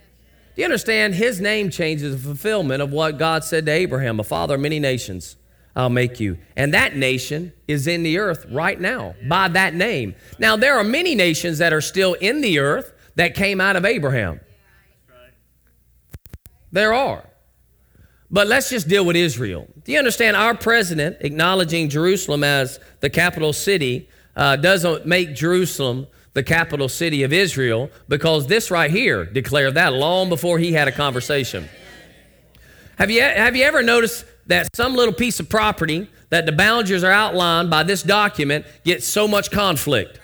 you 0.56 0.66
understand? 0.66 1.14
His 1.14 1.40
name 1.40 1.70
changes 1.70 2.14
the 2.14 2.30
fulfillment 2.30 2.82
of 2.82 2.92
what 2.92 3.20
God 3.20 3.44
said 3.44 3.66
to 3.68 3.72
Abraham, 3.72 4.20
a 4.20 4.24
father 4.24 4.56
of 4.56 4.62
many 4.62 4.80
nations. 4.80 5.36
I'll 5.76 5.90
make 5.92 6.20
you. 6.20 6.40
And 6.56 6.74
that 6.74 6.96
nation 6.96 7.54
is 7.68 7.86
in 7.86 8.02
the 8.02 8.18
earth 8.18 8.48
right 8.50 8.82
now 8.82 9.14
by 9.28 9.48
that 9.50 9.76
name. 9.76 10.16
Now, 10.40 10.56
there 10.56 10.76
are 10.76 10.84
many 10.84 11.14
nations 11.14 11.60
that 11.60 11.72
are 11.72 11.82
still 11.82 12.16
in 12.16 12.42
the 12.42 12.58
earth 12.58 12.94
that 13.14 13.36
came 13.36 13.62
out 13.62 13.76
of 13.76 13.86
Abraham. 13.86 14.40
There 16.72 16.96
are. 16.96 17.30
But 18.30 18.48
let's 18.48 18.70
just 18.70 18.88
deal 18.88 19.06
with 19.06 19.16
Israel. 19.16 19.68
Do 19.84 19.92
you 19.92 19.98
understand? 19.98 20.36
Our 20.36 20.54
president 20.54 21.18
acknowledging 21.22 21.90
Jerusalem 21.90 22.44
as 22.44 22.80
the 23.00 23.10
capital 23.10 23.54
city 23.54 24.10
uh, 24.36 24.58
doesn't 24.58 25.06
make 25.06 25.34
Jerusalem 25.34 26.08
the 26.34 26.44
capital 26.44 26.88
city 26.88 27.24
of 27.24 27.34
Israel, 27.34 27.90
because 28.08 28.46
this 28.46 28.70
right 28.70 28.92
here 28.92 29.26
declared 29.26 29.74
that 29.74 29.94
long 29.94 30.30
before 30.30 30.60
he 30.60 30.72
had 30.72 30.88
a 30.88 30.92
conversation. 30.92 31.68
Have 33.00 33.10
you, 33.10 33.22
have 33.22 33.56
you 33.56 33.64
ever 33.64 33.82
noticed 33.82 34.24
that 34.46 34.76
some 34.76 34.94
little 34.94 35.16
piece 35.16 35.40
of 35.40 35.50
property 35.50 36.08
that 36.30 36.46
the 36.46 36.52
boundaries 36.52 37.04
are 37.04 37.12
outlined 37.12 37.72
by 37.72 37.82
this 37.82 38.04
document 38.04 38.68
gets 38.84 39.08
so 39.08 39.28
much 39.28 39.50
conflict? 39.50 40.20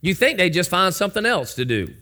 You 0.00 0.14
think 0.14 0.38
they 0.38 0.50
just 0.50 0.70
find 0.70 0.92
something 0.92 1.24
else 1.24 1.54
to 1.54 1.64
do. 1.64 1.94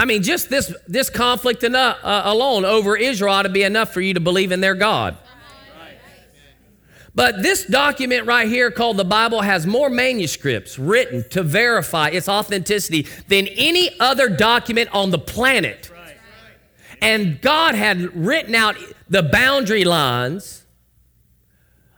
I 0.00 0.06
mean, 0.06 0.22
just 0.22 0.48
this, 0.48 0.74
this 0.88 1.10
conflict 1.10 1.62
enough, 1.62 1.98
uh, 2.02 2.22
alone 2.24 2.64
over 2.64 2.96
Israel 2.96 3.34
ought 3.34 3.42
to 3.42 3.50
be 3.50 3.64
enough 3.64 3.92
for 3.92 4.00
you 4.00 4.14
to 4.14 4.20
believe 4.20 4.50
in 4.50 4.62
their 4.62 4.74
God. 4.74 5.18
But 7.14 7.42
this 7.42 7.66
document 7.66 8.24
right 8.24 8.48
here 8.48 8.70
called 8.70 8.96
the 8.96 9.04
Bible 9.04 9.42
has 9.42 9.66
more 9.66 9.90
manuscripts 9.90 10.78
written 10.78 11.28
to 11.32 11.42
verify 11.42 12.08
its 12.08 12.30
authenticity 12.30 13.08
than 13.28 13.46
any 13.48 13.90
other 14.00 14.30
document 14.30 14.88
on 14.94 15.10
the 15.10 15.18
planet. 15.18 15.92
And 17.02 17.38
God 17.42 17.74
had 17.74 18.16
written 18.16 18.54
out 18.54 18.76
the 19.10 19.22
boundary 19.22 19.84
lines 19.84 20.64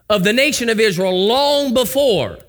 of 0.09 0.25
the 0.25 0.33
nation 0.33 0.67
of 0.67 0.77
Israel 0.77 1.25
long 1.25 1.73
before. 1.73 2.39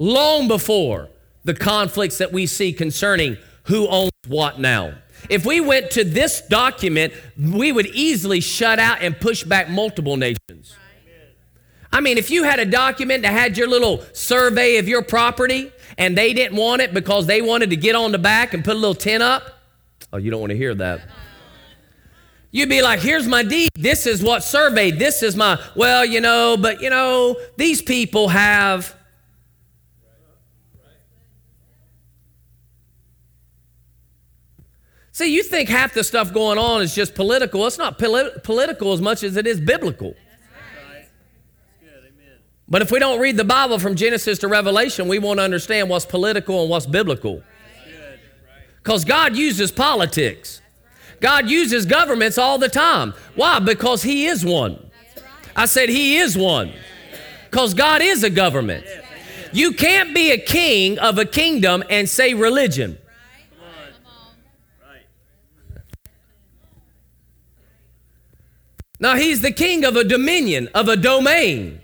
Long 0.00 0.48
before 0.48 1.10
the 1.44 1.54
conflicts 1.54 2.18
that 2.18 2.32
we 2.32 2.46
see 2.46 2.72
concerning 2.72 3.36
who 3.64 3.86
owns 3.88 4.12
what 4.26 4.58
now. 4.58 4.94
If 5.28 5.44
we 5.44 5.60
went 5.60 5.90
to 5.92 6.04
this 6.04 6.40
document, 6.40 7.12
we 7.38 7.72
would 7.72 7.86
easily 7.86 8.40
shut 8.40 8.78
out 8.78 9.02
and 9.02 9.18
push 9.18 9.44
back 9.44 9.68
multiple 9.68 10.16
nations. 10.16 10.76
I 11.92 12.00
mean, 12.00 12.18
if 12.18 12.30
you 12.30 12.44
had 12.44 12.58
a 12.58 12.66
document 12.66 13.22
that 13.22 13.32
had 13.32 13.56
your 13.56 13.66
little 13.66 14.04
survey 14.12 14.76
of 14.76 14.88
your 14.88 15.02
property 15.02 15.72
and 15.96 16.16
they 16.16 16.32
didn't 16.34 16.56
want 16.56 16.82
it 16.82 16.92
because 16.92 17.26
they 17.26 17.40
wanted 17.40 17.70
to 17.70 17.76
get 17.76 17.94
on 17.94 18.12
the 18.12 18.18
back 18.18 18.52
and 18.52 18.64
put 18.64 18.76
a 18.76 18.78
little 18.78 18.94
tent 18.94 19.22
up, 19.22 19.60
oh, 20.12 20.18
you 20.18 20.30
don't 20.30 20.40
want 20.40 20.50
to 20.50 20.56
hear 20.56 20.74
that. 20.74 21.00
You'd 22.50 22.68
be 22.68 22.80
like, 22.80 23.00
here's 23.00 23.26
my 23.26 23.42
deed. 23.42 23.70
This 23.74 24.06
is 24.06 24.22
what 24.22 24.42
surveyed. 24.42 24.98
This 24.98 25.22
is 25.22 25.36
my, 25.36 25.62
well, 25.76 26.04
you 26.04 26.20
know, 26.20 26.56
but 26.58 26.80
you 26.80 26.88
know, 26.88 27.36
these 27.56 27.82
people 27.82 28.28
have 28.28 28.94
See, 35.18 35.34
you 35.34 35.42
think 35.42 35.68
half 35.68 35.94
the 35.94 36.04
stuff 36.04 36.32
going 36.32 36.58
on 36.58 36.80
is 36.80 36.94
just 36.94 37.16
political. 37.16 37.66
It's 37.66 37.76
not 37.76 37.98
polit- 37.98 38.44
political 38.44 38.92
as 38.92 39.00
much 39.00 39.24
as 39.24 39.36
it 39.36 39.48
is 39.48 39.58
biblical. 39.58 40.14
But 42.68 42.82
if 42.82 42.92
we 42.92 43.00
don't 43.00 43.18
read 43.18 43.36
the 43.36 43.42
Bible 43.42 43.80
from 43.80 43.96
Genesis 43.96 44.38
to 44.38 44.46
Revelation, 44.46 45.08
we 45.08 45.18
won't 45.18 45.40
understand 45.40 45.90
what's 45.90 46.06
political 46.06 46.60
and 46.60 46.70
what's 46.70 46.86
biblical. 46.86 47.42
Because 48.76 49.04
God 49.04 49.34
uses 49.34 49.72
politics. 49.72 50.62
God 51.18 51.50
uses 51.50 51.84
governments 51.84 52.38
all 52.38 52.58
the 52.58 52.68
time. 52.68 53.12
Why? 53.34 53.58
Because 53.58 54.04
He 54.04 54.26
is 54.26 54.44
one. 54.44 54.88
I 55.56 55.66
said 55.66 55.88
He 55.88 56.18
is 56.18 56.38
one. 56.38 56.72
Because 57.50 57.74
God 57.74 58.02
is 58.02 58.22
a 58.22 58.30
government. 58.30 58.86
You 59.52 59.72
can't 59.72 60.14
be 60.14 60.30
a 60.30 60.38
king 60.38 60.96
of 61.00 61.18
a 61.18 61.24
kingdom 61.24 61.82
and 61.90 62.08
say 62.08 62.34
religion. 62.34 62.98
Now, 69.00 69.16
He's 69.16 69.40
the 69.40 69.52
king 69.52 69.84
of 69.84 69.96
a 69.96 70.04
dominion, 70.04 70.68
of 70.74 70.88
a 70.88 70.96
domain. 70.96 71.80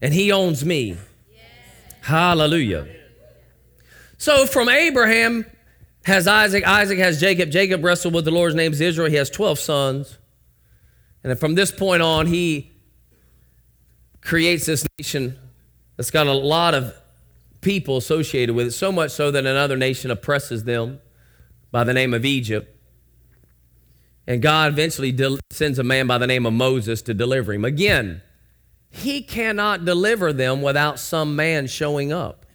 And 0.00 0.12
He 0.12 0.30
owns 0.30 0.64
me. 0.64 0.96
Hallelujah. 2.02 2.86
So 4.18 4.46
from 4.46 4.68
Abraham, 4.68 5.46
has 6.06 6.28
Isaac, 6.28 6.64
Isaac 6.64 7.00
has 7.00 7.18
Jacob, 7.18 7.50
Jacob 7.50 7.82
wrestled 7.82 8.14
with 8.14 8.24
the 8.24 8.30
Lord's 8.30 8.54
name 8.54 8.72
is 8.72 8.80
Israel. 8.80 9.10
He 9.10 9.16
has 9.16 9.28
12 9.28 9.58
sons. 9.58 10.18
And 11.24 11.36
from 11.36 11.56
this 11.56 11.72
point 11.72 12.00
on, 12.00 12.28
he 12.28 12.70
creates 14.20 14.66
this 14.66 14.86
nation 14.98 15.36
that's 15.96 16.12
got 16.12 16.28
a 16.28 16.32
lot 16.32 16.74
of 16.74 16.94
people 17.60 17.96
associated 17.96 18.54
with 18.54 18.68
it, 18.68 18.70
so 18.70 18.92
much 18.92 19.10
so 19.10 19.32
that 19.32 19.44
another 19.44 19.76
nation 19.76 20.12
oppresses 20.12 20.62
them 20.62 21.00
by 21.72 21.82
the 21.82 21.92
name 21.92 22.14
of 22.14 22.24
Egypt. 22.24 22.75
And 24.26 24.42
God 24.42 24.72
eventually 24.72 25.16
sends 25.50 25.78
a 25.78 25.84
man 25.84 26.06
by 26.06 26.18
the 26.18 26.26
name 26.26 26.46
of 26.46 26.52
Moses 26.52 27.00
to 27.02 27.14
deliver 27.14 27.52
him. 27.52 27.64
Again, 27.64 28.22
he 28.90 29.22
cannot 29.22 29.84
deliver 29.84 30.32
them 30.32 30.62
without 30.62 30.98
some 30.98 31.36
man 31.36 31.66
showing 31.66 32.12
up. 32.12 32.46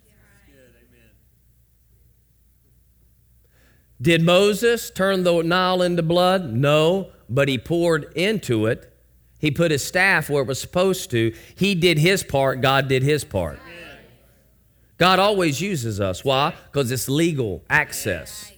Did 4.02 4.24
Moses 4.24 4.90
turn 4.90 5.24
the 5.24 5.44
Nile 5.44 5.84
into 5.84 6.02
blood? 6.02 6.52
No, 6.54 7.12
but 7.30 7.48
he 7.48 7.60
poured 7.60 8.12
into 8.16 8.66
it. 8.66 8.92
He 9.40 9.52
put 9.52 9.72
his 9.72 9.84
staff 9.84 10.30
where 10.30 10.42
it 10.42 10.48
was 10.48 10.60
supposed 10.60 11.12
to. 11.12 11.34
He 11.56 11.76
did 11.76 12.00
his 12.00 12.24
part, 12.24 12.62
God 12.62 12.88
did 12.88 13.04
his 13.04 13.24
part. 13.24 13.60
God 14.98 15.20
always 15.20 15.62
uses 15.62 16.00
us. 16.00 16.24
Why? 16.26 16.54
Because 16.66 16.92
it's 16.92 17.08
legal 17.10 17.64
access. 17.70 18.52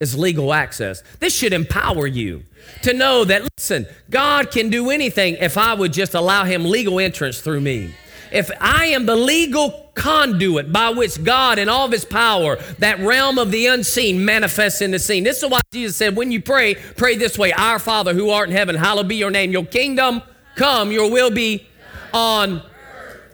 It's 0.00 0.14
legal 0.14 0.54
access. 0.54 1.02
This 1.18 1.34
should 1.34 1.52
empower 1.52 2.06
you 2.06 2.44
to 2.82 2.92
know 2.92 3.24
that, 3.24 3.48
listen, 3.56 3.86
God 4.10 4.50
can 4.50 4.70
do 4.70 4.90
anything 4.90 5.36
if 5.40 5.58
I 5.58 5.74
would 5.74 5.92
just 5.92 6.14
allow 6.14 6.44
Him 6.44 6.64
legal 6.64 7.00
entrance 7.00 7.40
through 7.40 7.60
me 7.60 7.94
if 8.32 8.50
I 8.60 8.86
am 8.86 9.06
the 9.06 9.16
legal 9.16 9.90
conduit 9.94 10.72
by 10.72 10.90
which 10.90 11.22
God 11.22 11.58
and 11.58 11.68
all 11.68 11.86
of 11.86 11.92
his 11.92 12.04
power, 12.04 12.56
that 12.78 12.98
realm 13.00 13.38
of 13.38 13.50
the 13.50 13.66
unseen, 13.66 14.24
manifests 14.24 14.80
in 14.80 14.90
the 14.90 14.98
seen. 14.98 15.24
This 15.24 15.42
is 15.42 15.50
why 15.50 15.60
Jesus 15.72 15.96
said, 15.96 16.16
when 16.16 16.30
you 16.30 16.40
pray, 16.40 16.74
pray 16.74 17.16
this 17.16 17.38
way 17.38 17.52
Our 17.52 17.78
Father 17.78 18.14
who 18.14 18.30
art 18.30 18.48
in 18.48 18.56
heaven, 18.56 18.76
hallowed 18.76 19.08
be 19.08 19.16
your 19.16 19.30
name. 19.30 19.50
Your 19.52 19.66
kingdom 19.66 20.22
come, 20.56 20.92
your 20.92 21.10
will 21.10 21.30
be 21.30 21.66
on 22.12 22.62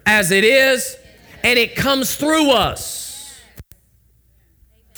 as 0.07 0.31
it 0.31 0.45
is, 0.45 0.97
and 1.43 1.59
it 1.59 1.77
comes 1.77 2.15
through 2.15 2.51
us. 2.51 3.41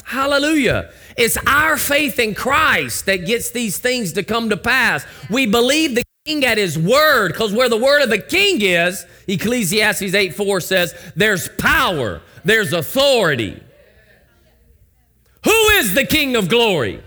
Hallelujah. 0.05 0.93
It's 1.17 1.39
our 1.47 1.77
faith 1.77 2.19
in 2.19 2.35
Christ 2.35 3.07
that 3.07 3.27
gets 3.27 3.51
these 3.51 3.79
things 3.79 4.13
to 4.15 4.23
come 4.23 4.51
to 4.51 4.57
pass. 4.57 5.07
We 5.31 5.47
believe 5.47 5.95
the 5.95 6.05
king 6.27 6.45
at 6.45 6.59
his 6.59 6.79
word, 6.79 7.33
because 7.33 7.53
where 7.53 7.69
the 7.69 7.77
word 7.77 8.03
of 8.03 8.11
the 8.11 8.19
king 8.19 8.61
is, 8.61 9.07
Ecclesiastes 9.27 10.15
8 10.15 10.35
4 10.35 10.61
says, 10.61 10.95
there's 11.15 11.49
power, 11.49 12.21
there's 12.45 12.73
authority. 12.73 13.63
Who 15.45 15.69
is 15.79 15.95
the 15.95 16.05
king 16.05 16.37
of 16.37 16.49
glory? 16.49 17.03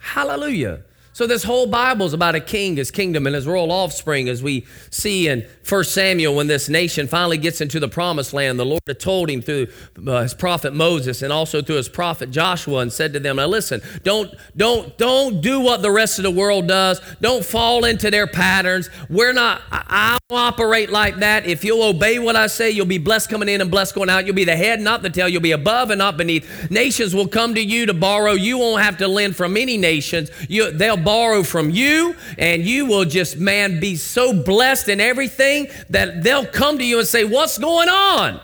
Hallelujah. 0.00 0.82
So 1.16 1.26
this 1.26 1.44
whole 1.44 1.66
Bible 1.66 2.04
is 2.04 2.12
about 2.12 2.34
a 2.34 2.40
king, 2.40 2.76
his 2.76 2.90
kingdom, 2.90 3.26
and 3.26 3.34
his 3.34 3.46
royal 3.46 3.72
offspring, 3.72 4.28
as 4.28 4.42
we 4.42 4.66
see 4.90 5.28
in 5.28 5.46
1 5.66 5.84
Samuel 5.84 6.34
when 6.34 6.46
this 6.46 6.68
nation 6.68 7.08
finally 7.08 7.38
gets 7.38 7.62
into 7.62 7.80
the 7.80 7.88
promised 7.88 8.34
land. 8.34 8.58
The 8.58 8.66
Lord 8.66 8.82
had 8.86 9.00
told 9.00 9.30
him 9.30 9.40
through 9.40 9.68
uh, 10.06 10.20
his 10.20 10.34
prophet 10.34 10.74
Moses 10.74 11.22
and 11.22 11.32
also 11.32 11.62
through 11.62 11.76
his 11.76 11.88
prophet 11.88 12.30
Joshua 12.30 12.80
and 12.80 12.92
said 12.92 13.14
to 13.14 13.20
them, 13.20 13.36
Now 13.36 13.46
listen, 13.46 13.80
don't, 14.02 14.30
don't, 14.58 14.98
don't 14.98 15.40
do 15.40 15.58
what 15.58 15.80
the 15.80 15.90
rest 15.90 16.18
of 16.18 16.22
the 16.22 16.30
world 16.30 16.68
does. 16.68 17.00
Don't 17.22 17.42
fall 17.42 17.86
into 17.86 18.10
their 18.10 18.26
patterns. 18.26 18.90
We're 19.08 19.32
not, 19.32 19.62
I, 19.72 20.18
I 20.28 20.34
operate 20.34 20.90
like 20.90 21.16
that. 21.20 21.46
If 21.46 21.64
you'll 21.64 21.82
obey 21.82 22.18
what 22.18 22.36
I 22.36 22.46
say, 22.46 22.70
you'll 22.70 22.84
be 22.84 22.98
blessed 22.98 23.30
coming 23.30 23.48
in 23.48 23.62
and 23.62 23.70
blessed 23.70 23.94
going 23.94 24.10
out. 24.10 24.26
You'll 24.26 24.34
be 24.34 24.44
the 24.44 24.56
head, 24.56 24.82
not 24.82 25.00
the 25.00 25.08
tail. 25.08 25.30
You'll 25.30 25.40
be 25.40 25.52
above 25.52 25.88
and 25.88 25.98
not 25.98 26.18
beneath. 26.18 26.70
Nations 26.70 27.14
will 27.14 27.28
come 27.28 27.54
to 27.54 27.62
you 27.62 27.86
to 27.86 27.94
borrow. 27.94 28.32
You 28.32 28.58
won't 28.58 28.82
have 28.82 28.98
to 28.98 29.08
lend 29.08 29.34
from 29.34 29.56
any 29.56 29.78
nations. 29.78 30.30
You, 30.48 30.72
they'll 30.72 31.05
borrow 31.06 31.44
from 31.44 31.70
you, 31.70 32.16
and 32.36 32.64
you 32.64 32.84
will 32.84 33.04
just, 33.04 33.38
man, 33.38 33.78
be 33.78 33.94
so 33.94 34.42
blessed 34.42 34.88
in 34.88 35.00
everything 35.00 35.68
that 35.88 36.24
they'll 36.24 36.44
come 36.44 36.78
to 36.78 36.84
you 36.84 36.98
and 36.98 37.06
say, 37.06 37.22
What's 37.22 37.56
going 37.56 37.88
on? 37.88 38.40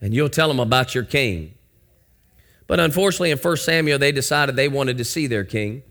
And 0.00 0.14
you'll 0.14 0.30
tell 0.30 0.48
them 0.48 0.58
about 0.58 0.94
your 0.94 1.04
king. 1.04 1.54
But 2.66 2.80
unfortunately, 2.80 3.30
in 3.30 3.38
1 3.38 3.56
Samuel, 3.58 3.98
they 3.98 4.12
decided 4.12 4.56
they 4.56 4.68
wanted 4.68 4.96
to 4.96 5.04
see 5.04 5.26
their 5.26 5.44
king. 5.44 5.82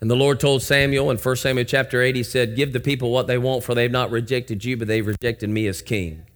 And 0.00 0.10
the 0.10 0.16
Lord 0.16 0.40
told 0.40 0.62
Samuel 0.62 1.12
in 1.12 1.16
1 1.16 1.36
Samuel 1.36 1.64
chapter 1.64 2.02
8, 2.02 2.16
He 2.16 2.24
said, 2.24 2.56
Give 2.56 2.72
the 2.72 2.80
people 2.80 3.12
what 3.12 3.28
they 3.28 3.38
want, 3.38 3.62
for 3.62 3.76
they've 3.76 3.90
not 3.90 4.10
rejected 4.10 4.64
you, 4.64 4.76
but 4.76 4.88
they've 4.88 5.06
rejected 5.06 5.48
me 5.48 5.68
as 5.68 5.80
king. 5.80 6.26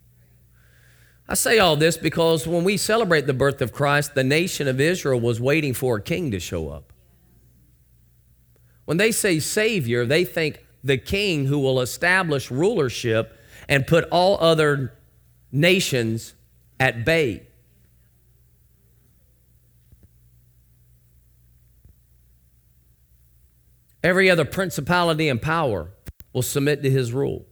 I 1.28 1.34
say 1.34 1.58
all 1.58 1.74
this 1.74 1.96
because 1.96 2.46
when 2.46 2.62
we 2.62 2.76
celebrate 2.76 3.26
the 3.26 3.34
birth 3.34 3.60
of 3.60 3.72
Christ, 3.72 4.14
the 4.14 4.22
nation 4.22 4.68
of 4.68 4.80
Israel 4.80 5.18
was 5.18 5.40
waiting 5.40 5.74
for 5.74 5.96
a 5.96 6.00
king 6.00 6.30
to 6.30 6.38
show 6.38 6.68
up. 6.68 6.92
When 8.86 8.96
they 8.96 9.12
say 9.12 9.38
Savior, 9.38 10.06
they 10.06 10.24
think 10.24 10.64
the 10.82 10.96
king 10.96 11.46
who 11.46 11.58
will 11.58 11.80
establish 11.80 12.50
rulership 12.50 13.38
and 13.68 13.86
put 13.86 14.04
all 14.04 14.38
other 14.40 14.94
nations 15.52 16.34
at 16.80 17.04
bay. 17.04 17.42
Every 24.02 24.30
other 24.30 24.44
principality 24.44 25.28
and 25.28 25.42
power 25.42 25.90
will 26.32 26.42
submit 26.42 26.82
to 26.84 26.90
his 26.90 27.12
rule. 27.12 27.44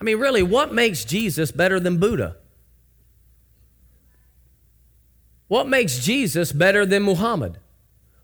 I 0.00 0.04
mean, 0.04 0.18
really, 0.18 0.42
what 0.42 0.74
makes 0.74 1.04
Jesus 1.04 1.52
better 1.52 1.78
than 1.78 1.98
Buddha? 1.98 2.36
What 5.46 5.68
makes 5.68 6.00
Jesus 6.00 6.50
better 6.50 6.84
than 6.84 7.04
Muhammad? 7.04 7.58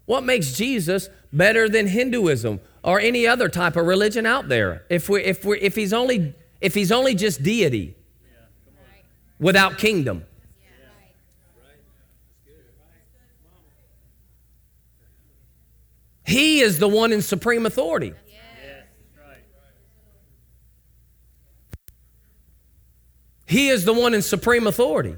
What 0.07 0.25
makes 0.25 0.53
Jesus 0.53 1.09
better 1.33 1.69
than 1.69 1.87
Hinduism 1.87 2.61
or 2.83 3.01
any 3.01 3.27
other 3.27 3.49
type 3.49 3.77
of 3.77 3.87
religion 3.87 4.27
out 4.27 4.49
there? 4.49 4.85
If 4.89 5.09
we 5.09 5.23
if 5.23 5.45
we 5.45 5.61
if 5.61 5.75
he's 5.75 5.93
only 5.93 6.35
if 6.61 6.75
he's 6.75 6.93
only 6.93 7.15
just 7.15 7.43
deity 7.43 7.97
without 9.39 9.79
kingdom. 9.79 10.25
He 16.25 16.61
is 16.61 16.79
the 16.79 16.89
one 16.89 17.13
in 17.13 17.21
supreme 17.21 17.67
authority. 17.67 18.15
He 23.45 23.69
is 23.69 23.85
the 23.85 23.93
one 23.93 24.15
in 24.15 24.23
supreme 24.23 24.67
authority. 24.67 25.17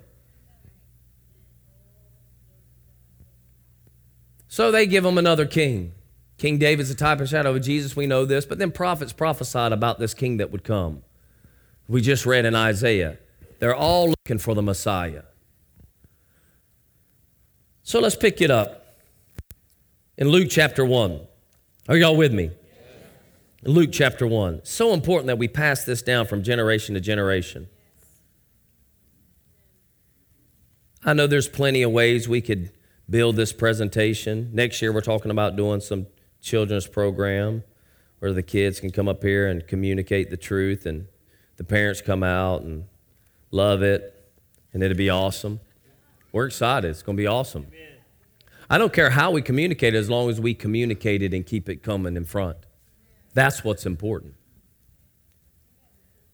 So 4.54 4.70
they 4.70 4.86
give 4.86 5.04
him 5.04 5.18
another 5.18 5.46
king. 5.46 5.94
King 6.38 6.58
David's 6.58 6.88
a 6.88 6.94
type 6.94 7.18
and 7.18 7.28
shadow 7.28 7.56
of 7.56 7.62
Jesus, 7.62 7.96
we 7.96 8.06
know 8.06 8.24
this, 8.24 8.46
but 8.46 8.56
then 8.60 8.70
prophets 8.70 9.12
prophesied 9.12 9.72
about 9.72 9.98
this 9.98 10.14
king 10.14 10.36
that 10.36 10.52
would 10.52 10.62
come. 10.62 11.02
We 11.88 12.00
just 12.00 12.24
read 12.24 12.44
in 12.44 12.54
Isaiah. 12.54 13.18
They're 13.58 13.74
all 13.74 14.10
looking 14.10 14.38
for 14.38 14.54
the 14.54 14.62
Messiah. 14.62 15.22
So 17.82 17.98
let's 17.98 18.14
pick 18.14 18.40
it 18.40 18.52
up 18.52 18.94
in 20.16 20.28
Luke 20.28 20.46
chapter 20.48 20.84
1. 20.84 21.20
Are 21.88 21.96
y'all 21.96 22.16
with 22.16 22.32
me? 22.32 22.52
Luke 23.64 23.90
chapter 23.90 24.24
1. 24.24 24.60
So 24.62 24.92
important 24.92 25.26
that 25.26 25.38
we 25.38 25.48
pass 25.48 25.82
this 25.82 26.00
down 26.00 26.28
from 26.28 26.44
generation 26.44 26.94
to 26.94 27.00
generation. 27.00 27.66
I 31.04 31.12
know 31.12 31.26
there's 31.26 31.48
plenty 31.48 31.82
of 31.82 31.90
ways 31.90 32.28
we 32.28 32.40
could 32.40 32.70
build 33.08 33.36
this 33.36 33.52
presentation. 33.52 34.50
Next 34.52 34.80
year, 34.80 34.92
we're 34.92 35.00
talking 35.00 35.30
about 35.30 35.56
doing 35.56 35.80
some 35.80 36.06
children's 36.40 36.86
program 36.86 37.64
where 38.18 38.32
the 38.32 38.42
kids 38.42 38.80
can 38.80 38.90
come 38.90 39.08
up 39.08 39.22
here 39.22 39.46
and 39.46 39.66
communicate 39.66 40.30
the 40.30 40.36
truth, 40.36 40.86
and 40.86 41.06
the 41.56 41.64
parents 41.64 42.00
come 42.00 42.22
out 42.22 42.62
and 42.62 42.84
love 43.50 43.82
it. 43.82 44.10
And 44.72 44.82
it'll 44.82 44.96
be 44.96 45.10
awesome. 45.10 45.60
We're 46.32 46.46
excited. 46.46 46.88
It's 46.88 47.02
going 47.02 47.16
to 47.16 47.22
be 47.22 47.26
awesome. 47.26 47.66
I 48.68 48.78
don't 48.78 48.92
care 48.92 49.10
how 49.10 49.30
we 49.30 49.42
communicate 49.42 49.94
as 49.94 50.10
long 50.10 50.30
as 50.30 50.40
we 50.40 50.54
communicate 50.54 51.22
it 51.22 51.34
and 51.34 51.46
keep 51.46 51.68
it 51.68 51.82
coming 51.82 52.16
in 52.16 52.24
front. 52.24 52.56
That's 53.34 53.62
what's 53.62 53.84
important. 53.86 54.34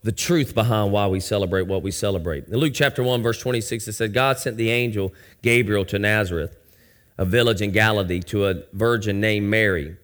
The 0.03 0.13
truth 0.13 0.55
behind 0.55 0.93
why 0.93 1.09
we 1.09 1.21
celebrate 1.21 1.67
what 1.67 1.83
we 1.83 1.91
celebrate. 1.91 2.47
In 2.47 2.57
Luke 2.57 2.73
chapter 2.75 3.03
1, 3.03 3.23
verse 3.23 3.39
26, 3.41 3.89
it 3.89 3.93
said, 3.93 4.15
God 4.15 4.39
sent 4.39 4.57
the 4.57 4.71
angel 4.71 5.13
Gabriel 5.43 5.85
to 5.87 5.99
Nazareth, 5.99 6.57
a 7.21 7.25
village 7.27 7.61
in 7.61 7.71
Galilee, 7.71 8.21
to 8.21 8.47
a 8.47 8.55
virgin 8.73 9.21
named 9.21 9.47
Mary. 9.47 9.95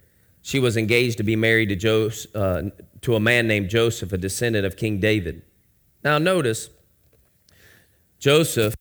She 0.43 0.61
was 0.61 0.77
engaged 0.77 1.17
to 1.17 1.23
be 1.23 1.35
married 1.35 1.71
to, 1.71 1.75
Joseph, 1.75 2.31
uh, 2.37 2.65
to 3.01 3.15
a 3.17 3.21
man 3.21 3.49
named 3.49 3.71
Joseph, 3.71 4.13
a 4.13 4.19
descendant 4.19 4.67
of 4.67 4.77
King 4.77 5.01
David. 5.01 5.41
Now, 6.05 6.19
notice, 6.19 6.69
Joseph 8.19 8.75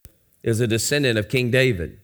is 0.43 0.59
a 0.59 0.67
descendant 0.67 1.17
of 1.17 1.29
King 1.29 1.49
David. 1.49 2.01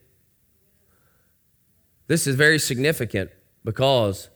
This 2.06 2.26
is 2.26 2.34
very 2.34 2.58
significant 2.58 3.30
because 3.62 4.30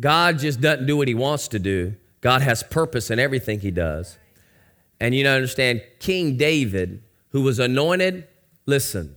God 0.00 0.40
just 0.40 0.60
doesn't 0.60 0.86
do 0.86 0.96
what 0.96 1.06
he 1.06 1.14
wants 1.14 1.46
to 1.48 1.60
do. 1.60 1.94
God 2.22 2.42
has 2.42 2.64
purpose 2.64 3.08
in 3.08 3.20
everything 3.20 3.60
he 3.60 3.70
does. 3.70 4.18
And 4.98 5.14
you 5.14 5.22
know, 5.22 5.36
understand, 5.36 5.82
King 6.00 6.36
David, 6.36 7.04
who 7.28 7.42
was 7.42 7.60
anointed, 7.60 8.26
listen, 8.66 9.14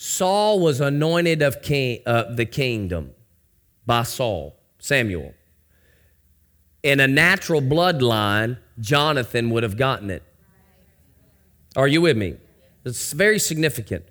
Saul 0.00 0.60
was 0.60 0.80
anointed 0.80 1.42
of 1.42 1.60
king, 1.60 2.02
uh, 2.06 2.32
the 2.32 2.46
kingdom 2.46 3.10
by 3.84 4.04
Saul, 4.04 4.56
Samuel. 4.78 5.34
In 6.84 7.00
a 7.00 7.08
natural 7.08 7.60
bloodline, 7.60 8.58
Jonathan 8.78 9.50
would 9.50 9.64
have 9.64 9.76
gotten 9.76 10.08
it. 10.08 10.22
Are 11.74 11.88
you 11.88 12.00
with 12.00 12.16
me? 12.16 12.36
It's 12.84 13.12
very 13.12 13.40
significant. 13.40 14.04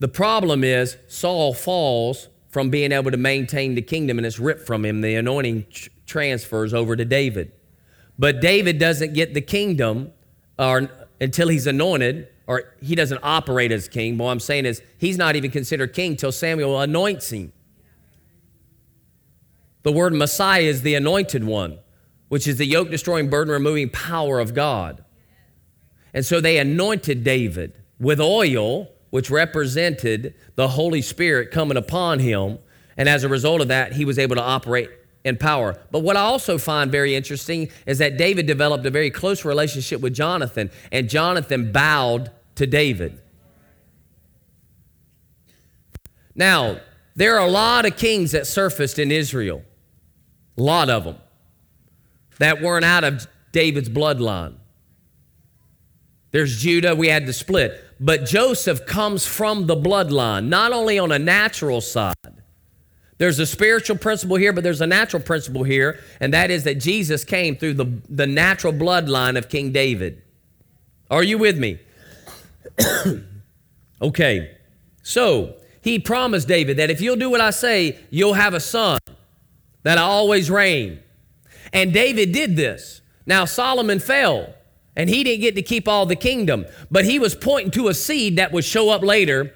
The 0.00 0.08
problem 0.08 0.64
is 0.64 0.96
Saul 1.06 1.54
falls 1.54 2.28
from 2.48 2.68
being 2.68 2.90
able 2.90 3.12
to 3.12 3.16
maintain 3.16 3.76
the 3.76 3.82
kingdom 3.82 4.18
and 4.18 4.26
it's 4.26 4.40
ripped 4.40 4.66
from 4.66 4.84
him. 4.84 5.00
The 5.00 5.14
anointing 5.14 5.66
tr- 5.70 5.90
transfers 6.06 6.74
over 6.74 6.96
to 6.96 7.04
David. 7.04 7.52
But 8.18 8.40
David 8.40 8.80
doesn't 8.80 9.14
get 9.14 9.32
the 9.32 9.40
kingdom 9.42 10.10
or, 10.58 10.90
until 11.20 11.46
he's 11.46 11.68
anointed, 11.68 12.26
or 12.52 12.74
he 12.82 12.94
doesn't 12.94 13.20
operate 13.22 13.72
as 13.72 13.88
king. 13.88 14.18
What 14.18 14.30
I'm 14.30 14.40
saying 14.40 14.66
is 14.66 14.82
he's 14.98 15.16
not 15.16 15.36
even 15.36 15.50
considered 15.50 15.94
king 15.94 16.16
till 16.16 16.32
Samuel 16.32 16.78
anoints 16.78 17.30
him. 17.30 17.52
The 19.84 19.92
word 19.92 20.12
Messiah 20.12 20.60
is 20.60 20.82
the 20.82 20.94
anointed 20.94 21.44
one, 21.44 21.78
which 22.28 22.46
is 22.46 22.58
the 22.58 22.66
yoke 22.66 22.90
destroying, 22.90 23.30
burden 23.30 23.52
removing 23.52 23.88
power 23.88 24.38
of 24.38 24.54
God. 24.54 25.02
And 26.12 26.26
so 26.26 26.40
they 26.40 26.58
anointed 26.58 27.24
David 27.24 27.80
with 27.98 28.20
oil 28.20 28.88
which 29.08 29.30
represented 29.30 30.34
the 30.54 30.68
Holy 30.68 31.02
Spirit 31.02 31.50
coming 31.50 31.76
upon 31.76 32.18
him. 32.18 32.58
And 32.96 33.10
as 33.10 33.24
a 33.24 33.28
result 33.28 33.60
of 33.60 33.68
that, 33.68 33.92
he 33.92 34.06
was 34.06 34.18
able 34.18 34.36
to 34.36 34.42
operate 34.42 34.88
in 35.22 35.36
power. 35.36 35.78
But 35.90 36.00
what 36.00 36.16
I 36.16 36.20
also 36.20 36.56
find 36.56 36.90
very 36.90 37.14
interesting 37.14 37.70
is 37.86 37.98
that 37.98 38.16
David 38.16 38.46
developed 38.46 38.86
a 38.86 38.90
very 38.90 39.10
close 39.10 39.44
relationship 39.44 40.00
with 40.00 40.14
Jonathan, 40.14 40.70
and 40.90 41.10
Jonathan 41.10 41.72
bowed 41.72 42.30
to 42.56 42.66
David. 42.66 43.20
Now, 46.34 46.80
there 47.14 47.36
are 47.38 47.46
a 47.46 47.50
lot 47.50 47.84
of 47.84 47.96
kings 47.96 48.32
that 48.32 48.46
surfaced 48.46 48.98
in 48.98 49.10
Israel, 49.10 49.62
a 50.56 50.62
lot 50.62 50.88
of 50.88 51.04
them, 51.04 51.16
that 52.38 52.62
weren't 52.62 52.84
out 52.84 53.04
of 53.04 53.26
David's 53.52 53.88
bloodline. 53.88 54.54
There's 56.30 56.60
Judah, 56.60 56.94
we 56.94 57.08
had 57.08 57.26
to 57.26 57.32
split. 57.32 57.84
But 58.00 58.24
Joseph 58.24 58.86
comes 58.86 59.26
from 59.26 59.66
the 59.66 59.76
bloodline, 59.76 60.48
not 60.48 60.72
only 60.72 60.98
on 60.98 61.12
a 61.12 61.18
natural 61.18 61.80
side. 61.80 62.14
There's 63.18 63.38
a 63.38 63.46
spiritual 63.46 63.98
principle 63.98 64.36
here, 64.36 64.52
but 64.52 64.64
there's 64.64 64.80
a 64.80 64.86
natural 64.86 65.22
principle 65.22 65.62
here, 65.62 66.00
and 66.18 66.34
that 66.34 66.50
is 66.50 66.64
that 66.64 66.76
Jesus 66.76 67.22
came 67.22 67.54
through 67.54 67.74
the, 67.74 68.02
the 68.08 68.26
natural 68.26 68.72
bloodline 68.72 69.38
of 69.38 69.48
King 69.48 69.70
David. 69.70 70.22
Are 71.08 71.22
you 71.22 71.38
with 71.38 71.58
me? 71.58 71.78
okay, 74.02 74.56
so 75.02 75.56
he 75.80 75.98
promised 75.98 76.48
David 76.48 76.76
that 76.76 76.90
if 76.90 77.00
you'll 77.00 77.16
do 77.16 77.30
what 77.30 77.40
I 77.40 77.50
say, 77.50 77.98
you'll 78.10 78.34
have 78.34 78.54
a 78.54 78.60
son, 78.60 78.98
that 79.82 79.98
I 79.98 80.02
always 80.02 80.50
reign. 80.50 81.00
And 81.72 81.92
David 81.92 82.32
did 82.32 82.56
this. 82.56 83.00
Now, 83.26 83.44
Solomon 83.44 83.98
fell. 83.98 84.54
And 84.94 85.08
he 85.08 85.24
didn't 85.24 85.40
get 85.40 85.54
to 85.54 85.62
keep 85.62 85.88
all 85.88 86.04
the 86.04 86.16
kingdom, 86.16 86.66
but 86.90 87.04
he 87.04 87.18
was 87.18 87.34
pointing 87.34 87.70
to 87.72 87.88
a 87.88 87.94
seed 87.94 88.36
that 88.36 88.52
would 88.52 88.64
show 88.64 88.90
up 88.90 89.02
later. 89.02 89.54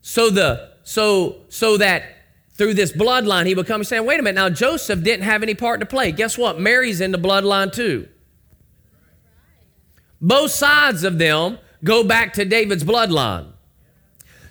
So 0.00 0.30
the 0.30 0.72
so 0.84 1.42
so 1.50 1.76
that 1.76 2.02
through 2.54 2.74
this 2.74 2.92
bloodline 2.92 3.44
he 3.44 3.54
would 3.54 3.66
come 3.66 3.84
saying, 3.84 4.06
wait 4.06 4.18
a 4.18 4.22
minute, 4.22 4.36
now 4.36 4.48
Joseph 4.48 5.02
didn't 5.02 5.24
have 5.24 5.42
any 5.42 5.54
part 5.54 5.80
to 5.80 5.86
play. 5.86 6.12
Guess 6.12 6.38
what? 6.38 6.58
Mary's 6.58 7.02
in 7.02 7.12
the 7.12 7.18
bloodline 7.18 7.70
too. 7.70 8.08
Both 10.20 10.50
sides 10.50 11.04
of 11.04 11.18
them 11.18 11.58
go 11.84 12.04
back 12.04 12.32
to 12.34 12.44
David's 12.44 12.84
bloodline. 12.84 13.52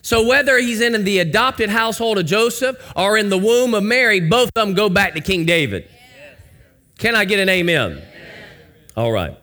So 0.01 0.25
whether 0.25 0.57
he's 0.57 0.79
in 0.79 1.03
the 1.03 1.19
adopted 1.19 1.69
household 1.69 2.17
of 2.17 2.25
Joseph 2.25 2.77
or 2.95 3.17
in 3.17 3.29
the 3.29 3.37
womb 3.37 3.73
of 3.73 3.83
Mary, 3.83 4.21
both 4.21 4.49
of 4.49 4.53
them 4.53 4.73
go 4.73 4.87
back 4.87 5.13
to 5.15 5.21
King 5.21 5.45
David. 5.45 5.89
Can 6.97 7.15
I 7.15 7.25
get 7.25 7.39
an 7.39 7.49
amen? 7.49 8.01
All 8.95 9.11
right. 9.11 9.37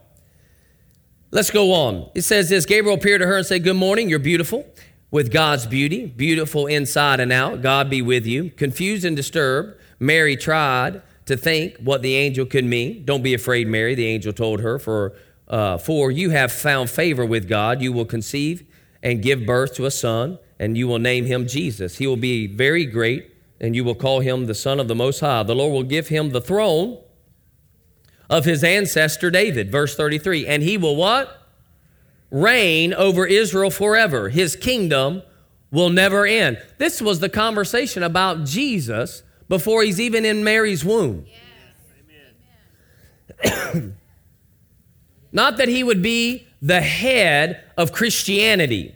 Let's 1.30 1.50
go 1.50 1.72
on. 1.72 2.10
It 2.14 2.22
says 2.22 2.48
this 2.48 2.64
Gabriel 2.64 2.96
appeared 2.96 3.20
to 3.20 3.26
her 3.26 3.36
and 3.36 3.46
said, 3.46 3.64
Good 3.64 3.76
morning, 3.76 4.08
you're 4.08 4.18
beautiful 4.18 4.66
with 5.10 5.30
God's 5.30 5.66
beauty, 5.66 6.06
beautiful 6.06 6.66
inside 6.66 7.20
and 7.20 7.32
out. 7.32 7.60
God 7.60 7.90
be 7.90 8.02
with 8.02 8.24
you. 8.24 8.50
Confused 8.50 9.04
and 9.04 9.16
disturbed, 9.16 9.78
Mary 10.00 10.36
tried 10.36 11.02
to 11.26 11.36
think 11.36 11.76
what 11.76 12.02
the 12.02 12.14
angel 12.14 12.46
could 12.46 12.64
mean. 12.64 13.04
Don't 13.04 13.22
be 13.22 13.34
afraid, 13.34 13.68
Mary, 13.68 13.94
the 13.94 14.06
angel 14.06 14.32
told 14.32 14.60
her, 14.60 14.78
for, 14.78 15.12
uh, 15.48 15.78
for 15.78 16.10
you 16.10 16.30
have 16.30 16.52
found 16.52 16.90
favor 16.90 17.24
with 17.24 17.48
God. 17.48 17.82
You 17.82 17.92
will 17.92 18.04
conceive 18.04 18.64
and 19.02 19.22
give 19.22 19.44
birth 19.44 19.74
to 19.74 19.86
a 19.86 19.90
son, 19.90 20.38
and 20.58 20.76
you 20.76 20.88
will 20.88 20.98
name 20.98 21.26
him 21.26 21.46
Jesus. 21.46 21.98
He 21.98 22.06
will 22.06 22.16
be 22.16 22.46
very 22.46 22.86
great, 22.86 23.30
and 23.60 23.76
you 23.76 23.84
will 23.84 23.94
call 23.94 24.20
him 24.20 24.46
the 24.46 24.54
Son 24.54 24.80
of 24.80 24.88
the 24.88 24.94
Most 24.94 25.20
High. 25.20 25.42
The 25.42 25.54
Lord 25.54 25.72
will 25.72 25.82
give 25.82 26.08
him 26.08 26.30
the 26.30 26.40
throne 26.40 26.98
of 28.30 28.44
his 28.44 28.64
ancestor 28.64 29.30
David. 29.30 29.70
Verse 29.70 29.94
33. 29.96 30.46
And 30.46 30.62
he 30.62 30.78
will 30.78 30.96
what? 30.96 31.42
Reign 32.30 32.94
over 32.94 33.26
Israel 33.26 33.70
forever. 33.70 34.30
His 34.30 34.56
kingdom 34.56 35.22
will 35.70 35.90
never 35.90 36.24
end. 36.24 36.58
This 36.78 37.02
was 37.02 37.20
the 37.20 37.28
conversation 37.28 38.02
about 38.02 38.44
Jesus 38.44 39.22
before 39.48 39.82
he's 39.82 40.00
even 40.00 40.24
in 40.24 40.42
Mary's 40.42 40.84
womb. 40.84 41.26
Yes. 43.44 43.82
Not 45.34 45.56
that 45.58 45.68
he 45.68 45.82
would 45.82 46.00
be 46.00 46.46
the 46.62 46.80
head 46.80 47.62
of 47.76 47.92
Christianity, 47.92 48.94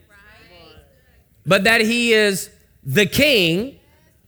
but 1.45 1.65
that 1.65 1.83
he 1.83 2.13
is 2.13 2.49
the 2.85 3.05
king 3.05 3.79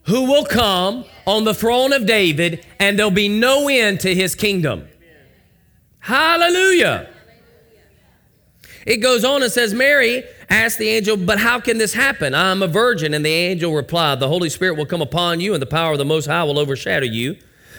who 0.02 0.26
will 0.26 0.44
come 0.44 1.04
on 1.24 1.44
the 1.44 1.54
throne 1.54 1.92
of 1.92 2.04
David 2.06 2.66
and 2.80 2.98
there'll 2.98 3.12
be 3.12 3.28
no 3.28 3.68
end 3.68 4.00
to 4.00 4.14
his 4.14 4.34
kingdom. 4.34 4.88
Hallelujah. 6.00 7.08
It 8.86 8.96
goes 8.96 9.24
on 9.24 9.42
and 9.42 9.52
says, 9.52 9.72
Mary 9.72 10.24
asked 10.48 10.78
the 10.78 10.88
angel, 10.88 11.16
But 11.16 11.38
how 11.38 11.60
can 11.60 11.78
this 11.78 11.92
happen? 11.92 12.34
I'm 12.34 12.62
a 12.62 12.66
virgin. 12.66 13.14
And 13.14 13.24
the 13.24 13.30
angel 13.30 13.72
replied, 13.72 14.18
The 14.18 14.28
Holy 14.28 14.48
Spirit 14.48 14.76
will 14.76 14.86
come 14.86 15.02
upon 15.02 15.38
you, 15.40 15.52
and 15.52 15.62
the 15.62 15.66
power 15.66 15.92
of 15.92 15.98
the 15.98 16.04
Most 16.04 16.26
High 16.26 16.42
will 16.42 16.58
overshadow 16.58 17.06
you. 17.06 17.36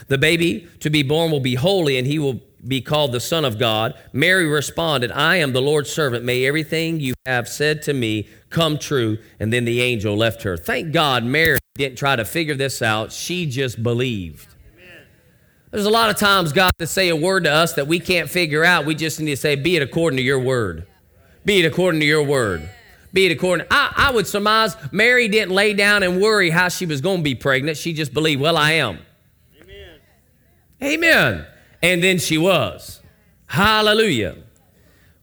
The 0.07 0.17
baby 0.17 0.67
to 0.79 0.89
be 0.89 1.03
born 1.03 1.31
will 1.31 1.39
be 1.39 1.55
holy, 1.55 1.97
and 1.97 2.07
he 2.07 2.19
will 2.19 2.39
be 2.67 2.81
called 2.81 3.11
the 3.11 3.19
Son 3.19 3.45
of 3.45 3.57
God. 3.57 3.93
Mary 4.13 4.45
responded, 4.45 5.11
I 5.11 5.37
am 5.37 5.53
the 5.53 5.61
Lord's 5.61 5.91
servant. 5.91 6.23
May 6.23 6.45
everything 6.45 6.99
you 6.99 7.13
have 7.25 7.47
said 7.47 7.81
to 7.83 7.93
me 7.93 8.27
come 8.49 8.77
true. 8.77 9.17
And 9.39 9.51
then 9.51 9.65
the 9.65 9.81
angel 9.81 10.15
left 10.15 10.43
her. 10.43 10.57
Thank 10.57 10.91
God 10.91 11.23
Mary 11.23 11.59
didn't 11.75 11.97
try 11.97 12.15
to 12.15 12.25
figure 12.25 12.55
this 12.55 12.81
out. 12.81 13.11
She 13.11 13.45
just 13.45 13.81
believed. 13.81 14.47
There's 15.71 15.85
a 15.85 15.89
lot 15.89 16.09
of 16.09 16.17
times 16.17 16.51
God 16.51 16.73
to 16.79 16.87
say 16.87 17.07
a 17.07 17.15
word 17.15 17.45
to 17.45 17.51
us 17.51 17.73
that 17.73 17.87
we 17.87 17.99
can't 17.99 18.29
figure 18.29 18.65
out. 18.65 18.85
We 18.85 18.93
just 18.93 19.19
need 19.19 19.31
to 19.31 19.37
say, 19.37 19.55
be 19.55 19.77
it 19.77 19.81
according 19.81 20.17
to 20.17 20.23
your 20.23 20.39
word. 20.39 20.85
Be 21.45 21.61
it 21.61 21.65
according 21.65 22.01
to 22.01 22.05
your 22.05 22.23
word. 22.23 22.69
Be 23.13 23.25
it 23.25 23.31
according. 23.31 23.67
I, 23.71 23.93
I 23.95 24.11
would 24.11 24.27
surmise 24.27 24.75
Mary 24.91 25.27
didn't 25.29 25.53
lay 25.53 25.73
down 25.73 26.03
and 26.03 26.21
worry 26.21 26.49
how 26.49 26.67
she 26.67 26.85
was 26.85 27.01
going 27.01 27.17
to 27.17 27.23
be 27.23 27.35
pregnant. 27.35 27.77
She 27.77 27.93
just 27.93 28.13
believed, 28.13 28.41
well, 28.41 28.57
I 28.57 28.73
am. 28.73 28.99
Amen. 29.61 29.99
Amen. 30.83 31.45
And 31.81 32.03
then 32.03 32.19
she 32.19 32.37
was. 32.37 33.01
Hallelujah. 33.47 34.37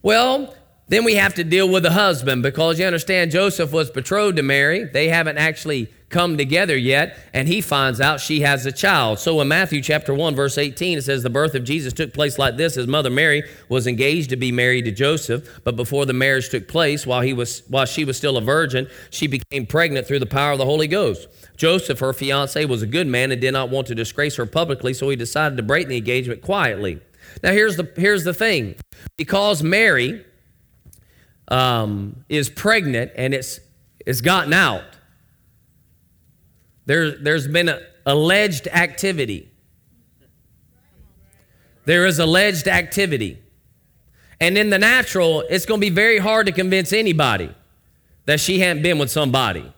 Well, 0.02 0.54
then 0.88 1.04
we 1.04 1.14
have 1.14 1.34
to 1.34 1.44
deal 1.44 1.68
with 1.68 1.82
the 1.82 1.92
husband 1.92 2.42
because 2.42 2.78
you 2.78 2.86
understand 2.86 3.30
Joseph 3.30 3.72
was 3.72 3.90
betrothed 3.90 4.36
to 4.36 4.42
Mary. 4.42 4.84
They 4.84 5.08
haven't 5.08 5.38
actually 5.38 5.92
come 6.08 6.38
together 6.38 6.76
yet, 6.76 7.18
and 7.34 7.48
he 7.48 7.60
finds 7.60 8.00
out 8.00 8.20
she 8.20 8.40
has 8.40 8.64
a 8.64 8.72
child. 8.72 9.18
So 9.18 9.40
in 9.40 9.48
Matthew 9.48 9.82
chapter 9.82 10.14
1, 10.14 10.34
verse 10.34 10.56
18, 10.56 10.98
it 10.98 11.02
says, 11.02 11.22
The 11.22 11.30
birth 11.30 11.54
of 11.54 11.64
Jesus 11.64 11.92
took 11.92 12.14
place 12.14 12.38
like 12.38 12.56
this. 12.56 12.76
His 12.76 12.86
mother 12.86 13.10
Mary 13.10 13.42
was 13.68 13.86
engaged 13.86 14.30
to 14.30 14.36
be 14.36 14.50
married 14.50 14.86
to 14.86 14.90
Joseph, 14.90 15.60
but 15.64 15.76
before 15.76 16.06
the 16.06 16.12
marriage 16.14 16.48
took 16.48 16.66
place, 16.66 17.06
while, 17.06 17.20
he 17.20 17.32
was, 17.32 17.62
while 17.68 17.84
she 17.84 18.04
was 18.04 18.16
still 18.16 18.36
a 18.36 18.40
virgin, 18.40 18.88
she 19.10 19.26
became 19.26 19.66
pregnant 19.66 20.06
through 20.06 20.20
the 20.20 20.26
power 20.26 20.52
of 20.52 20.58
the 20.58 20.64
Holy 20.64 20.88
Ghost. 20.88 21.28
Joseph, 21.56 21.98
her 21.98 22.12
fiance, 22.12 22.64
was 22.64 22.82
a 22.82 22.86
good 22.86 23.06
man 23.06 23.30
and 23.30 23.40
did 23.40 23.52
not 23.52 23.68
want 23.68 23.86
to 23.88 23.94
disgrace 23.94 24.36
her 24.36 24.46
publicly, 24.46 24.94
so 24.94 25.10
he 25.10 25.16
decided 25.16 25.56
to 25.56 25.62
break 25.62 25.88
the 25.88 25.96
engagement 25.96 26.40
quietly. 26.40 27.00
Now, 27.42 27.52
here's 27.52 27.76
the, 27.76 27.90
here's 27.96 28.24
the 28.24 28.34
thing 28.34 28.76
because 29.16 29.62
Mary 29.62 30.24
um, 31.48 32.24
is 32.28 32.48
pregnant 32.48 33.12
and 33.16 33.34
it's, 33.34 33.60
it's 34.06 34.20
gotten 34.20 34.52
out, 34.52 34.84
there, 36.88 37.10
there's 37.10 37.46
been 37.46 37.70
alleged 38.06 38.66
activity. 38.68 39.50
There 41.84 42.06
is 42.06 42.18
alleged 42.18 42.66
activity. 42.66 43.38
And 44.40 44.56
in 44.56 44.70
the 44.70 44.78
natural, 44.78 45.44
it's 45.50 45.66
going 45.66 45.82
to 45.82 45.86
be 45.86 45.94
very 45.94 46.16
hard 46.16 46.46
to 46.46 46.52
convince 46.52 46.94
anybody 46.94 47.54
that 48.24 48.40
she 48.40 48.60
hadn't 48.60 48.82
been 48.82 48.98
with 48.98 49.10
somebody. 49.10 49.70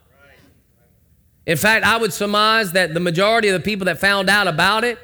In 1.47 1.57
fact, 1.57 1.85
I 1.85 1.97
would 1.97 2.13
surmise 2.13 2.71
that 2.73 2.95
the 2.95 3.01
majority 3.01 3.49
of 3.49 3.55
the 3.55 3.65
people 3.65 3.87
that 3.87 3.99
found 3.99 4.31
out 4.31 4.47
about 4.47 4.85
it 4.85 4.97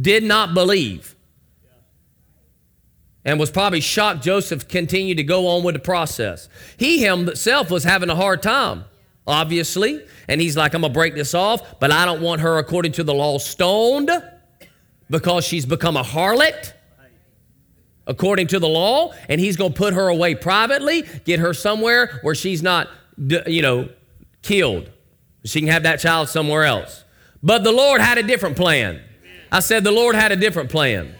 did 0.00 0.24
not 0.24 0.54
believe 0.54 1.14
and 3.24 3.38
was 3.38 3.52
probably 3.52 3.80
shocked 3.80 4.24
Joseph 4.24 4.66
continued 4.66 5.18
to 5.18 5.22
go 5.22 5.46
on 5.46 5.62
with 5.62 5.76
the 5.76 5.80
process. 5.80 6.48
He 6.76 7.04
himself 7.04 7.70
was 7.70 7.84
having 7.84 8.10
a 8.10 8.16
hard 8.16 8.42
time, 8.42 8.84
obviously, 9.26 10.04
and 10.28 10.40
he's 10.40 10.56
like, 10.56 10.74
I'm 10.74 10.82
gonna 10.82 10.92
break 10.92 11.14
this 11.14 11.34
off, 11.34 11.80
but 11.80 11.90
I 11.90 12.04
don't 12.04 12.22
want 12.22 12.40
her, 12.40 12.58
according 12.58 12.92
to 12.92 13.04
the 13.04 13.14
law, 13.14 13.38
stoned 13.38 14.10
because 15.12 15.44
she's 15.44 15.66
become 15.66 15.96
a 15.96 16.02
harlot. 16.02 16.72
According 18.04 18.48
to 18.48 18.58
the 18.58 18.68
law, 18.68 19.12
and 19.28 19.40
he's 19.40 19.56
going 19.56 19.72
to 19.74 19.78
put 19.78 19.94
her 19.94 20.08
away 20.08 20.34
privately, 20.34 21.02
get 21.24 21.38
her 21.38 21.54
somewhere 21.54 22.18
where 22.22 22.34
she's 22.34 22.60
not, 22.60 22.88
you 23.46 23.62
know, 23.62 23.88
killed. 24.42 24.90
She 25.44 25.60
can 25.60 25.68
have 25.68 25.84
that 25.84 26.00
child 26.00 26.28
somewhere 26.28 26.64
else. 26.64 27.04
But 27.44 27.62
the 27.62 27.70
Lord 27.70 28.00
had 28.00 28.18
a 28.18 28.24
different 28.24 28.56
plan. 28.56 29.00
I 29.52 29.60
said 29.60 29.84
the 29.84 29.92
Lord 29.92 30.16
had 30.16 30.32
a 30.32 30.36
different 30.36 30.68
plan. 30.68 31.14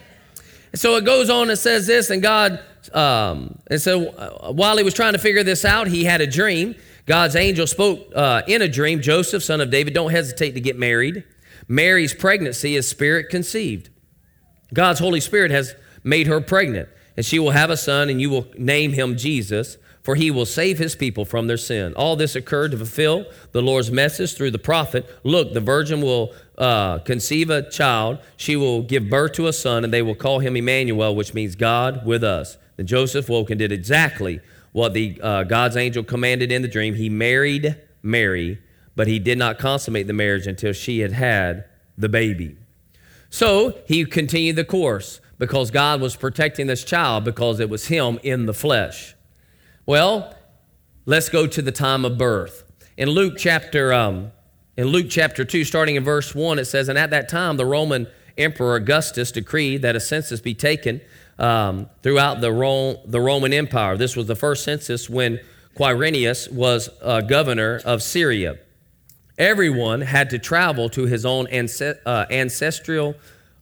So 0.75 0.97
it 0.97 1.05
goes 1.05 1.31
on 1.31 1.51
and 1.51 1.59
says 1.59 1.87
this, 1.87 2.11
and 2.11 2.21
God, 2.21 2.61
um, 2.93 3.59
and 3.69 3.81
so 3.81 4.09
uh, 4.09 4.53
while 4.53 4.77
he 4.77 4.83
was 4.83 4.95
trying 4.95 5.13
to 5.13 5.21
figure 5.21 5.45
this 5.45 5.65
out, 5.65 5.87
he 5.87 6.03
had 6.03 6.21
a 6.21 6.27
dream. 6.27 6.75
God's 7.07 7.35
angel 7.35 7.67
spoke 7.67 8.13
uh, 8.15 8.43
in 8.47 8.63
a 8.63 8.69
dream 8.69 9.01
Joseph, 9.01 9.43
son 9.43 9.61
of 9.61 9.71
David, 9.71 9.95
don't 9.95 10.13
hesitate 10.13 10.53
to 10.53 10.61
get 10.61 10.79
married. 10.79 11.25
Mary's 11.67 12.15
pregnancy 12.15 12.77
is 12.77 12.89
spirit 12.89 13.29
conceived. 13.29 13.91
God's 14.73 15.01
Holy 15.01 15.21
Spirit 15.21 15.51
has 15.51 15.75
made 16.05 16.27
her 16.27 16.41
pregnant, 16.41 16.89
and 17.17 17.27
she 17.27 17.39
will 17.39 17.51
have 17.51 17.71
a 17.71 17.77
son, 17.77 18.09
and 18.09 18.21
you 18.21 18.31
will 18.31 18.47
name 18.57 18.93
him 18.93 19.17
Jesus, 19.17 19.77
for 20.03 20.15
he 20.15 20.31
will 20.31 20.47
save 20.47 20.79
his 20.79 20.97
people 20.97 21.25
from 21.25 21.47
their 21.47 21.57
sin. 21.57 21.95
All 21.95 22.17
this 22.17 22.35
occurred 22.35 22.73
to 22.73 22.77
fulfill 22.77 23.27
the 23.53 23.63
Lord's 23.63 23.91
message 23.91 24.35
through 24.35 24.51
the 24.51 24.59
prophet 24.59 25.09
Look, 25.23 25.53
the 25.53 25.61
virgin 25.61 26.01
will 26.01 26.33
uh, 26.59 26.99
conceive 27.01 27.51
a 27.51 27.69
child, 27.69 28.19
she 28.37 28.57
will 28.57 28.83
give 28.83 29.11
birth 29.11 29.33
to 29.33 29.47
a 29.47 29.53
son, 29.53 29.85
and 29.85 29.93
they 29.93 30.03
will 30.03 30.15
call 30.15 30.39
him 30.39 30.57
Emmanuel, 30.57 31.15
which 31.15 31.35
means 31.35 31.55
God 31.55 32.07
with 32.07 32.25
us. 32.25 32.57
Then 32.77 32.87
Joseph 32.87 33.29
woke 33.29 33.51
and 33.51 33.59
did 33.59 33.73
exactly 33.73 34.41
what 34.73 34.95
the 34.95 35.20
uh, 35.23 35.45
God's 35.45 35.77
angel 35.77 36.03
commanded 36.03 36.51
in 36.51 36.62
the 36.62 36.68
dream. 36.68 36.95
He 36.95 37.09
married 37.09 37.77
Mary, 38.03 38.59
but 38.97 39.07
he 39.07 39.18
did 39.18 39.39
not 39.39 39.59
consummate 39.59 40.07
the 40.07 40.12
marriage 40.12 40.47
until 40.47 40.73
she 40.73 41.01
had 41.01 41.12
had 41.12 41.64
the 41.97 42.09
baby. 42.09 42.57
So 43.31 43.79
he 43.87 44.05
continued 44.05 44.57
the 44.57 44.64
course 44.64 45.20
because 45.39 45.70
God 45.70 46.01
was 46.01 46.16
protecting 46.16 46.66
this 46.66 46.85
child 46.85 47.25
because 47.25 47.61
it 47.61 47.70
was 47.70 47.87
him 47.87 48.18
in 48.23 48.47
the 48.47 48.55
flesh. 48.55 49.14
Well, 49.87 50.37
let's 51.07 51.29
go 51.29 51.47
to 51.47 51.62
the 51.62 51.73
time 51.73 52.05
of 52.05 52.18
birth. 52.18 52.64
In 52.97 53.09
Luke 53.09 53.35
chapter 53.39 53.93
um, 53.93 54.33
in 54.77 54.87
Luke 54.87 55.07
chapter 55.11 55.45
2, 55.45 55.64
starting 55.64 55.97
in 55.97 56.05
verse 56.05 56.35
1, 56.35 56.59
it 56.59 56.64
says, 56.64 56.89
And 56.89 56.99
at 56.99 57.11
that 57.11 57.29
time, 57.29 57.59
the 57.59 57.66
Roman 57.66 58.07
Emperor 58.39 58.77
Augustus 58.77 59.31
decreed 59.31 59.83
that 59.83 59.95
a 59.95 60.01
census 60.01 60.41
be 60.41 60.55
taken 60.55 61.03
um, 61.43 61.90
throughout 62.03 62.40
the, 62.40 63.01
the 63.05 63.20
Roman 63.20 63.53
Empire. 63.53 63.97
This 63.97 64.16
was 64.16 64.26
the 64.26 64.36
first 64.36 64.64
census 64.64 65.11
when 65.11 65.40
Quirinius 65.76 66.51
was 66.51 66.88
uh, 67.03 67.20
governor 67.20 67.82
of 67.84 68.03
Syria. 68.03 68.59
Everyone 69.36 70.03
had 70.03 70.30
to 70.30 70.38
travel 70.38 70.88
to 70.90 71.07
his 71.07 71.26
own 71.26 71.47
uh, 71.49 72.26
ancestral 72.30 73.16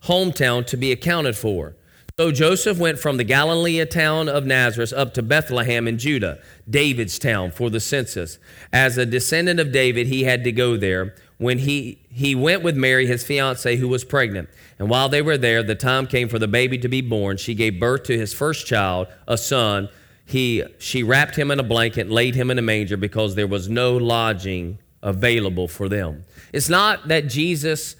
hometown 0.05 0.67
to 0.67 0.77
be 0.77 0.93
accounted 0.93 1.37
for. 1.37 1.75
So 2.19 2.31
Joseph 2.31 2.79
went 2.79 2.99
from 2.99 3.17
the 3.17 3.25
Galilee 3.25 3.83
town 3.87 4.29
of 4.29 4.45
Nazareth 4.45 4.93
up 4.93 5.15
to 5.15 5.23
Bethlehem 5.23 5.89
in 5.89 5.97
Judah, 5.97 6.39
David's 6.69 7.19
town, 7.19 7.51
for 7.51 7.71
the 7.71 7.81
census. 7.81 8.39
As 8.75 8.99
a 8.99 9.07
descendant 9.07 9.59
of 9.59 9.73
David, 9.73 10.07
he 10.09 10.25
had 10.25 10.45
to 10.45 10.53
go 10.53 10.77
there. 10.77 11.15
When 11.41 11.59
he, 11.59 11.99
he 12.11 12.35
went 12.35 12.63
with 12.63 12.77
Mary, 12.77 13.07
his 13.07 13.25
fiancee, 13.25 13.77
who 13.77 13.89
was 13.89 14.05
pregnant. 14.05 14.51
And 14.79 14.91
while 14.91 15.09
they 15.09 15.23
were 15.23 15.39
there, 15.39 15.63
the 15.63 15.75
time 15.75 16.07
came 16.07 16.29
for 16.29 16.39
the 16.39 16.47
baby 16.47 16.77
to 16.79 16.89
be 16.89 17.01
born. 17.01 17.39
She 17.39 17.55
gave 17.55 17.81
birth 17.81 18.03
to 18.05 18.19
his 18.19 18.35
first 18.35 18.67
child, 18.67 19.09
a 19.27 19.39
son. 19.39 19.89
He, 20.27 20.63
she 20.79 21.03
wrapped 21.03 21.37
him 21.37 21.51
in 21.51 21.59
a 21.59 21.63
blanket 21.63 22.11
laid 22.11 22.35
him 22.35 22.51
in 22.51 22.59
a 22.59 22.63
manger 22.63 22.99
because 22.99 23.35
there 23.35 23.47
was 23.47 23.69
no 23.69 23.97
lodging 23.97 24.79
available 25.03 25.67
for 25.67 25.89
them. 25.89 26.25
It's 26.53 26.69
not 26.69 27.09
that 27.09 27.29
Jesus' 27.29 27.97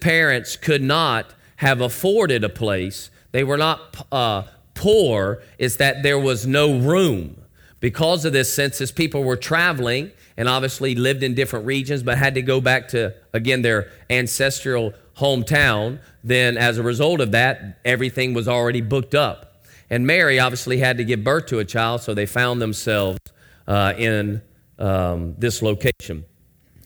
parents 0.00 0.56
could 0.56 0.82
not 0.82 1.34
have 1.56 1.80
afforded 1.80 2.44
a 2.44 2.48
place 2.48 3.10
they 3.36 3.44
were 3.44 3.58
not 3.58 4.06
uh, 4.10 4.44
poor, 4.72 5.42
it's 5.58 5.76
that 5.76 6.02
there 6.02 6.18
was 6.18 6.46
no 6.46 6.78
room. 6.78 7.36
Because 7.80 8.24
of 8.24 8.32
this 8.32 8.50
census, 8.50 8.90
people 8.90 9.24
were 9.24 9.36
traveling 9.36 10.10
and 10.36 10.48
obviously 10.48 10.94
lived 10.94 11.22
in 11.22 11.34
different 11.34 11.66
regions, 11.66 12.02
but 12.02 12.18
had 12.18 12.34
to 12.34 12.42
go 12.42 12.60
back 12.60 12.88
to, 12.88 13.14
again, 13.32 13.62
their 13.62 13.90
ancestral 14.10 14.92
hometown. 15.16 15.98
Then, 16.22 16.56
as 16.56 16.78
a 16.78 16.82
result 16.82 17.20
of 17.20 17.32
that, 17.32 17.78
everything 17.84 18.34
was 18.34 18.48
already 18.48 18.80
booked 18.80 19.14
up. 19.14 19.64
And 19.88 20.06
Mary 20.06 20.38
obviously 20.38 20.78
had 20.78 20.96
to 20.98 21.04
give 21.04 21.22
birth 21.22 21.46
to 21.46 21.58
a 21.58 21.64
child, 21.64 22.02
so 22.02 22.12
they 22.12 22.26
found 22.26 22.60
themselves 22.60 23.18
uh, 23.66 23.94
in 23.96 24.42
um, 24.78 25.34
this 25.38 25.62
location. 25.62 26.24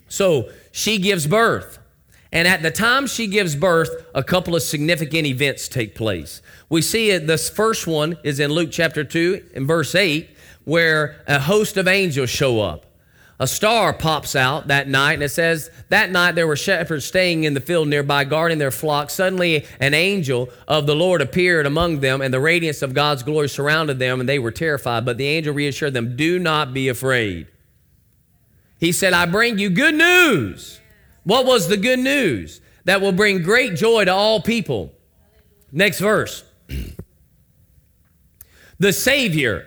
So 0.08 0.50
she 0.70 0.98
gives 0.98 1.26
birth. 1.26 1.78
And 2.32 2.46
at 2.46 2.62
the 2.62 2.70
time 2.70 3.06
she 3.06 3.26
gives 3.26 3.56
birth, 3.56 4.06
a 4.14 4.22
couple 4.22 4.54
of 4.54 4.62
significant 4.62 5.26
events 5.26 5.66
take 5.66 5.94
place. 5.94 6.42
We 6.68 6.82
see 6.82 7.10
it, 7.10 7.26
this 7.26 7.50
first 7.50 7.86
one 7.86 8.18
is 8.22 8.38
in 8.38 8.52
Luke 8.52 8.70
chapter 8.70 9.02
2 9.02 9.50
in 9.54 9.66
verse 9.66 9.94
8, 9.94 10.30
where 10.64 11.24
a 11.26 11.40
host 11.40 11.76
of 11.76 11.88
angels 11.88 12.30
show 12.30 12.60
up. 12.60 12.86
A 13.40 13.46
star 13.46 13.92
pops 13.92 14.36
out 14.36 14.68
that 14.68 14.86
night, 14.86 15.14
and 15.14 15.22
it 15.24 15.30
says, 15.30 15.70
That 15.88 16.10
night 16.10 16.36
there 16.36 16.46
were 16.46 16.56
shepherds 16.56 17.04
staying 17.04 17.42
in 17.42 17.54
the 17.54 17.60
field 17.60 17.88
nearby, 17.88 18.24
guarding 18.24 18.58
their 18.58 18.70
flock. 18.70 19.10
Suddenly, 19.10 19.66
an 19.80 19.94
angel 19.94 20.50
of 20.68 20.86
the 20.86 20.94
Lord 20.94 21.20
appeared 21.20 21.66
among 21.66 22.00
them, 22.00 22.20
and 22.20 22.32
the 22.32 22.38
radiance 22.38 22.82
of 22.82 22.94
God's 22.94 23.24
glory 23.24 23.48
surrounded 23.48 23.98
them, 23.98 24.20
and 24.20 24.28
they 24.28 24.38
were 24.38 24.52
terrified. 24.52 25.04
But 25.04 25.16
the 25.16 25.26
angel 25.26 25.54
reassured 25.54 25.94
them, 25.94 26.16
Do 26.16 26.38
not 26.38 26.72
be 26.72 26.88
afraid. 26.88 27.48
He 28.78 28.92
said, 28.92 29.14
I 29.14 29.26
bring 29.26 29.58
you 29.58 29.70
good 29.70 29.94
news 29.94 30.80
what 31.24 31.46
was 31.46 31.68
the 31.68 31.76
good 31.76 31.98
news? 31.98 32.60
That 32.84 33.00
will 33.00 33.12
bring 33.12 33.42
great 33.42 33.76
joy 33.76 34.04
to 34.04 34.12
all 34.12 34.40
people. 34.40 34.92
Next 35.70 36.00
verse. 36.00 36.44
the 38.78 38.92
Savior. 38.92 39.66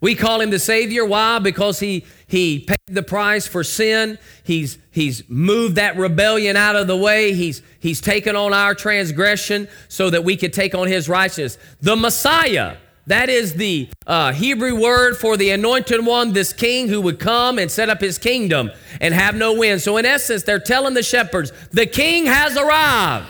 We 0.00 0.14
call 0.14 0.40
him 0.40 0.50
the 0.50 0.58
Savior. 0.58 1.04
Why? 1.04 1.38
Because 1.38 1.80
he, 1.80 2.04
he 2.26 2.60
paid 2.60 2.78
the 2.86 3.02
price 3.02 3.46
for 3.46 3.64
sin. 3.64 4.18
He's, 4.44 4.78
he's 4.90 5.28
moved 5.28 5.76
that 5.76 5.96
rebellion 5.96 6.56
out 6.56 6.76
of 6.76 6.86
the 6.86 6.96
way. 6.96 7.32
He's, 7.32 7.62
he's 7.80 8.00
taken 8.00 8.36
on 8.36 8.52
our 8.52 8.74
transgression 8.74 9.68
so 9.88 10.10
that 10.10 10.22
we 10.22 10.36
could 10.36 10.52
take 10.52 10.74
on 10.74 10.86
his 10.88 11.08
righteousness. 11.08 11.58
The 11.80 11.96
Messiah. 11.96 12.76
That 13.06 13.28
is 13.28 13.54
the 13.54 13.88
uh, 14.06 14.32
Hebrew 14.32 14.74
word 14.74 15.16
for 15.16 15.36
the 15.36 15.50
anointed 15.50 16.04
one, 16.04 16.32
this 16.32 16.52
king 16.52 16.88
who 16.88 17.00
would 17.02 17.20
come 17.20 17.56
and 17.56 17.70
set 17.70 17.88
up 17.88 18.00
his 18.00 18.18
kingdom 18.18 18.72
and 19.00 19.14
have 19.14 19.36
no 19.36 19.62
end. 19.62 19.80
So, 19.80 19.96
in 19.96 20.04
essence, 20.04 20.42
they're 20.42 20.58
telling 20.58 20.94
the 20.94 21.04
shepherds, 21.04 21.52
the 21.70 21.86
king 21.86 22.26
has 22.26 22.56
arrived. 22.56 23.28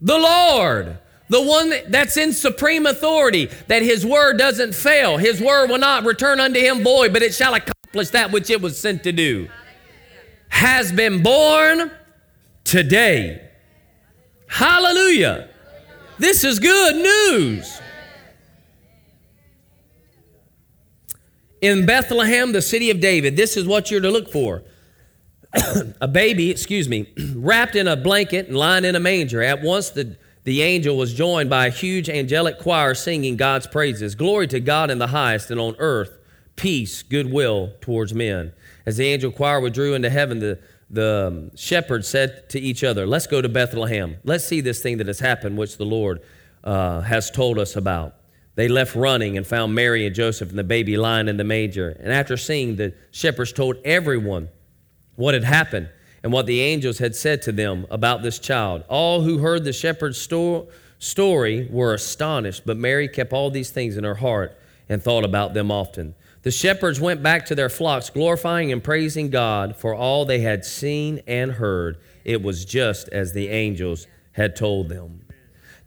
The 0.00 0.18
Lord, 0.18 0.98
the 1.28 1.42
one 1.42 1.72
that's 1.88 2.16
in 2.16 2.32
supreme 2.32 2.86
authority, 2.86 3.50
that 3.68 3.82
his 3.82 4.06
word 4.06 4.38
doesn't 4.38 4.74
fail. 4.74 5.16
His 5.16 5.40
word 5.40 5.68
will 5.68 5.78
not 5.78 6.04
return 6.04 6.40
unto 6.40 6.60
him 6.60 6.82
void, 6.82 7.12
but 7.12 7.22
it 7.22 7.34
shall 7.34 7.54
accomplish 7.54 8.10
that 8.10 8.30
which 8.30 8.50
it 8.50 8.60
was 8.60 8.78
sent 8.78 9.02
to 9.04 9.12
do. 9.12 9.48
Has 10.48 10.92
been 10.92 11.22
born 11.22 11.90
today. 12.64 13.50
Hallelujah. 14.46 15.48
This 16.18 16.44
is 16.44 16.58
good 16.58 16.96
news. 16.96 17.80
In 21.60 21.86
Bethlehem, 21.86 22.52
the 22.52 22.62
city 22.62 22.90
of 22.90 23.00
David, 23.00 23.36
this 23.36 23.56
is 23.56 23.66
what 23.66 23.90
you're 23.90 24.00
to 24.00 24.10
look 24.10 24.30
for. 24.30 24.62
a 26.00 26.08
baby, 26.08 26.50
excuse 26.50 26.88
me, 26.88 27.12
wrapped 27.34 27.74
in 27.74 27.88
a 27.88 27.96
blanket 27.96 28.46
and 28.46 28.56
lying 28.56 28.84
in 28.84 28.94
a 28.94 29.00
manger. 29.00 29.42
At 29.42 29.62
once 29.62 29.90
the, 29.90 30.16
the 30.46 30.62
angel 30.62 30.96
was 30.96 31.12
joined 31.12 31.50
by 31.50 31.66
a 31.66 31.70
huge 31.70 32.08
angelic 32.08 32.60
choir 32.60 32.94
singing 32.94 33.36
God's 33.36 33.66
praises. 33.66 34.14
Glory 34.14 34.46
to 34.46 34.60
God 34.60 34.92
in 34.92 34.98
the 34.98 35.08
highest, 35.08 35.50
and 35.50 35.58
on 35.58 35.74
earth, 35.80 36.20
peace, 36.54 37.02
goodwill 37.02 37.72
towards 37.80 38.14
men. 38.14 38.52
As 38.86 38.96
the 38.96 39.06
angel 39.06 39.32
choir 39.32 39.58
withdrew 39.60 39.94
into 39.94 40.08
heaven, 40.08 40.38
the, 40.38 40.60
the 40.88 41.26
um, 41.26 41.56
shepherds 41.56 42.06
said 42.06 42.48
to 42.50 42.60
each 42.60 42.84
other, 42.84 43.08
Let's 43.08 43.26
go 43.26 43.42
to 43.42 43.48
Bethlehem. 43.48 44.18
Let's 44.22 44.46
see 44.46 44.60
this 44.60 44.80
thing 44.80 44.98
that 44.98 45.08
has 45.08 45.18
happened, 45.18 45.58
which 45.58 45.78
the 45.78 45.84
Lord 45.84 46.20
uh, 46.62 47.00
has 47.00 47.28
told 47.28 47.58
us 47.58 47.74
about. 47.74 48.14
They 48.54 48.68
left 48.68 48.94
running 48.94 49.36
and 49.36 49.44
found 49.44 49.74
Mary 49.74 50.06
and 50.06 50.14
Joseph 50.14 50.50
and 50.50 50.58
the 50.58 50.64
baby 50.64 50.96
lying 50.96 51.26
in 51.26 51.38
the 51.38 51.44
manger. 51.44 51.88
And 51.88 52.12
after 52.12 52.36
seeing, 52.36 52.76
the 52.76 52.94
shepherds 53.10 53.52
told 53.52 53.78
everyone 53.84 54.48
what 55.16 55.34
had 55.34 55.42
happened 55.42 55.88
and 56.26 56.32
what 56.32 56.46
the 56.46 56.60
angels 56.60 56.98
had 56.98 57.14
said 57.14 57.40
to 57.40 57.52
them 57.52 57.86
about 57.88 58.20
this 58.20 58.40
child. 58.40 58.82
All 58.88 59.22
who 59.22 59.38
heard 59.38 59.62
the 59.62 59.72
shepherd's 59.72 60.18
sto- 60.18 60.66
story 60.98 61.68
were 61.70 61.94
astonished, 61.94 62.64
but 62.66 62.76
Mary 62.76 63.06
kept 63.06 63.32
all 63.32 63.48
these 63.48 63.70
things 63.70 63.96
in 63.96 64.02
her 64.02 64.16
heart 64.16 64.58
and 64.88 65.00
thought 65.00 65.24
about 65.24 65.54
them 65.54 65.70
often. 65.70 66.16
The 66.42 66.50
shepherds 66.50 67.00
went 67.00 67.22
back 67.22 67.46
to 67.46 67.54
their 67.54 67.68
flocks, 67.68 68.10
glorifying 68.10 68.72
and 68.72 68.82
praising 68.82 69.30
God 69.30 69.76
for 69.76 69.94
all 69.94 70.24
they 70.24 70.40
had 70.40 70.64
seen 70.64 71.22
and 71.28 71.52
heard. 71.52 71.96
It 72.24 72.42
was 72.42 72.64
just 72.64 73.08
as 73.10 73.32
the 73.32 73.46
angels 73.46 74.08
had 74.32 74.56
told 74.56 74.88
them. 74.88 75.28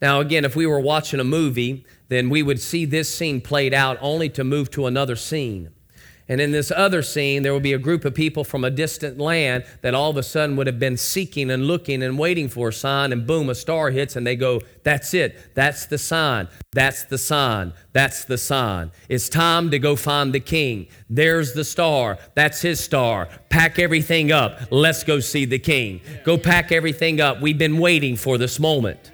Now, 0.01 0.21
again, 0.21 0.45
if 0.45 0.55
we 0.55 0.65
were 0.65 0.79
watching 0.79 1.19
a 1.19 1.25
movie, 1.25 1.85
then 2.07 2.29
we 2.29 2.43
would 2.43 2.61
see 2.61 2.85
this 2.85 3.13
scene 3.13 3.41
played 3.41 3.73
out 3.73 3.97
only 3.99 4.29
to 4.29 4.45
move 4.45 4.71
to 4.71 4.85
another 4.85 5.17
scene. 5.17 5.71
And 6.29 6.39
in 6.39 6.51
this 6.51 6.71
other 6.71 7.01
scene, 7.01 7.41
there 7.41 7.53
would 7.53 7.63
be 7.63 7.73
a 7.73 7.79
group 7.79 8.05
of 8.05 8.13
people 8.13 8.43
from 8.43 8.63
a 8.63 8.69
distant 8.69 9.17
land 9.17 9.65
that 9.81 9.95
all 9.95 10.11
of 10.11 10.17
a 10.17 10.21
sudden 10.21 10.55
would 10.57 10.67
have 10.67 10.77
been 10.77 10.95
seeking 10.95 11.49
and 11.49 11.65
looking 11.65 12.03
and 12.03 12.19
waiting 12.19 12.47
for 12.47 12.69
a 12.69 12.73
sign, 12.73 13.11
and 13.11 13.25
boom, 13.25 13.49
a 13.49 13.55
star 13.55 13.89
hits, 13.89 14.15
and 14.15 14.27
they 14.27 14.35
go, 14.35 14.61
That's 14.83 15.15
it. 15.15 15.55
That's 15.55 15.87
the 15.87 15.97
sign. 15.97 16.47
That's 16.71 17.03
the 17.05 17.17
sign. 17.17 17.73
That's 17.93 18.25
the 18.25 18.37
sign. 18.37 18.91
It's 19.09 19.27
time 19.27 19.71
to 19.71 19.79
go 19.79 19.95
find 19.95 20.31
the 20.31 20.39
king. 20.39 20.87
There's 21.09 21.53
the 21.53 21.63
star. 21.63 22.19
That's 22.35 22.61
his 22.61 22.79
star. 22.79 23.27
Pack 23.49 23.79
everything 23.79 24.31
up. 24.31 24.59
Let's 24.69 25.03
go 25.03 25.19
see 25.19 25.45
the 25.45 25.57
king. 25.57 26.01
Go 26.23 26.37
pack 26.37 26.71
everything 26.71 27.19
up. 27.19 27.41
We've 27.41 27.57
been 27.57 27.79
waiting 27.79 28.15
for 28.15 28.37
this 28.37 28.59
moment. 28.59 29.11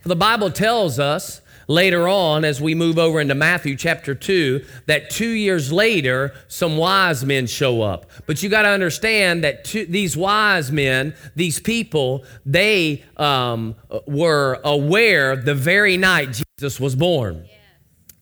For 0.00 0.08
the 0.08 0.16
Bible 0.16 0.50
tells 0.50 0.98
us 0.98 1.42
later 1.70 2.08
on 2.08 2.44
as 2.44 2.60
we 2.60 2.74
move 2.74 2.98
over 2.98 3.20
into 3.20 3.34
Matthew 3.34 3.76
chapter 3.76 4.14
2 4.14 4.64
that 4.86 5.08
two 5.08 5.28
years 5.28 5.72
later, 5.72 6.34
some 6.48 6.76
wise 6.76 7.24
men 7.24 7.46
show 7.46 7.82
up. 7.82 8.10
But 8.26 8.42
you 8.42 8.48
got 8.48 8.62
to 8.62 8.68
understand 8.68 9.44
that 9.44 9.64
two, 9.64 9.86
these 9.86 10.16
wise 10.16 10.72
men, 10.72 11.14
these 11.36 11.60
people, 11.60 12.24
they 12.44 13.04
um, 13.16 13.76
were 14.06 14.60
aware 14.64 15.36
the 15.36 15.54
very 15.54 15.96
night 15.96 16.42
Jesus 16.58 16.80
was 16.80 16.96
born. 16.96 17.48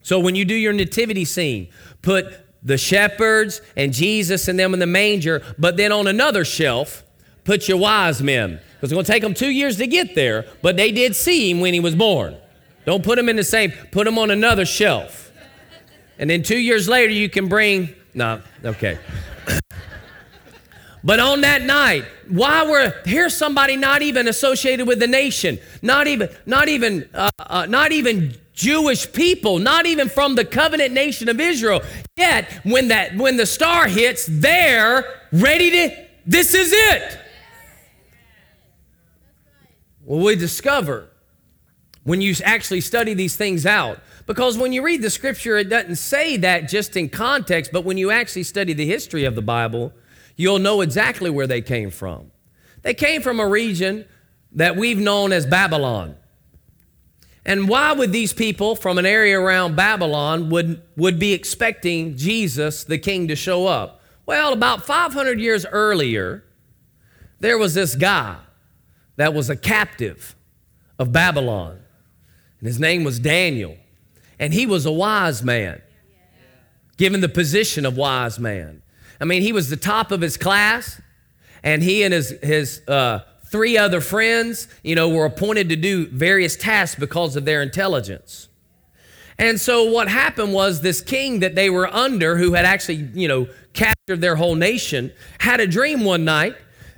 So 0.01 0.19
when 0.19 0.35
you 0.35 0.45
do 0.45 0.55
your 0.55 0.73
nativity 0.73 1.25
scene, 1.25 1.69
put 2.01 2.25
the 2.61 2.77
shepherds 2.77 3.61
and 3.75 3.93
Jesus 3.93 4.47
and 4.47 4.59
them 4.59 4.73
in 4.73 4.79
the 4.79 4.87
manger, 4.87 5.41
but 5.57 5.75
then 5.75 5.91
on 5.91 6.07
another 6.07 6.45
shelf, 6.45 7.03
put 7.43 7.67
your 7.67 7.77
wise 7.77 8.21
men 8.21 8.59
it's 8.81 8.93
going 8.93 9.03
to 9.03 9.11
take 9.11 9.23
them 9.23 9.33
two 9.33 9.49
years 9.49 9.77
to 9.77 9.87
get 9.87 10.15
there, 10.15 10.45
but 10.61 10.77
they 10.77 10.91
did 10.91 11.15
see 11.15 11.51
him 11.51 11.59
when 11.59 11.73
he 11.73 11.79
was 11.79 11.95
born. 11.95 12.37
Don't 12.89 13.03
put 13.03 13.17
them 13.17 13.29
in 13.29 13.35
the 13.35 13.43
same, 13.43 13.71
put 13.91 14.05
them 14.05 14.17
on 14.17 14.31
another 14.31 14.65
shelf. 14.65 15.31
And 16.17 16.27
then 16.27 16.41
two 16.41 16.57
years 16.57 16.89
later, 16.89 17.13
you 17.13 17.29
can 17.29 17.47
bring, 17.47 17.93
no, 18.15 18.41
okay. 18.65 18.97
but 21.03 21.19
on 21.19 21.41
that 21.41 21.61
night, 21.61 22.05
why 22.29 22.65
were 22.67 22.95
here's 23.05 23.37
somebody 23.37 23.75
not 23.75 24.01
even 24.01 24.27
associated 24.27 24.87
with 24.87 24.97
the 24.97 25.05
nation, 25.05 25.59
not 25.83 26.07
even, 26.07 26.29
not 26.47 26.67
even, 26.67 27.07
uh, 27.13 27.29
uh, 27.37 27.67
not 27.67 27.91
even 27.91 28.33
Jewish 28.53 29.13
people, 29.13 29.59
not 29.59 29.85
even 29.85 30.09
from 30.09 30.33
the 30.33 30.43
covenant 30.43 30.91
nation 30.91 31.29
of 31.29 31.39
Israel. 31.39 31.83
Yet, 32.17 32.51
when 32.63 32.87
that 32.87 33.15
when 33.15 33.37
the 33.37 33.45
star 33.45 33.87
hits, 33.87 34.25
they're 34.27 35.05
ready 35.31 35.69
to. 35.69 36.07
This 36.25 36.55
is 36.55 36.71
it. 36.73 37.19
Well, 40.05 40.25
we 40.25 40.35
discover 40.35 41.09
when 42.09 42.21
you 42.21 42.33
actually 42.43 42.81
study 42.81 43.13
these 43.13 43.35
things 43.35 43.67
out. 43.67 43.99
Because 44.25 44.57
when 44.57 44.73
you 44.73 44.81
read 44.81 45.03
the 45.03 45.11
scripture, 45.11 45.57
it 45.57 45.69
doesn't 45.69 45.97
say 45.97 46.37
that 46.37 46.67
just 46.67 46.97
in 46.97 47.07
context, 47.07 47.71
but 47.71 47.85
when 47.85 47.99
you 47.99 48.09
actually 48.09 48.41
study 48.41 48.73
the 48.73 48.87
history 48.87 49.25
of 49.25 49.35
the 49.35 49.43
Bible, 49.43 49.93
you'll 50.35 50.57
know 50.57 50.81
exactly 50.81 51.29
where 51.29 51.45
they 51.45 51.61
came 51.61 51.91
from. 51.91 52.31
They 52.81 52.95
came 52.95 53.21
from 53.21 53.39
a 53.39 53.47
region 53.47 54.05
that 54.53 54.75
we've 54.75 54.97
known 54.97 55.31
as 55.31 55.45
Babylon. 55.45 56.15
And 57.45 57.69
why 57.69 57.91
would 57.91 58.11
these 58.11 58.33
people 58.33 58.75
from 58.75 58.97
an 58.97 59.05
area 59.05 59.39
around 59.39 59.75
Babylon 59.75 60.49
would, 60.49 60.81
would 60.97 61.19
be 61.19 61.33
expecting 61.33 62.17
Jesus, 62.17 62.85
the 62.85 62.97
king, 62.97 63.27
to 63.27 63.35
show 63.35 63.67
up? 63.67 64.01
Well, 64.25 64.51
about 64.51 64.83
500 64.83 65.39
years 65.39 65.63
earlier, 65.63 66.43
there 67.39 67.59
was 67.59 67.75
this 67.75 67.93
guy 67.93 68.37
that 69.17 69.35
was 69.35 69.47
a 69.47 69.55
captive 69.55 70.35
of 70.97 71.11
Babylon. 71.11 71.78
And 72.59 72.67
his 72.67 72.79
name 72.79 73.03
was 73.03 73.19
Daniel. 73.19 73.77
And 74.39 74.53
he 74.53 74.65
was 74.65 74.85
a 74.85 74.91
wise 74.91 75.43
man, 75.43 75.81
given 76.97 77.21
the 77.21 77.29
position 77.29 77.85
of 77.85 77.97
wise 77.97 78.39
man. 78.39 78.81
I 79.19 79.25
mean, 79.25 79.41
he 79.41 79.51
was 79.51 79.69
the 79.69 79.77
top 79.77 80.11
of 80.11 80.21
his 80.21 80.37
class, 80.37 81.01
and 81.61 81.83
he 81.83 82.03
and 82.03 82.13
his, 82.13 82.29
his 82.41 82.81
uh, 82.87 83.19
three 83.51 83.77
other 83.77 83.99
friends, 83.99 84.67
you 84.83 84.95
know, 84.95 85.09
were 85.09 85.25
appointed 85.25 85.69
to 85.69 85.75
do 85.75 86.07
various 86.07 86.55
tasks 86.55 86.97
because 86.97 87.35
of 87.35 87.45
their 87.45 87.61
intelligence. 87.61 88.47
And 89.37 89.59
so 89.59 89.85
what 89.85 90.07
happened 90.09 90.53
was 90.53 90.81
this 90.81 91.01
king 91.01 91.39
that 91.39 91.55
they 91.55 91.69
were 91.69 91.87
under, 91.93 92.37
who 92.37 92.53
had 92.53 92.65
actually, 92.65 93.09
you 93.13 93.27
know, 93.27 93.47
captured 93.73 94.21
their 94.21 94.35
whole 94.35 94.55
nation, 94.55 95.11
had 95.39 95.59
a 95.59 95.67
dream 95.67 96.03
one 96.03 96.25
night 96.25 96.55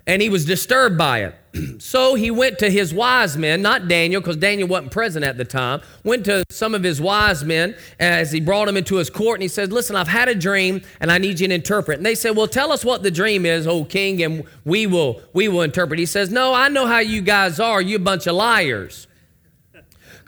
and 0.07 0.21
he 0.21 0.29
was 0.29 0.45
disturbed 0.45 0.97
by 0.97 1.23
it. 1.23 1.35
so 1.81 2.15
he 2.15 2.31
went 2.31 2.59
to 2.59 2.69
his 2.69 2.93
wise 2.93 3.37
men, 3.37 3.61
not 3.61 3.87
Daniel, 3.87 4.21
because 4.21 4.37
Daniel 4.37 4.67
wasn't 4.67 4.91
present 4.91 5.25
at 5.25 5.37
the 5.37 5.45
time, 5.45 5.81
went 6.03 6.25
to 6.25 6.43
some 6.49 6.73
of 6.73 6.83
his 6.83 7.01
wise 7.01 7.43
men 7.43 7.75
as 7.99 8.31
he 8.31 8.39
brought 8.39 8.65
them 8.65 8.77
into 8.77 8.95
his 8.95 9.09
court 9.09 9.35
and 9.37 9.43
he 9.43 9.47
said, 9.47 9.71
Listen, 9.71 9.95
I've 9.95 10.07
had 10.07 10.29
a 10.29 10.35
dream 10.35 10.81
and 10.99 11.11
I 11.11 11.17
need 11.17 11.39
you 11.39 11.47
to 11.47 11.53
interpret. 11.53 11.97
And 11.97 12.05
they 12.05 12.15
said, 12.15 12.35
Well, 12.35 12.47
tell 12.47 12.71
us 12.71 12.85
what 12.85 13.03
the 13.03 13.11
dream 13.11 13.45
is, 13.45 13.67
O 13.67 13.83
king, 13.83 14.21
and 14.23 14.43
we 14.65 14.87
will 14.87 15.21
we 15.33 15.47
will 15.47 15.61
interpret. 15.61 15.99
He 15.99 16.05
says, 16.05 16.31
No, 16.31 16.53
I 16.53 16.69
know 16.69 16.87
how 16.87 16.99
you 16.99 17.21
guys 17.21 17.59
are, 17.59 17.81
you 17.81 17.97
a 17.97 17.99
bunch 17.99 18.27
of 18.27 18.35
liars. 18.35 19.07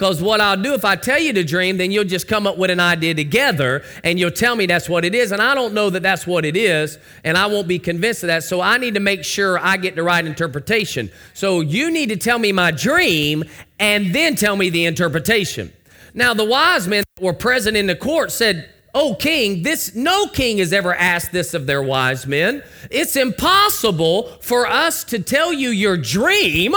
Because 0.04 0.22
what 0.22 0.42
I'll 0.42 0.62
do 0.62 0.74
if 0.74 0.84
I 0.84 0.98
tell 0.98 1.18
you 1.18 1.32
the 1.32 1.46
dream, 1.46 1.78
then 1.78 1.90
you'll 1.90 2.04
just 2.04 2.28
come 2.28 2.46
up 2.46 2.58
with 2.58 2.70
an 2.70 2.82
idea 2.82 3.14
together 3.14 3.86
and 4.04 4.20
you'll 4.20 4.32
tell 4.32 4.54
me 4.54 4.66
that's 4.66 4.90
what 4.90 5.06
it 5.06 5.16
is. 5.16 5.32
And 5.32 5.42
I 5.42 5.56
don't 5.56 5.74
know 5.74 5.90
that 5.90 6.04
that's 6.04 6.28
what 6.28 6.44
it 6.44 6.58
is, 6.58 6.98
and 7.24 7.38
I 7.38 7.46
won't 7.46 7.70
be 7.70 7.80
convinced 7.80 8.22
of 8.24 8.28
that. 8.28 8.44
So 8.44 8.60
I 8.60 8.78
need 8.78 8.96
to 8.96 9.00
make 9.00 9.24
sure 9.24 9.58
I 9.58 9.78
get 9.78 9.96
the 9.96 10.04
right 10.04 10.26
interpretation. 10.26 11.10
So 11.34 11.62
you 11.62 11.90
need 11.90 12.10
to 12.10 12.18
tell 12.18 12.38
me 12.38 12.52
my 12.52 12.72
dream 12.72 13.46
and 13.80 14.14
then 14.14 14.36
tell 14.36 14.58
me 14.58 14.70
the 14.70 14.84
interpretation. 14.84 15.72
Now, 16.14 16.34
the 16.34 16.44
wise 16.44 16.86
men 16.86 17.06
that 17.16 17.24
were 17.24 17.32
present 17.32 17.78
in 17.78 17.88
the 17.88 17.96
court 17.96 18.34
said, 18.34 18.70
Oh, 18.94 19.16
king, 19.16 19.64
this 19.64 19.96
no 19.96 20.28
king 20.28 20.58
has 20.58 20.74
ever 20.74 20.94
asked 20.94 21.32
this 21.32 21.54
of 21.54 21.66
their 21.66 21.82
wise 21.82 22.28
men. 22.28 22.62
It's 22.92 23.16
impossible 23.16 24.24
for 24.42 24.68
us 24.68 25.06
to 25.06 25.20
tell 25.20 25.54
you 25.54 25.70
your 25.70 25.96
dream 25.96 26.76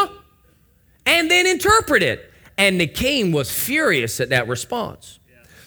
and 1.05 1.29
then 1.29 1.49
interpret 1.49 2.05
it. 2.05 2.26
And 2.59 2.81
the 2.81 2.87
king 2.87 3.33
was 3.33 3.51
furious 3.51 4.21
at 4.21 4.31
that 4.31 4.49
response. 4.49 5.19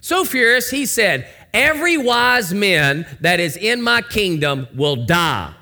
So 0.01 0.25
furious, 0.25 0.69
he 0.69 0.85
said, 0.85 1.27
Every 1.53 1.97
wise 1.97 2.53
man 2.53 3.05
that 3.21 3.39
is 3.39 3.57
in 3.57 3.81
my 3.81 4.01
kingdom 4.01 4.67
will 4.75 5.05
die 5.05 5.53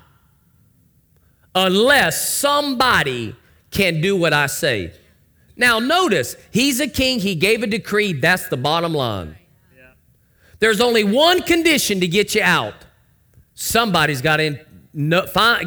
unless 1.54 2.28
somebody 2.28 3.34
can 3.70 4.00
do 4.00 4.16
what 4.16 4.32
I 4.32 4.46
say. 4.46 4.92
Now, 5.56 5.78
notice, 5.78 6.36
he's 6.50 6.78
a 6.78 6.86
king, 6.86 7.18
he 7.18 7.34
gave 7.34 7.62
a 7.62 7.66
decree, 7.66 8.12
that's 8.12 8.48
the 8.48 8.56
bottom 8.56 8.94
line. 8.94 9.36
There's 10.60 10.80
only 10.80 11.04
one 11.04 11.42
condition 11.42 12.00
to 12.00 12.08
get 12.08 12.34
you 12.34 12.42
out. 12.42 12.74
Somebody's 13.54 14.22
got 14.22 14.36
to 14.36 14.58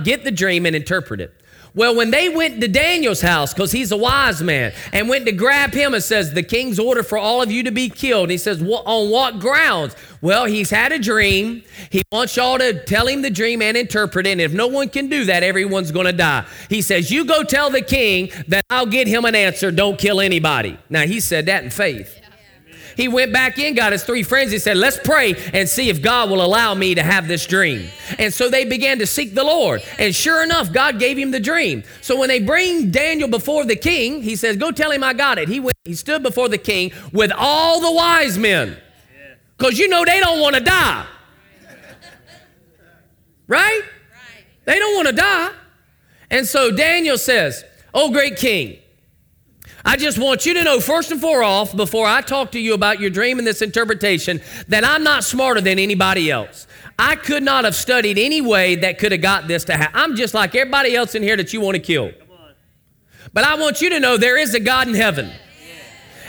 get 0.04 0.24
the 0.24 0.32
dream 0.32 0.66
and 0.66 0.76
interpret 0.76 1.22
it. 1.22 1.41
Well, 1.74 1.96
when 1.96 2.12
they 2.12 2.28
went 2.28 2.60
to 2.60 2.68
Daniel's 2.68 3.22
house, 3.22 3.54
because 3.54 3.72
he's 3.72 3.94
a 3.94 3.98
wise 3.98 4.42
man, 4.44 4.74
and 4.92 5.08
went 5.08 5.26
to 5.26 5.32
grab 5.32 5.74
him 5.74 5.94
and 5.94 6.04
says, 6.04 6.34
The 6.34 6.44
king's 6.44 6.78
order 6.78 7.02
for 7.02 7.18
all 7.18 7.42
of 7.42 7.50
you 7.50 7.64
to 7.64 7.72
be 7.72 7.90
killed. 7.90 8.24
And 8.24 8.32
he 8.32 8.38
says, 8.38 8.62
On 8.62 9.10
what 9.10 9.40
grounds? 9.40 9.96
Well, 10.20 10.46
he's 10.46 10.70
had 10.70 10.92
a 10.92 11.00
dream. 11.00 11.64
He 11.90 12.04
wants 12.12 12.36
y'all 12.36 12.58
to 12.58 12.84
tell 12.84 13.08
him 13.08 13.22
the 13.22 13.30
dream 13.30 13.62
and 13.62 13.78
interpret 13.78 14.28
it. 14.28 14.32
And 14.32 14.42
if 14.42 14.54
no 14.54 14.68
one 14.68 14.90
can 14.90 15.08
do 15.08 15.26
that, 15.26 15.44
everyone's 15.44 15.92
going 15.92 16.08
to 16.08 16.14
die. 16.14 16.46
He 16.70 16.82
says, 16.82 17.10
You 17.10 17.24
go 17.24 17.44
tell 17.44 17.70
the 17.70 17.82
king 17.82 18.32
that 18.50 18.66
I'll 18.70 18.86
get 18.86 19.08
him 19.08 19.24
an 19.24 19.36
answer. 19.36 19.72
Don't 19.72 19.98
kill 19.98 20.20
anybody. 20.20 20.78
Now, 20.90 21.04
he 21.04 21.22
said 21.22 21.46
that 21.46 21.64
in 21.64 21.70
faith. 21.70 22.21
He 23.02 23.08
went 23.08 23.34
back 23.34 23.58
in, 23.58 23.74
got 23.74 23.94
his 23.94 24.04
three 24.04 24.22
friends. 24.22 24.52
He 24.52 24.60
said, 24.60 24.78
Let's 24.78 25.00
pray 25.04 25.34
and 25.54 25.68
see 25.68 25.90
if 25.90 26.04
God 26.04 26.30
will 26.30 26.46
allow 26.46 26.76
me 26.76 26.94
to 26.94 27.02
have 27.02 27.28
this 27.28 27.48
dream. 27.48 27.90
And 28.20 28.32
so 28.32 28.48
they 28.48 28.64
began 28.64 29.00
to 29.00 29.08
seek 29.08 29.34
the 29.34 29.44
Lord. 29.44 29.82
And 29.98 30.14
sure 30.14 30.44
enough, 30.44 30.72
God 30.72 31.00
gave 31.00 31.18
him 31.18 31.32
the 31.32 31.40
dream. 31.40 31.84
So 32.02 32.16
when 32.20 32.30
they 32.30 32.40
bring 32.40 32.92
Daniel 32.92 33.28
before 33.28 33.66
the 33.66 33.76
king, 33.76 34.22
he 34.22 34.36
says, 34.36 34.56
Go 34.56 34.70
tell 34.70 34.92
him 34.92 35.04
I 35.04 35.14
got 35.14 35.40
it. 35.40 35.50
He 35.50 35.60
went, 35.60 35.76
he 35.84 35.96
stood 35.96 36.22
before 36.22 36.48
the 36.48 36.60
king 36.60 36.92
with 37.12 37.32
all 37.36 37.82
the 37.82 37.92
wise 37.92 38.38
men. 38.38 38.78
Because 39.58 39.80
you 39.80 39.88
know 39.88 40.06
they 40.06 40.20
don't 40.20 40.40
want 40.40 40.56
to 40.58 40.62
die. 40.62 41.04
Right? 43.48 43.82
They 44.66 44.78
don't 44.78 44.96
want 44.96 45.08
to 45.08 45.16
die. 45.16 45.52
And 46.30 46.46
so 46.46 46.70
Daniel 46.70 47.18
says, 47.18 47.66
Oh, 47.96 48.12
great 48.12 48.36
king, 48.36 48.78
I 49.84 49.98
just 49.98 50.20
want 50.20 50.46
you 50.46 50.54
to 50.54 50.64
know, 50.64 50.80
first 50.80 51.12
and 51.12 51.20
foremost, 51.20 51.76
before 51.76 52.06
I 52.06 52.22
talk 52.22 52.52
to 52.52 52.60
you 52.60 52.74
about 52.74 53.00
your 53.00 53.10
dream 53.10 53.40
and 53.40 53.48
this 53.48 53.62
interpretation, 53.62 54.42
that 54.68 54.84
I'm 54.84 55.04
not 55.04 55.24
smarter 55.24 55.62
than 55.62 55.80
anybody 55.80 56.30
else. 56.30 56.68
I 57.00 57.16
could 57.16 57.42
not 57.42 57.66
have 57.66 57.76
studied 57.76 58.20
any 58.20 58.42
way 58.42 58.76
that 58.76 59.00
could 59.00 59.12
have 59.12 59.22
got 59.22 59.48
this 59.48 59.64
to 59.66 59.74
happen. 59.74 60.00
I'm 60.00 60.16
just 60.16 60.34
like 60.34 60.54
everybody 60.56 60.96
else 60.96 61.16
in 61.16 61.24
here 61.24 61.36
that 61.38 61.52
you 61.52 61.62
want 61.62 61.76
to 61.76 61.82
kill. 61.82 62.12
But 63.34 63.44
I 63.44 63.56
want 63.56 63.82
you 63.82 63.90
to 63.92 64.00
know 64.00 64.18
there 64.18 64.38
is 64.38 64.54
a 64.54 64.60
God 64.60 64.88
in 64.88 64.94
heaven. 64.94 65.32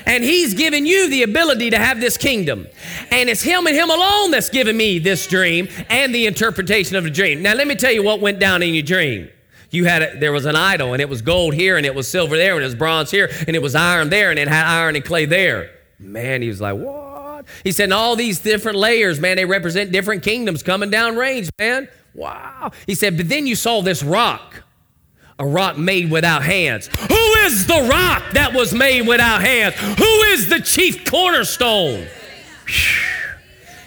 And 0.07 0.25
he's 0.25 0.55
given 0.55 0.85
you 0.85 1.09
the 1.09 1.23
ability 1.23 1.71
to 1.71 1.79
have 1.79 2.01
this 2.01 2.17
kingdom. 2.17 2.67
And 3.11 3.29
it's 3.29 3.43
him 3.43 3.67
and 3.67 3.77
him 3.77 3.91
alone 3.91 4.31
that's 4.31 4.49
given 4.49 4.77
me 4.77 4.99
this 4.99 5.27
dream 5.27 5.69
and 5.89 6.15
the 6.15 6.27
interpretation 6.27 6.97
of 6.97 7.05
the 7.05 7.11
dream. 7.11 7.43
Now, 7.43 7.55
let 7.55 7.69
me 7.69 7.77
tell 7.77 7.93
you 7.93 8.03
what 8.03 8.21
went 8.21 8.41
down 8.41 8.63
in 8.63 8.75
your 8.75 8.83
dream 8.83 9.29
you 9.73 9.87
had 9.87 10.03
a, 10.03 10.19
there 10.19 10.33
was 10.33 10.45
an 10.45 10.55
idol 10.55 10.93
and 10.93 11.01
it 11.01 11.09
was 11.09 11.23
gold 11.23 11.55
here 11.55 11.77
and 11.77 11.85
it 11.85 11.95
was 11.95 12.09
silver 12.09 12.37
there 12.37 12.55
and 12.55 12.63
it 12.63 12.67
was 12.67 12.75
bronze 12.75 13.11
here 13.11 13.31
and 13.47 13.57
it 13.57 13.63
was 13.63 13.75
iron 13.75 14.11
there 14.11 14.31
and 14.31 14.39
it 14.39 14.47
had 14.47 14.67
iron 14.67 14.95
and 14.95 15.05
clay 15.05 15.25
there. 15.25 15.71
Man 15.99 16.43
he 16.43 16.49
was 16.49 16.61
like 16.61 16.77
what? 16.77 17.47
He 17.65 17.73
said 17.73 17.91
all 17.91 18.15
these 18.15 18.39
different 18.39 18.79
layers 18.79 19.19
man 19.19 19.37
they 19.37 19.45
represent 19.45 19.91
different 19.91 20.23
kingdoms 20.23 20.63
coming 20.63 20.91
down 20.91 21.17
range 21.17 21.51
man. 21.59 21.89
Wow. 22.15 22.71
He 22.87 22.95
said 22.95 23.17
but 23.17 23.29
then 23.29 23.47
you 23.47 23.57
saw 23.57 23.81
this 23.81 24.03
rock 24.03 24.63
a 25.39 25.47
rock 25.47 25.79
made 25.79 26.11
without 26.11 26.43
hands. 26.43 26.89
Who 27.09 27.33
is 27.47 27.67
the 27.67 27.89
rock 27.91 28.23
that 28.35 28.53
was 28.55 28.73
made 28.73 29.09
without 29.09 29.41
hands? 29.41 29.75
Who 29.75 30.05
is 30.05 30.49
the 30.49 30.61
chief 30.61 31.05
cornerstone? 31.05 32.07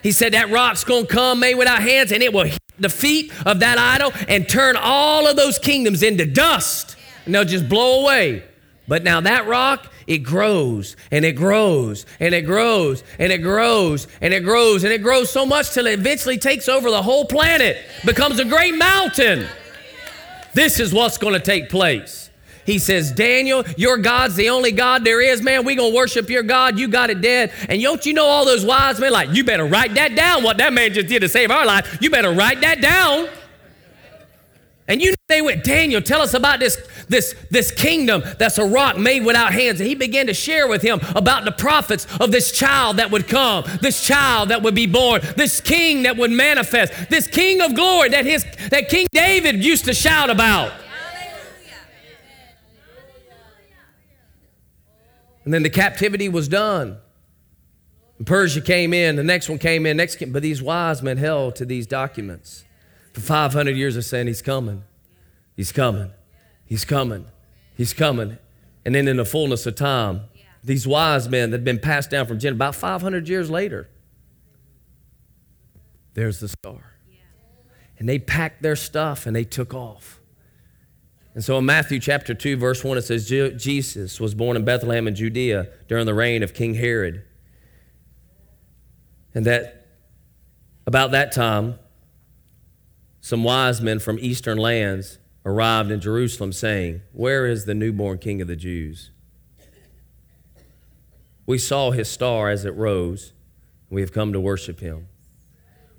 He 0.01 0.11
said 0.11 0.33
that 0.33 0.49
rock's 0.49 0.83
gonna 0.83 1.05
come 1.05 1.39
made 1.39 1.55
without 1.55 1.81
hands 1.81 2.11
and 2.11 2.23
it 2.23 2.33
will 2.33 2.49
the 2.80 2.89
feet 2.89 3.32
of 3.45 3.59
that 3.59 3.78
idol 3.78 4.11
and 4.28 4.47
turn 4.47 4.76
all 4.76 5.28
of 5.28 5.36
those 5.36 5.59
kingdoms 5.59 6.03
into 6.03 6.26
dust 6.26 6.95
and 7.26 7.34
they'll 7.34 7.45
just 7.45 7.67
blow 7.67 8.01
away. 8.01 8.43
But 8.88 9.03
now 9.03 9.21
that 9.21 9.47
rock, 9.47 9.91
it 10.05 10.19
grows 10.19 10.95
and 11.09 11.26
it 11.26 11.34
grows 11.34 12.05
and 12.19 12.36
it 12.36 12.43
grows 12.43 13.03
and 13.17 13.32
it 13.32 13.39
grows 13.39 14.07
and 14.21 14.34
it 14.34 14.41
grows 14.41 14.84
and 14.84 14.93
it 14.93 15.01
grows 15.01 15.30
so 15.30 15.45
much 15.45 15.71
till 15.71 15.88
it 15.88 15.99
eventually 15.99 16.38
takes 16.38 16.69
over 16.69 16.91
the 16.91 17.01
whole 17.01 17.26
planet, 17.26 17.78
becomes 18.05 18.39
a 18.39 18.45
great 18.45 18.76
mountain. 18.76 19.47
This 20.53 20.80
is 20.80 20.93
what's 20.93 21.17
going 21.17 21.34
to 21.34 21.39
take 21.39 21.69
place. 21.69 22.24
He 22.66 22.80
says, 22.80 23.11
Daniel, 23.11 23.63
your 23.78 23.97
God's 23.97 24.36
the 24.36 24.49
only 24.49 24.72
God 24.72 25.03
there 25.03 25.22
is, 25.22 25.41
man. 25.41 25.66
we 25.66 25.76
going 25.76 25.91
to 25.91 25.95
worship 25.95 26.30
your 26.30 26.43
God. 26.43 26.80
You 26.80 26.88
got 26.88 27.09
it 27.09 27.22
dead. 27.22 27.53
And 27.70 27.82
don't 27.82 28.05
you 28.05 28.13
know 28.13 28.26
all 28.26 28.45
those 28.45 28.66
wise 28.66 28.99
men? 28.99 29.11
Like, 29.11 29.30
you 29.34 29.43
better 29.43 29.66
write 29.66 29.93
that 29.95 30.16
down, 30.16 30.43
what 30.43 30.57
that 30.57 30.74
man 30.74 30.93
just 30.93 31.07
did 31.07 31.22
to 31.22 31.30
save 31.30 31.51
our 31.51 31.66
life. 31.66 31.97
You 32.01 32.09
better 32.09 32.32
write 32.32 32.61
that 32.61 32.82
down. 32.82 33.30
And 34.88 35.01
you 35.01 35.11
know 35.11 35.16
they 35.28 35.41
went, 35.41 35.63
Daniel, 35.63 36.01
tell 36.01 36.22
us 36.22 36.36
about 36.36 36.59
this, 36.59 36.78
this, 37.09 37.36
this 37.49 37.72
kingdom 37.72 38.24
that's 38.38 38.59
a 38.59 38.66
rock 38.66 38.97
made 38.97 39.26
without 39.26 39.51
hands. 39.51 39.80
And 39.80 39.89
he 39.89 39.95
began 39.95 40.28
to 40.28 40.34
share 40.34 40.68
with 40.68 40.84
him 40.84 40.99
about 41.16 41.43
the 41.43 41.51
prophets 41.51 42.05
of 42.20 42.32
this 42.32 42.51
child 42.51 42.97
that 42.97 43.09
would 43.09 43.28
come, 43.28 43.63
this 43.82 44.03
child 44.03 44.49
that 44.49 44.61
would 44.61 44.76
be 44.76 44.86
born, 44.86 45.22
this 45.38 45.59
king 45.59 46.03
that 46.03 46.18
would 46.18 46.32
manifest, 46.32 47.09
this 47.09 47.26
king 47.26 47.61
of 47.61 47.74
glory 47.74 48.09
that 48.09 48.26
his 48.26 48.45
that 48.70 48.89
King 48.89 49.07
David 49.11 49.63
used 49.63 49.86
to 49.86 49.93
shout 49.93 50.30
about. 50.30 50.72
And 55.45 55.53
then 55.53 55.63
the 55.63 55.69
captivity 55.69 56.27
was 56.27 56.47
done. 56.47 56.97
And 58.17 58.27
Persia 58.27 58.61
came 58.61 58.93
in, 58.93 59.15
the 59.15 59.23
next 59.23 59.47
one 59.47 59.59
came 59.59 59.85
in, 59.85 59.97
next 59.97 60.15
came, 60.15 60.31
but 60.31 60.41
these 60.41 60.61
wise 60.61 61.01
men 61.01 61.17
held 61.17 61.55
to 61.57 61.65
these 61.65 61.85
documents. 61.85 62.65
For 63.13 63.21
500 63.21 63.77
years, 63.77 63.93
they're 63.95 64.01
saying, 64.01 64.27
He's 64.27 64.41
coming, 64.41 64.83
He's 65.55 65.71
coming, 65.71 66.11
He's 66.65 66.83
coming, 66.83 67.25
He's 67.75 67.93
coming. 67.93 68.37
And 68.83 68.95
then 68.95 69.07
in 69.07 69.17
the 69.17 69.25
fullness 69.25 69.65
of 69.65 69.75
time, 69.75 70.21
these 70.63 70.87
wise 70.87 71.29
men 71.29 71.51
that 71.51 71.57
had 71.57 71.63
been 71.63 71.79
passed 71.79 72.09
down 72.09 72.25
from 72.25 72.39
Jen 72.39 72.53
about 72.53 72.75
500 72.75 73.29
years 73.29 73.49
later, 73.49 73.89
there's 76.13 76.39
the 76.39 76.47
star. 76.47 76.95
And 77.97 78.09
they 78.09 78.19
packed 78.19 78.61
their 78.61 78.75
stuff 78.75 79.25
and 79.25 79.35
they 79.35 79.43
took 79.43 79.73
off. 79.73 80.19
And 81.36 81.43
so 81.43 81.57
in 81.57 81.65
Matthew 81.65 81.99
chapter 81.99 82.33
2, 82.33 82.55
verse 82.55 82.83
1, 82.83 82.97
it 82.97 83.01
says 83.01 83.27
Jesus 83.27 84.19
was 84.21 84.33
born 84.33 84.55
in 84.55 84.63
Bethlehem 84.63 85.05
in 85.05 85.15
Judea 85.15 85.67
during 85.89 86.05
the 86.05 86.13
reign 86.13 86.41
of 86.43 86.53
King 86.53 86.75
Herod. 86.75 87.25
And 89.33 89.45
that 89.45 89.86
about 90.88 91.11
that 91.11 91.33
time, 91.33 91.77
some 93.19 93.43
wise 93.43 93.81
men 93.81 93.99
from 93.99 94.17
eastern 94.19 94.57
lands 94.57 95.17
arrived 95.45 95.91
in 95.91 95.99
Jerusalem 95.99 96.53
saying, 96.53 97.01
Where 97.11 97.45
is 97.45 97.65
the 97.65 97.73
newborn 97.73 98.19
king 98.19 98.41
of 98.41 98.47
the 98.47 98.55
Jews? 98.55 99.11
We 101.45 101.57
saw 101.57 101.91
his 101.91 102.09
star 102.09 102.49
as 102.49 102.63
it 102.63 102.75
rose, 102.75 103.33
and 103.89 103.95
we 103.95 104.01
have 104.01 104.13
come 104.13 104.31
to 104.31 104.39
worship 104.39 104.79
him. 104.79 105.07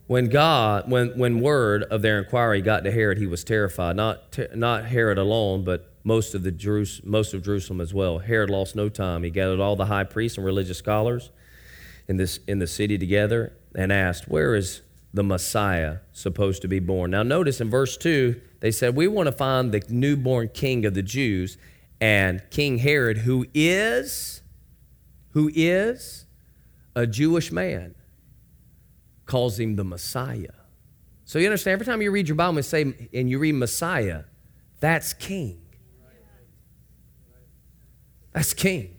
When 0.07 0.29
God, 0.29 0.89
when, 0.89 1.19
when 1.19 1.41
word 1.41 1.83
of 1.85 2.01
their 2.01 2.19
inquiry 2.19 2.63
got 2.63 2.85
to 2.85 2.93
Herod, 2.93 3.19
he 3.19 3.27
was 3.27 3.43
terrified. 3.43 3.97
Not, 3.97 4.39
not 4.55 4.85
Herod 4.85 5.19
alone, 5.19 5.65
but 5.65 5.91
most 6.05 6.35
of, 6.35 6.45
the 6.45 6.53
Jerus- 6.53 7.05
most 7.05 7.35
of 7.35 7.43
Jerusalem 7.43 7.81
as 7.81 7.93
well. 7.93 8.19
Herod 8.19 8.49
lost 8.49 8.77
no 8.77 8.89
time. 8.89 9.25
He 9.25 9.31
gathered 9.31 9.59
all 9.59 9.75
the 9.75 9.87
high 9.87 10.05
priests 10.05 10.39
and 10.39 10.45
religious 10.45 10.79
scholars 10.79 11.31
in, 12.07 12.17
this, 12.17 12.39
in 12.47 12.61
the 12.61 12.69
city 12.69 12.97
together 12.97 13.53
and 13.75 13.93
asked, 13.93 14.29
Where 14.29 14.55
is 14.55 14.83
the 15.13 15.25
Messiah 15.25 15.99
supposed 16.13 16.63
to 16.63 16.69
be 16.69 16.79
born? 16.79 17.11
Now, 17.11 17.25
notice 17.25 17.61
in 17.61 17.69
verse 17.69 17.97
2, 17.97 18.41
they 18.61 18.71
said, 18.71 18.95
We 18.95 19.09
want 19.09 19.27
to 19.27 19.33
find 19.33 19.73
the 19.73 19.83
newborn 19.89 20.51
king 20.55 20.85
of 20.87 20.95
the 20.95 21.03
Jews. 21.03 21.59
And 22.01 22.43
King 22.51 22.79
Herod, 22.79 23.19
who 23.19 23.47
is, 23.55 24.43
who 25.31 25.51
is 25.53 26.27
a 26.95 27.07
Jewish 27.09 27.51
man 27.51 27.97
calls 29.27 29.59
him 29.59 29.77
the 29.77 29.85
Messiah. 29.85 30.55
So 31.25 31.39
you 31.39 31.47
understand, 31.47 31.75
every 31.75 31.87
time 31.87 32.01
you 32.01 32.11
read 32.11 32.29
your 32.29 32.37
Bible 32.37 32.57
and 32.57 32.65
say, 32.65 33.09
and 33.13 33.29
you 33.29 33.39
read 33.39 33.57
Messiah, 33.57 34.23
that's 34.81 35.13
king. 35.13 35.61
That's 38.33 38.55
king. 38.55 38.97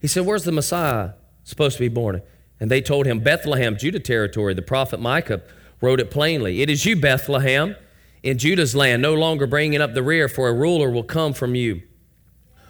He 0.00 0.08
said, 0.08 0.26
Where's 0.26 0.44
the 0.44 0.52
Messiah 0.52 1.12
supposed 1.44 1.76
to 1.76 1.80
be 1.80 1.88
born? 1.88 2.20
And 2.60 2.70
they 2.70 2.80
told 2.80 3.06
him, 3.06 3.20
Bethlehem, 3.20 3.76
Judah 3.76 4.00
territory. 4.00 4.52
The 4.52 4.62
prophet 4.62 5.00
Micah 5.00 5.42
wrote 5.80 6.00
it 6.00 6.10
plainly. 6.10 6.60
It 6.60 6.68
is 6.68 6.84
you, 6.84 6.96
Bethlehem, 6.96 7.76
in 8.22 8.38
Judah's 8.38 8.74
land, 8.74 9.00
no 9.00 9.14
longer 9.14 9.46
bringing 9.46 9.80
up 9.80 9.94
the 9.94 10.02
rear, 10.02 10.28
for 10.28 10.48
a 10.48 10.52
ruler 10.52 10.90
will 10.90 11.04
come 11.04 11.32
from 11.32 11.54
you, 11.54 11.82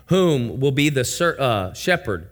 whom 0.07 0.61
will 0.61 0.73
be 0.73 0.91
the 0.91 1.37
uh, 1.39 1.73
shepherd 1.75 2.29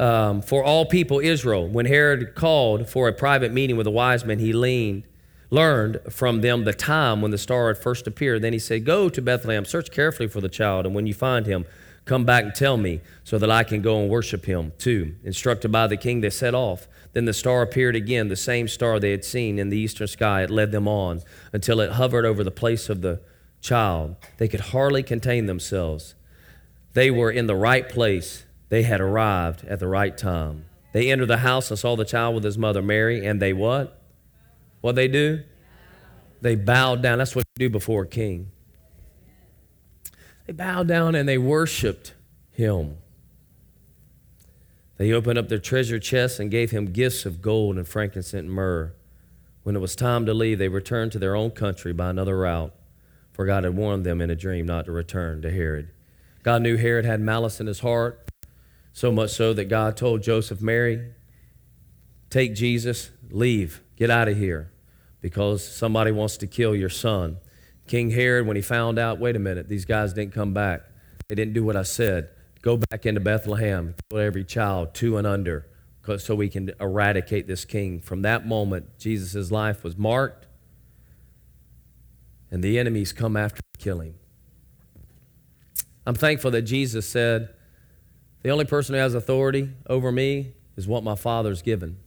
um, 0.00 0.40
for 0.40 0.64
all 0.64 0.86
people 0.86 1.20
Israel. 1.20 1.68
When 1.68 1.84
Herod 1.84 2.34
called 2.34 2.88
for 2.88 3.06
a 3.06 3.12
private 3.12 3.52
meeting 3.52 3.76
with 3.76 3.84
the 3.84 3.90
wise 3.90 4.24
men, 4.24 4.38
he 4.38 4.52
leaned, 4.54 5.04
learned 5.50 6.00
from 6.08 6.40
them 6.40 6.64
the 6.64 6.72
time 6.72 7.20
when 7.20 7.30
the 7.30 7.38
star 7.38 7.68
had 7.68 7.76
first 7.76 8.06
appeared. 8.06 8.40
Then 8.40 8.54
he 8.54 8.58
said, 8.58 8.86
Go 8.86 9.10
to 9.10 9.20
Bethlehem, 9.20 9.66
search 9.66 9.90
carefully 9.90 10.26
for 10.26 10.40
the 10.40 10.48
child, 10.48 10.86
and 10.86 10.94
when 10.94 11.06
you 11.06 11.12
find 11.12 11.44
him, 11.44 11.66
come 12.06 12.24
back 12.24 12.44
and 12.44 12.54
tell 12.54 12.78
me 12.78 13.02
so 13.24 13.38
that 13.38 13.50
I 13.50 13.62
can 13.62 13.82
go 13.82 14.00
and 14.00 14.08
worship 14.08 14.46
him 14.46 14.72
too. 14.78 15.14
Instructed 15.22 15.70
by 15.70 15.86
the 15.86 15.98
king, 15.98 16.22
they 16.22 16.30
set 16.30 16.54
off. 16.54 16.88
Then 17.12 17.26
the 17.26 17.34
star 17.34 17.60
appeared 17.60 17.94
again, 17.94 18.28
the 18.28 18.36
same 18.36 18.68
star 18.68 18.98
they 18.98 19.10
had 19.10 19.24
seen 19.24 19.58
in 19.58 19.68
the 19.68 19.76
eastern 19.76 20.06
sky. 20.06 20.42
It 20.42 20.50
led 20.50 20.72
them 20.72 20.88
on 20.88 21.20
until 21.52 21.78
it 21.80 21.92
hovered 21.92 22.24
over 22.24 22.42
the 22.42 22.50
place 22.50 22.88
of 22.88 23.02
the 23.02 23.20
child. 23.60 24.16
They 24.38 24.48
could 24.48 24.60
hardly 24.60 25.02
contain 25.02 25.44
themselves. 25.44 26.14
They 26.94 27.10
were 27.10 27.30
in 27.30 27.46
the 27.46 27.54
right 27.54 27.86
place 27.86 28.44
they 28.70 28.84
had 28.84 29.00
arrived 29.00 29.64
at 29.66 29.80
the 29.80 29.88
right 29.88 30.16
time. 30.16 30.64
They 30.92 31.10
entered 31.10 31.26
the 31.26 31.38
house 31.38 31.70
and 31.70 31.78
saw 31.78 31.96
the 31.96 32.04
child 32.04 32.36
with 32.36 32.44
his 32.44 32.56
mother 32.56 32.80
Mary, 32.80 33.26
and 33.26 33.42
they 33.42 33.52
what? 33.52 34.00
What 34.80 34.94
they 34.94 35.08
do? 35.08 35.42
They 36.40 36.54
bowed 36.54 37.02
down. 37.02 37.18
That's 37.18 37.36
what 37.36 37.44
you 37.56 37.68
do 37.68 37.70
before 37.70 38.04
a 38.04 38.06
king. 38.06 38.50
They 40.46 40.52
bowed 40.52 40.88
down 40.88 41.14
and 41.14 41.28
they 41.28 41.36
worshiped 41.36 42.14
him. 42.50 42.96
They 44.96 45.12
opened 45.12 45.38
up 45.38 45.48
their 45.48 45.58
treasure 45.58 45.98
chests 45.98 46.38
and 46.38 46.50
gave 46.50 46.70
him 46.70 46.92
gifts 46.92 47.26
of 47.26 47.42
gold 47.42 47.76
and 47.76 47.86
frankincense 47.86 48.38
and 48.38 48.50
myrrh. 48.50 48.92
When 49.62 49.76
it 49.76 49.80
was 49.80 49.94
time 49.94 50.26
to 50.26 50.34
leave, 50.34 50.58
they 50.58 50.68
returned 50.68 51.12
to 51.12 51.18
their 51.18 51.36
own 51.36 51.50
country 51.50 51.92
by 51.92 52.10
another 52.10 52.38
route, 52.38 52.74
for 53.32 53.44
God 53.44 53.64
had 53.64 53.76
warned 53.76 54.04
them 54.04 54.20
in 54.20 54.30
a 54.30 54.36
dream 54.36 54.66
not 54.66 54.86
to 54.86 54.92
return 54.92 55.42
to 55.42 55.50
Herod. 55.50 55.90
God 56.42 56.62
knew 56.62 56.76
Herod 56.76 57.04
had 57.04 57.20
malice 57.20 57.60
in 57.60 57.66
his 57.66 57.80
heart 57.80 58.29
So 58.92 59.12
much 59.12 59.30
so 59.30 59.52
that 59.54 59.66
God 59.66 59.96
told 59.96 60.22
Joseph, 60.22 60.60
Mary, 60.60 61.12
take 62.28 62.54
Jesus, 62.54 63.10
leave, 63.30 63.80
get 63.96 64.10
out 64.10 64.28
of 64.28 64.36
here, 64.36 64.72
because 65.20 65.66
somebody 65.66 66.12
wants 66.12 66.36
to 66.38 66.46
kill 66.46 66.74
your 66.74 66.88
son. 66.88 67.38
King 67.86 68.10
Herod, 68.10 68.46
when 68.46 68.56
he 68.56 68.62
found 68.62 68.98
out, 68.98 69.18
wait 69.18 69.36
a 69.36 69.38
minute, 69.38 69.68
these 69.68 69.84
guys 69.84 70.12
didn't 70.12 70.34
come 70.34 70.52
back, 70.52 70.82
they 71.28 71.34
didn't 71.34 71.54
do 71.54 71.64
what 71.64 71.76
I 71.76 71.82
said. 71.82 72.28
Go 72.62 72.76
back 72.76 73.06
into 73.06 73.20
Bethlehem, 73.20 73.94
kill 74.10 74.18
every 74.20 74.44
child, 74.44 74.92
two 74.92 75.16
and 75.16 75.26
under, 75.26 75.66
so 76.18 76.34
we 76.34 76.48
can 76.48 76.72
eradicate 76.80 77.46
this 77.46 77.64
king. 77.64 78.00
From 78.00 78.22
that 78.22 78.46
moment, 78.46 78.98
Jesus' 78.98 79.50
life 79.50 79.82
was 79.82 79.96
marked, 79.96 80.46
and 82.50 82.62
the 82.62 82.78
enemies 82.78 83.12
come 83.12 83.36
after 83.36 83.62
to 83.62 83.78
kill 83.78 84.00
him. 84.00 84.14
I'm 86.06 86.16
thankful 86.16 86.50
that 86.50 86.62
Jesus 86.62 87.08
said, 87.08 87.54
The 88.42 88.50
only 88.50 88.64
person 88.64 88.94
who 88.94 89.00
has 89.00 89.14
authority 89.14 89.70
over 89.86 90.10
me 90.10 90.52
is 90.76 90.88
what 90.88 91.04
my 91.04 91.14
Father's 91.14 91.62
given. 91.62 91.98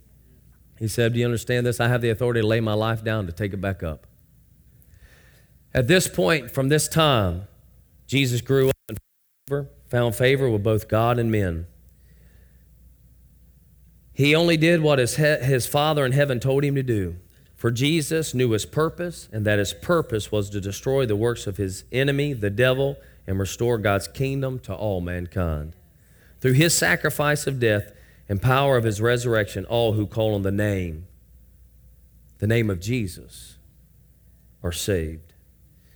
He 0.80 0.88
said, 0.88 1.14
Do 1.14 1.20
you 1.20 1.26
understand 1.26 1.66
this? 1.66 1.80
I 1.80 1.88
have 1.88 2.02
the 2.02 2.10
authority 2.10 2.42
to 2.42 2.48
lay 2.48 2.60
my 2.60 2.74
life 2.74 3.04
down 3.04 3.28
to 3.28 3.32
take 3.32 3.54
it 3.54 3.62
back 3.62 3.84
up. 3.84 4.08
At 5.74 5.88
this 5.88 6.08
point, 6.08 6.52
from 6.52 6.70
this 6.70 6.88
time, 6.88 7.48
Jesus 8.08 8.42
grew 8.42 8.70
up 8.70 8.76
and 9.50 9.68
found 9.90 10.16
favor 10.16 10.50
with 10.50 10.64
both 10.64 10.88
God 10.88 11.20
and 11.20 11.32
men. 11.32 11.68
He 14.14 14.36
only 14.36 14.58
did 14.58 14.82
what 14.82 15.00
his, 15.00 15.16
his 15.16 15.66
Father 15.66 16.06
in 16.06 16.12
heaven 16.12 16.40
told 16.40 16.64
him 16.64 16.76
to 16.76 16.84
do. 16.84 17.16
For 17.56 17.72
Jesus 17.72 18.34
knew 18.34 18.52
his 18.52 18.66
purpose, 18.66 19.30
and 19.32 19.46
that 19.46 19.58
his 19.58 19.74
purpose 19.74 20.32
was 20.32 20.50
to 20.50 20.60
destroy 20.60 21.06
the 21.06 21.16
works 21.16 21.48
of 21.48 21.58
his 21.58 21.86
enemy, 21.92 22.34
the 22.34 22.50
devil, 22.50 22.98
and 23.26 23.40
restore 23.40 23.78
God's 23.78 24.08
kingdom 24.08 24.60
to 24.60 24.74
all 24.76 25.00
mankind. 25.00 25.74
Through 26.44 26.54
his 26.56 26.74
sacrifice 26.74 27.48
of 27.48 27.58
death 27.58 27.94
and 28.28 28.41
power 28.41 28.76
of 28.76 28.84
his 28.84 29.00
resurrection, 29.00 29.64
all 29.64 29.94
who 29.94 30.06
call 30.06 30.36
on 30.36 30.41
the 30.41 30.52
name, 30.52 31.08
the 32.39 32.48
name 32.48 32.70
of 32.70 32.82
Jesus, 32.82 33.56
are 34.62 34.74
saved. 34.74 35.32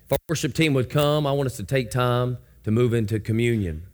If 0.06 0.14
our 0.14 0.18
worship 0.30 0.54
team 0.54 0.74
would 0.74 0.89
come, 0.89 1.28
I 1.28 1.34
want 1.34 1.48
us 1.48 1.58
to 1.58 1.66
take 1.66 1.91
time 1.91 2.38
to 2.64 2.72
move 2.72 2.93
into 2.93 3.20
communion 3.20 3.88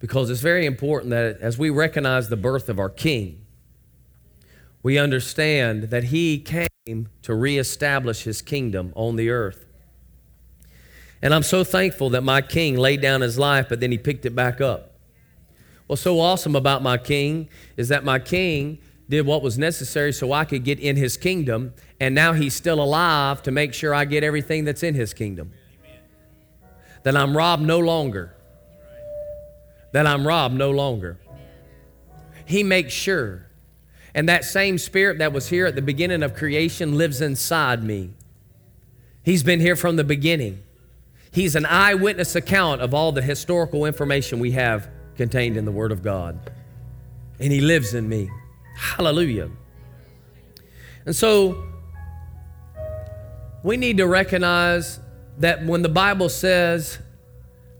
because 0.00 0.28
it's 0.28 0.40
very 0.40 0.66
important 0.66 1.10
that 1.10 1.38
as 1.40 1.56
we 1.56 1.70
recognize 1.70 2.30
the 2.30 2.36
birth 2.36 2.68
of 2.68 2.80
our 2.80 2.90
King, 2.90 3.40
we 4.82 4.98
understand 4.98 5.84
that 5.84 6.02
he 6.02 6.40
came 6.40 7.10
to 7.22 7.32
reestablish 7.32 8.24
his 8.24 8.42
kingdom 8.42 8.92
on 8.96 9.14
the 9.14 9.30
earth. 9.30 9.66
And 11.22 11.32
I'm 11.32 11.44
so 11.44 11.62
thankful 11.62 12.10
that 12.10 12.24
my 12.24 12.42
king 12.42 12.76
laid 12.76 13.00
down 13.00 13.20
his 13.20 13.38
life, 13.38 13.68
but 13.68 13.78
then 13.78 13.92
he 13.92 13.98
picked 13.98 14.26
it 14.26 14.34
back 14.34 14.60
up. 14.60 14.89
What's 15.90 16.02
so 16.02 16.20
awesome 16.20 16.54
about 16.54 16.84
my 16.84 16.98
king 16.98 17.48
is 17.76 17.88
that 17.88 18.04
my 18.04 18.20
king 18.20 18.78
did 19.08 19.26
what 19.26 19.42
was 19.42 19.58
necessary 19.58 20.12
so 20.12 20.32
I 20.32 20.44
could 20.44 20.62
get 20.62 20.78
in 20.78 20.94
his 20.94 21.16
kingdom, 21.16 21.74
and 21.98 22.14
now 22.14 22.32
he's 22.32 22.54
still 22.54 22.80
alive 22.80 23.42
to 23.42 23.50
make 23.50 23.74
sure 23.74 23.92
I 23.92 24.04
get 24.04 24.22
everything 24.22 24.64
that's 24.64 24.84
in 24.84 24.94
his 24.94 25.12
kingdom. 25.12 25.50
That 27.02 27.16
I'm 27.16 27.36
robbed 27.36 27.64
no 27.64 27.80
longer. 27.80 28.32
That 29.92 30.06
I'm 30.06 30.24
robbed 30.24 30.54
no 30.54 30.70
longer. 30.70 31.18
He 32.46 32.62
makes 32.62 32.92
sure. 32.92 33.46
And 34.14 34.28
that 34.28 34.44
same 34.44 34.78
spirit 34.78 35.18
that 35.18 35.32
was 35.32 35.48
here 35.48 35.66
at 35.66 35.74
the 35.74 35.82
beginning 35.82 36.22
of 36.22 36.36
creation 36.36 36.98
lives 36.98 37.20
inside 37.20 37.82
me. 37.82 38.10
He's 39.24 39.42
been 39.42 39.58
here 39.58 39.74
from 39.74 39.96
the 39.96 40.04
beginning. 40.04 40.62
He's 41.32 41.56
an 41.56 41.66
eyewitness 41.66 42.36
account 42.36 42.80
of 42.80 42.94
all 42.94 43.10
the 43.10 43.22
historical 43.22 43.84
information 43.84 44.38
we 44.38 44.52
have 44.52 44.88
contained 45.20 45.58
in 45.58 45.66
the 45.66 45.70
Word 45.70 45.92
of 45.92 46.02
God. 46.02 46.50
And 47.38 47.52
He 47.52 47.60
lives 47.60 47.92
in 47.92 48.08
me. 48.08 48.30
Hallelujah. 48.74 49.50
And 51.04 51.14
so 51.14 51.62
we 53.62 53.76
need 53.76 53.98
to 53.98 54.06
recognize 54.06 54.98
that 55.36 55.62
when 55.66 55.82
the 55.82 55.90
Bible 55.90 56.30
says 56.30 56.98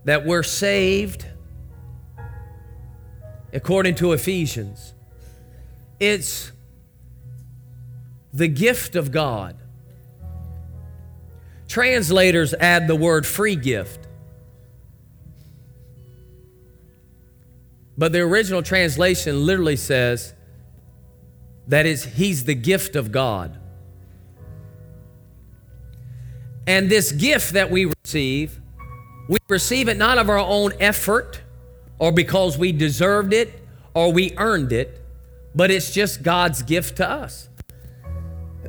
that 0.05 0.23
we're 0.23 0.43
saved, 0.43 1.25
according 3.51 3.95
to 3.95 4.11
Ephesians, 4.11 4.93
it's 5.99 6.51
the 8.31 8.47
gift 8.47 8.95
of 8.95 9.11
God. 9.11 9.57
Translators 11.67 12.53
add 12.53 12.87
the 12.87 12.95
word 12.95 13.25
free 13.25 13.55
gift. 13.55 14.00
But 18.01 18.13
the 18.13 18.21
original 18.21 18.63
translation 18.63 19.45
literally 19.45 19.75
says 19.75 20.33
that 21.67 21.85
is 21.85 22.03
he's 22.03 22.45
the 22.45 22.55
gift 22.55 22.95
of 22.95 23.11
God. 23.11 23.59
And 26.65 26.89
this 26.89 27.11
gift 27.11 27.53
that 27.53 27.69
we 27.69 27.85
receive, 27.85 28.59
we 29.29 29.37
receive 29.47 29.87
it 29.87 29.97
not 29.97 30.17
of 30.17 30.31
our 30.31 30.39
own 30.39 30.73
effort 30.79 31.41
or 31.99 32.11
because 32.11 32.57
we 32.57 32.71
deserved 32.71 33.33
it 33.33 33.61
or 33.93 34.11
we 34.11 34.33
earned 34.35 34.71
it, 34.71 34.99
but 35.53 35.69
it's 35.69 35.93
just 35.93 36.23
God's 36.23 36.63
gift 36.63 36.97
to 36.97 37.07
us. 37.07 37.49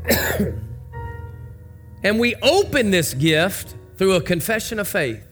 And 2.04 2.18
we 2.18 2.34
open 2.42 2.90
this 2.90 3.14
gift 3.14 3.76
through 3.96 4.14
a 4.14 4.20
confession 4.20 4.80
of 4.80 4.88
faith. 4.88 5.24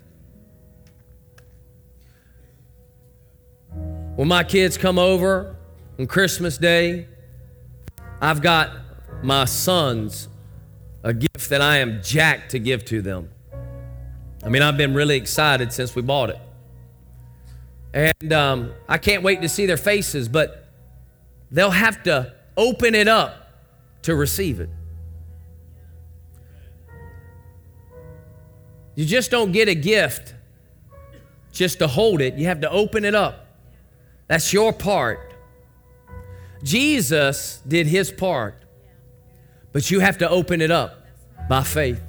When 4.21 4.29
my 4.29 4.45
kids 4.45 4.77
come 4.77 4.99
over 4.99 5.57
on 5.99 6.07
Christmas 6.07 6.59
Day, 6.59 7.07
I've 8.21 8.43
got 8.43 8.71
my 9.23 9.47
sons 9.47 10.29
a 11.03 11.15
gift 11.15 11.49
that 11.49 11.63
I 11.63 11.79
am 11.79 12.03
jacked 12.03 12.51
to 12.51 12.59
give 12.59 12.85
to 12.85 13.01
them. 13.01 13.31
I 14.45 14.51
mean, 14.51 14.61
I've 14.61 14.77
been 14.77 14.93
really 14.93 15.17
excited 15.17 15.73
since 15.73 15.95
we 15.95 16.03
bought 16.03 16.29
it. 16.29 16.39
And 17.95 18.31
um, 18.35 18.75
I 18.87 18.99
can't 18.99 19.23
wait 19.23 19.41
to 19.41 19.49
see 19.49 19.65
their 19.65 19.79
faces, 19.79 20.29
but 20.29 20.69
they'll 21.51 21.71
have 21.71 22.03
to 22.03 22.35
open 22.59 22.95
it 22.95 23.09
up 23.09 23.49
to 24.03 24.15
receive 24.15 24.61
it. 24.61 24.69
You 28.97 29.07
just 29.07 29.31
don't 29.31 29.53
get 29.53 29.67
a 29.69 29.75
gift 29.75 30.35
just 31.53 31.79
to 31.79 31.87
hold 31.87 32.21
it, 32.21 32.35
you 32.35 32.45
have 32.49 32.61
to 32.61 32.71
open 32.71 33.07
it 33.07 33.15
up. 33.15 33.40
That's 34.31 34.53
your 34.53 34.73
part. 34.73 35.35
Jesus 36.63 37.61
did 37.67 37.89
his 37.89 38.13
part, 38.13 38.55
but 39.73 39.91
you 39.91 39.99
have 39.99 40.19
to 40.19 40.31
open 40.31 40.61
it 40.61 40.71
up 40.71 41.05
by 41.49 41.65
faith. 41.65 42.01